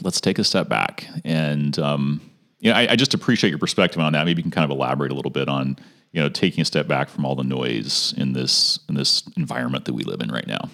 let's 0.02 0.20
take 0.20 0.38
a 0.38 0.44
step 0.44 0.68
back 0.68 1.06
and 1.24 1.78
um, 1.78 2.20
you 2.60 2.70
know, 2.70 2.76
I, 2.76 2.92
I, 2.92 2.96
just 2.96 3.12
appreciate 3.12 3.50
your 3.50 3.58
perspective 3.58 4.00
on 4.00 4.12
that. 4.12 4.24
Maybe 4.24 4.38
you 4.38 4.44
can 4.44 4.52
kind 4.52 4.64
of 4.64 4.70
elaborate 4.70 5.10
a 5.10 5.14
little 5.14 5.32
bit 5.32 5.48
on 5.48 5.76
you 6.12 6.22
know 6.22 6.28
taking 6.28 6.62
a 6.62 6.64
step 6.64 6.86
back 6.86 7.08
from 7.08 7.24
all 7.24 7.34
the 7.34 7.42
noise 7.42 8.14
in 8.16 8.32
this 8.32 8.78
in 8.88 8.94
this 8.94 9.24
environment 9.36 9.84
that 9.86 9.94
we 9.94 10.04
live 10.04 10.20
in 10.20 10.30
right 10.30 10.46
now. 10.46 10.70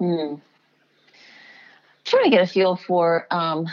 Mm. 0.00 0.40
Trying 2.04 2.24
to 2.24 2.30
get 2.30 2.42
a 2.42 2.46
feel 2.46 2.76
for 2.76 3.26
um, 3.30 3.66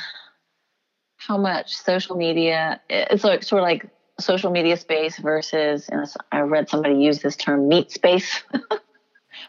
how 1.18 1.38
much 1.38 1.76
social 1.76 2.16
media. 2.16 2.80
It's 2.89 3.24
like 3.24 3.43
sort 3.43 3.61
of 3.61 3.64
like 3.64 3.88
social 4.20 4.49
media 4.49 4.78
space 4.78 5.18
versus. 5.18 5.89
And 5.89 6.07
I 6.32 6.39
read 6.39 6.70
somebody 6.70 6.95
use 6.95 7.20
this 7.20 7.36
term 7.36 7.68
meat 7.68 7.91
space. 7.91 8.41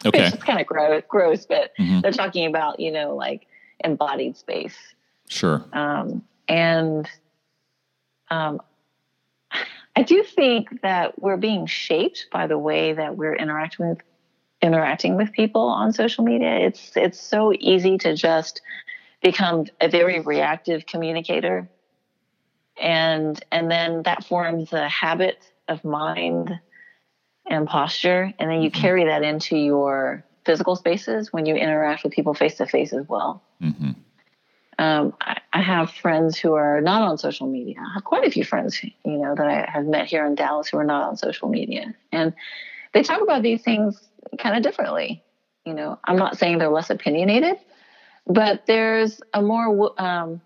Okay. 0.05 0.26
It's 0.26 0.42
kind 0.42 0.61
of 0.61 0.66
gross, 0.66 1.03
gross 1.09 1.47
but 1.47 1.72
mm-hmm. 1.78 2.01
they're 2.01 2.12
talking 2.12 2.47
about, 2.47 2.80
you 2.80 2.90
know, 2.90 3.14
like 3.14 3.47
embodied 3.82 4.36
space. 4.36 4.76
Sure. 5.28 5.64
Um, 5.72 6.22
and 6.49 7.09
um, 8.30 8.61
I 9.97 10.03
do 10.03 10.22
think 10.22 10.82
that 10.82 11.20
we're 11.20 11.36
being 11.36 11.66
shaped 11.66 12.26
by 12.32 12.47
the 12.47 12.59
way 12.59 12.92
that 12.92 13.16
we're 13.16 13.34
interacting 13.34 13.88
with 13.88 13.99
interacting 14.61 15.16
with 15.16 15.30
people 15.32 15.62
on 15.62 15.92
social 15.92 16.24
media. 16.24 16.59
It's 16.59 16.92
it's 16.97 17.20
so 17.20 17.53
easy 17.59 17.99
to 17.99 18.14
just 18.14 18.62
become 19.22 19.66
a 19.80 19.88
very 19.88 20.20
reactive 20.20 20.86
communicator. 20.86 21.68
And 22.80 23.42
and 23.53 23.70
then 23.70 24.03
that 24.03 24.24
forms 24.24 24.72
a 24.72 24.88
habit 24.88 25.38
of 25.68 25.84
mind 25.84 26.59
and 27.47 27.66
posture. 27.66 28.32
And 28.38 28.51
then 28.51 28.62
you 28.62 28.70
mm-hmm. 28.70 28.80
carry 28.80 29.05
that 29.05 29.22
into 29.22 29.57
your 29.57 30.24
physical 30.45 30.76
spaces 30.76 31.32
when 31.32 31.47
you 31.47 31.55
interact 31.55 32.05
with 32.05 32.12
people 32.12 32.34
face 32.34 32.57
to 32.57 32.66
face 32.66 32.92
as 32.92 33.07
well. 33.09 33.42
Mm-hmm. 33.62 33.92
Um, 34.76 35.14
I, 35.20 35.40
I, 35.53 35.62
have 35.62 35.90
friends 35.90 36.36
who 36.36 36.55
are 36.55 36.80
not 36.80 37.03
on 37.03 37.16
social 37.16 37.47
media. 37.47 37.76
I 37.78 37.95
have 37.95 38.03
quite 38.03 38.26
a 38.26 38.30
few 38.30 38.45
friends, 38.45 38.82
you 38.82 38.92
know, 39.05 39.34
that 39.36 39.47
I 39.47 39.70
have 39.70 39.86
met 39.86 40.07
here 40.07 40.26
in 40.26 40.34
Dallas 40.34 40.68
who 40.68 40.78
are 40.78 40.84
not 40.84 41.09
on 41.09 41.16
social 41.16 41.49
media, 41.49 41.95
and 42.11 42.34
they 42.92 43.05
talk 43.05 43.22
about 43.22 43.42
these 43.42 43.62
things 43.62 44.03
kind 44.36 44.57
of 44.57 44.64
differently. 44.64 45.22
You 45.64 45.74
know, 45.74 46.01
I'm 46.05 46.16
not 46.16 46.38
saying 46.38 46.59
they're 46.59 46.70
less 46.70 46.90
opinionated, 46.90 47.57
but 48.26 48.66
there's 48.66 49.20
a 49.32 49.40
more 49.40 49.95
um, 49.97 50.40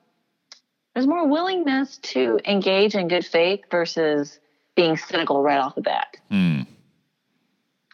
there's 0.95 1.07
more 1.07 1.27
willingness 1.27 1.97
to 1.99 2.39
engage 2.45 2.95
in 2.95 3.09
good 3.09 3.25
faith 3.25 3.61
versus 3.71 4.39
being 4.75 4.99
cynical 4.99 5.43
right 5.43 5.59
off 5.59 5.75
the 5.75 5.81
bat. 5.81 6.19
Mm. 6.31 6.67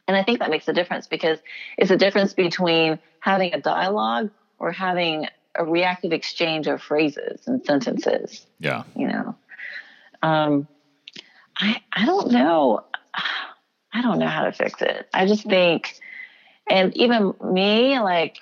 And 0.07 0.16
I 0.16 0.22
think 0.22 0.40
that 0.40 0.50
makes 0.50 0.68
a 0.68 0.72
difference 0.72 1.07
because 1.07 1.38
it's 1.78 1.90
a 1.90 1.96
difference 1.96 2.34
between 2.34 2.98
having 3.20 3.55
a 3.55 3.61
dialogue 3.61 4.30
or 4.59 4.70
having 4.70 5.28
a 5.55 5.64
reactive 5.64 6.12
exchange 6.12 6.66
of 6.66 6.82
phrases 6.82 7.46
and 7.46 7.64
sentences. 7.64 8.44
Yeah. 8.59 8.82
You 8.94 9.09
know, 9.09 9.36
um, 10.22 10.68
I, 11.57 11.80
I 11.92 12.05
don't 12.05 12.32
know. 12.32 12.84
I 13.92 14.02
don't 14.02 14.18
know 14.18 14.26
how 14.26 14.44
to 14.44 14.52
fix 14.52 14.82
it. 14.82 15.09
I 15.14 15.26
just 15.26 15.44
think, 15.44 16.00
and 16.68 16.96
even 16.96 17.32
me, 17.40 18.00
like, 18.00 18.38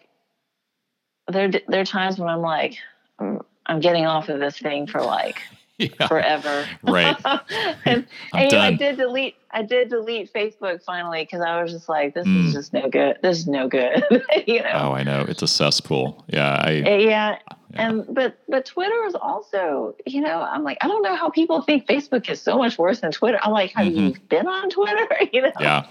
there, 1.28 1.50
there 1.50 1.80
are 1.80 1.84
times 1.84 2.18
when 2.18 2.28
I'm 2.28 2.40
like, 2.40 2.78
I'm, 3.18 3.42
I'm 3.66 3.80
getting 3.80 4.06
off 4.06 4.28
of 4.28 4.40
this 4.40 4.58
thing 4.58 4.86
for 4.86 5.02
like 5.02 5.40
yeah. 5.82 6.06
forever. 6.06 6.66
Right. 6.82 7.16
and, 7.84 8.06
and 8.32 8.54
I 8.54 8.72
did 8.72 8.96
delete 8.96 9.36
I 9.52 9.62
did 9.62 9.90
delete 9.90 10.32
Facebook 10.32 10.82
finally 10.82 11.22
because 11.24 11.42
I 11.42 11.62
was 11.62 11.72
just 11.72 11.88
like, 11.88 12.14
this 12.14 12.26
mm. 12.26 12.46
is 12.46 12.54
just 12.54 12.72
no 12.72 12.88
good. 12.88 13.18
This 13.22 13.38
is 13.38 13.46
no 13.46 13.68
good. 13.68 14.02
you 14.46 14.62
know. 14.62 14.70
Oh, 14.72 14.92
I 14.92 15.02
know. 15.02 15.26
It's 15.28 15.42
a 15.42 15.48
cesspool. 15.48 16.24
Yeah. 16.28 16.58
I 16.64 16.72
eh, 16.76 16.96
yeah. 16.98 17.38
Yeah. 17.72 17.88
And 17.88 18.14
but 18.14 18.38
but 18.48 18.64
Twitter 18.64 19.04
is 19.06 19.14
also, 19.14 19.94
you 20.06 20.20
know, 20.20 20.40
I'm 20.40 20.62
like, 20.62 20.78
I 20.80 20.88
don't 20.88 21.02
know 21.02 21.16
how 21.16 21.28
people 21.28 21.60
think 21.62 21.86
Facebook 21.86 22.28
is 22.30 22.40
so 22.40 22.56
much 22.56 22.78
worse 22.78 23.00
than 23.00 23.12
Twitter. 23.12 23.38
I'm 23.42 23.52
like, 23.52 23.72
have 23.72 23.86
mm-hmm. 23.86 23.98
you 23.98 24.14
been 24.28 24.46
on 24.46 24.70
Twitter? 24.70 25.08
you 25.32 25.42
know? 25.42 25.52
Yeah. 25.60 25.86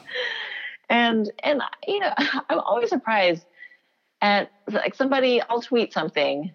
And 0.90 1.32
and 1.44 1.62
you 1.88 2.00
know, 2.00 2.14
I'm 2.18 2.60
always 2.60 2.90
surprised 2.90 3.46
at 4.22 4.52
like 4.72 4.96
somebody. 4.96 5.42
I'll 5.42 5.62
tweet 5.62 5.94
something. 5.94 6.54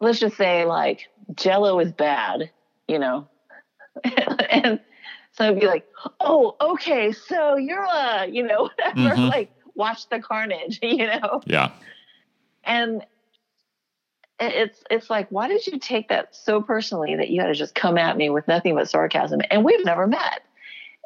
Let's 0.00 0.18
just 0.18 0.36
say 0.36 0.64
like 0.64 1.08
Jello 1.34 1.78
is 1.80 1.92
bad, 1.92 2.50
you 2.88 2.98
know, 2.98 3.28
and 4.50 4.80
so 5.32 5.48
I'd 5.48 5.60
be 5.60 5.66
like, 5.66 5.86
oh, 6.20 6.56
okay, 6.60 7.12
so 7.12 7.56
you're 7.56 7.82
a, 7.82 8.26
you 8.26 8.42
know, 8.42 8.62
whatever, 8.94 9.14
mm-hmm. 9.16 9.28
like 9.28 9.50
watch 9.74 10.08
the 10.08 10.20
carnage, 10.20 10.78
you 10.82 11.06
know. 11.06 11.42
Yeah. 11.46 11.72
And 12.62 13.04
it's 14.40 14.82
it's 14.90 15.10
like, 15.10 15.28
why 15.30 15.48
did 15.48 15.66
you 15.66 15.78
take 15.78 16.08
that 16.08 16.34
so 16.34 16.60
personally 16.60 17.16
that 17.16 17.30
you 17.30 17.40
had 17.40 17.48
to 17.48 17.54
just 17.54 17.74
come 17.74 17.98
at 17.98 18.16
me 18.16 18.30
with 18.30 18.48
nothing 18.48 18.74
but 18.74 18.88
sarcasm? 18.88 19.40
And 19.50 19.64
we've 19.64 19.84
never 19.84 20.06
met 20.06 20.42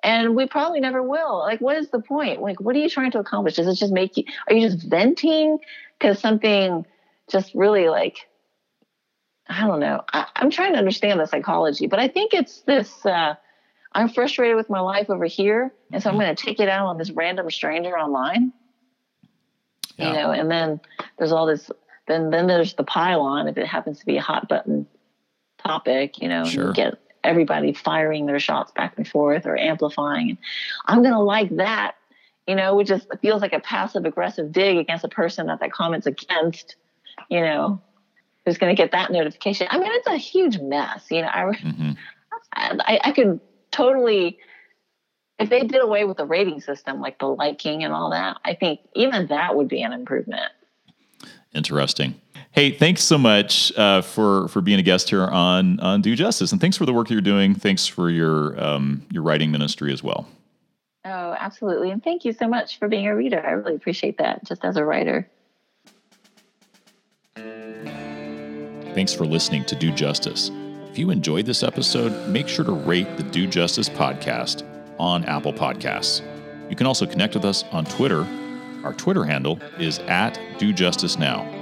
and 0.03 0.37
we 0.37 0.47
probably 0.47 0.81
never 0.81 1.03
will. 1.03 1.39
Like, 1.39 1.61
what 1.61 1.77
is 1.77 1.91
the 1.91 2.01
point? 2.01 2.41
Like, 2.41 2.61
what 2.61 2.77
are 2.77 2.79
you 2.79 2.89
trying 2.89 3.11
to 3.13 3.19
accomplish? 3.19 3.57
Does 3.57 3.67
it 3.67 3.75
just 3.75 3.93
make 3.93 4.17
you? 4.17 4.25
Are 4.49 4.55
you 4.55 4.69
just 4.69 4.87
venting 4.87 5.59
because 5.99 6.19
something 6.21 6.87
just 7.29 7.55
really 7.55 7.89
like? 7.89 8.28
I 9.49 9.67
don't 9.67 9.81
know. 9.81 10.03
I, 10.13 10.27
am 10.37 10.51
trying 10.51 10.73
to 10.73 10.79
understand 10.79 11.21
the 11.21 11.27
psychology, 11.27 11.87
but 11.87 11.99
I 11.99 12.09
think 12.09 12.35
it's 12.35 12.61
this. 12.63 13.05
Uh, 13.05 13.35
I'm 13.93 14.09
frustrated 14.09 14.57
with 14.57 14.69
my 14.69 14.81
life 14.81 15.09
over 15.09 15.25
here, 15.25 15.73
and 15.93 16.03
so 16.03 16.11
I'm 16.11 16.17
going 16.17 16.35
to 16.35 16.43
take 16.43 16.61
it 16.61 16.69
out 16.69 16.87
on 16.87 16.99
this 16.99 17.11
random 17.11 17.51
stranger 17.51 17.99
online. 17.99 18.53
Yeah. 19.97 20.09
You 20.09 20.13
know, 20.15 20.31
and 20.31 20.51
then 20.51 20.81
there's 21.19 21.33
all 21.33 21.47
this. 21.47 21.71
Then 22.07 22.31
then 22.31 22.47
there's 22.47 22.75
the 22.75 22.85
pile-on 22.85 23.49
if 23.49 23.57
it 23.57 23.67
happens 23.67 23.99
to 24.01 24.07
be 24.07 24.17
a 24.17 24.23
hot 24.23 24.49
button 24.49 24.87
topic. 25.63 26.21
You 26.21 26.29
know, 26.29 26.45
sure. 26.45 26.69
you 26.69 26.73
get 26.75 26.99
everybody 27.25 27.73
firing 27.73 28.27
their 28.27 28.39
shots 28.39 28.73
back 28.73 28.95
and 28.97 29.07
forth 29.07 29.47
or 29.47 29.57
amplifying. 29.57 30.31
And 30.31 30.39
I'm 30.87 31.03
going 31.03 31.15
to 31.15 31.21
like 31.21 31.57
that, 31.57 31.97
you 32.47 32.55
know, 32.55 32.77
which 32.77 32.89
just 32.89 33.07
feels 33.21 33.43
like 33.43 33.53
a 33.53 33.61
passive 33.61 34.05
aggressive 34.05 34.53
dig 34.53 34.77
against 34.77 35.05
a 35.05 35.09
person 35.09 35.47
that 35.47 35.61
that 35.61 35.73
comment's 35.73 36.07
against, 36.07 36.77
you 37.29 37.41
know, 37.41 37.81
who's 38.49 38.59
going 38.59 38.75
to 38.75 38.83
get 38.83 38.93
that 38.93 39.13
notification. 39.13 39.69
I 39.71 39.79
mean, 39.79 39.91
it's 39.93 40.07
a 40.07 40.17
huge 40.17 40.59
mess, 40.59 41.07
you 41.11 41.23
know. 41.23 41.29
I, 41.29 41.43
mm-hmm. 41.43 41.91
I, 42.55 43.01
I 43.05 43.13
could 43.13 43.41
totally, 43.71 44.39
if 45.39 45.51
they 45.51 45.61
did 45.61 45.83
away 45.83 46.05
with 46.05 46.17
the 46.17 46.25
rating 46.25 46.61
system, 46.61 47.01
like 47.01 47.19
the 47.19 47.27
liking 47.27 47.85
and 47.85 47.93
all 47.93 48.11
that, 48.11 48.39
I 48.45 48.55
think 48.55 48.81
even 48.95 49.27
that 49.29 49.55
would 49.55 49.69
be 49.69 49.83
an 49.83 49.93
improvement. 49.93 50.51
Interesting. 51.55 52.21
Hey, 52.53 52.71
thanks 52.71 53.03
so 53.03 53.19
much 53.19 53.77
uh, 53.77 54.01
for 54.01 54.49
for 54.49 54.61
being 54.61 54.79
a 54.79 54.83
guest 54.83 55.11
here 55.11 55.25
on 55.25 55.79
on 55.81 56.01
Do 56.01 56.17
Justice, 56.17 56.51
and 56.53 56.61
thanks 56.61 56.77
for 56.77 56.87
the 56.87 56.93
work 56.93 57.11
you're 57.11 57.21
doing. 57.21 57.55
Thanks 57.55 57.87
for 57.87 58.11
your 58.11 58.59
um, 58.63 59.07
your 59.11 59.23
writing 59.23 59.51
ministry 59.51 59.93
as 59.93 60.03
well. 60.03 60.27
Oh, 61.05 61.37
absolutely, 61.39 61.91
and 61.91 62.03
thank 62.03 62.25
you 62.25 62.33
so 62.33 62.49
much 62.49 62.79
for 62.79 62.89
being 62.89 63.07
a 63.07 63.15
reader. 63.15 63.45
I 63.47 63.51
really 63.53 63.75
appreciate 63.75 64.19
that, 64.19 64.45
just 64.45 64.65
as 64.65 64.77
a 64.77 64.85
writer. 64.85 65.29
Thanks 68.99 69.15
for 69.15 69.27
listening 69.27 69.65
to 69.67 69.77
Do 69.77 69.93
Justice. 69.93 70.51
If 70.91 70.99
you 70.99 71.11
enjoyed 71.11 71.47
this 71.47 71.63
episode, 71.63 72.29
make 72.29 72.49
sure 72.49 72.65
to 72.65 72.73
rate 72.73 73.17
the 73.17 73.23
Do 73.23 73.47
Justice 73.47 73.89
podcast 73.89 74.65
on 74.99 75.25
Apple 75.27 75.53
Podcasts. 75.53 76.23
You 76.69 76.75
can 76.75 76.85
also 76.89 77.07
connect 77.07 77.35
with 77.35 77.45
us 77.45 77.63
on 77.71 77.85
Twitter. 77.85 78.27
Our 78.83 78.93
Twitter 78.95 79.23
handle 79.23 79.61
is 79.79 80.01
at 80.01 80.41
Do 80.59 80.73
Justice 80.73 81.17
Now. 81.17 81.58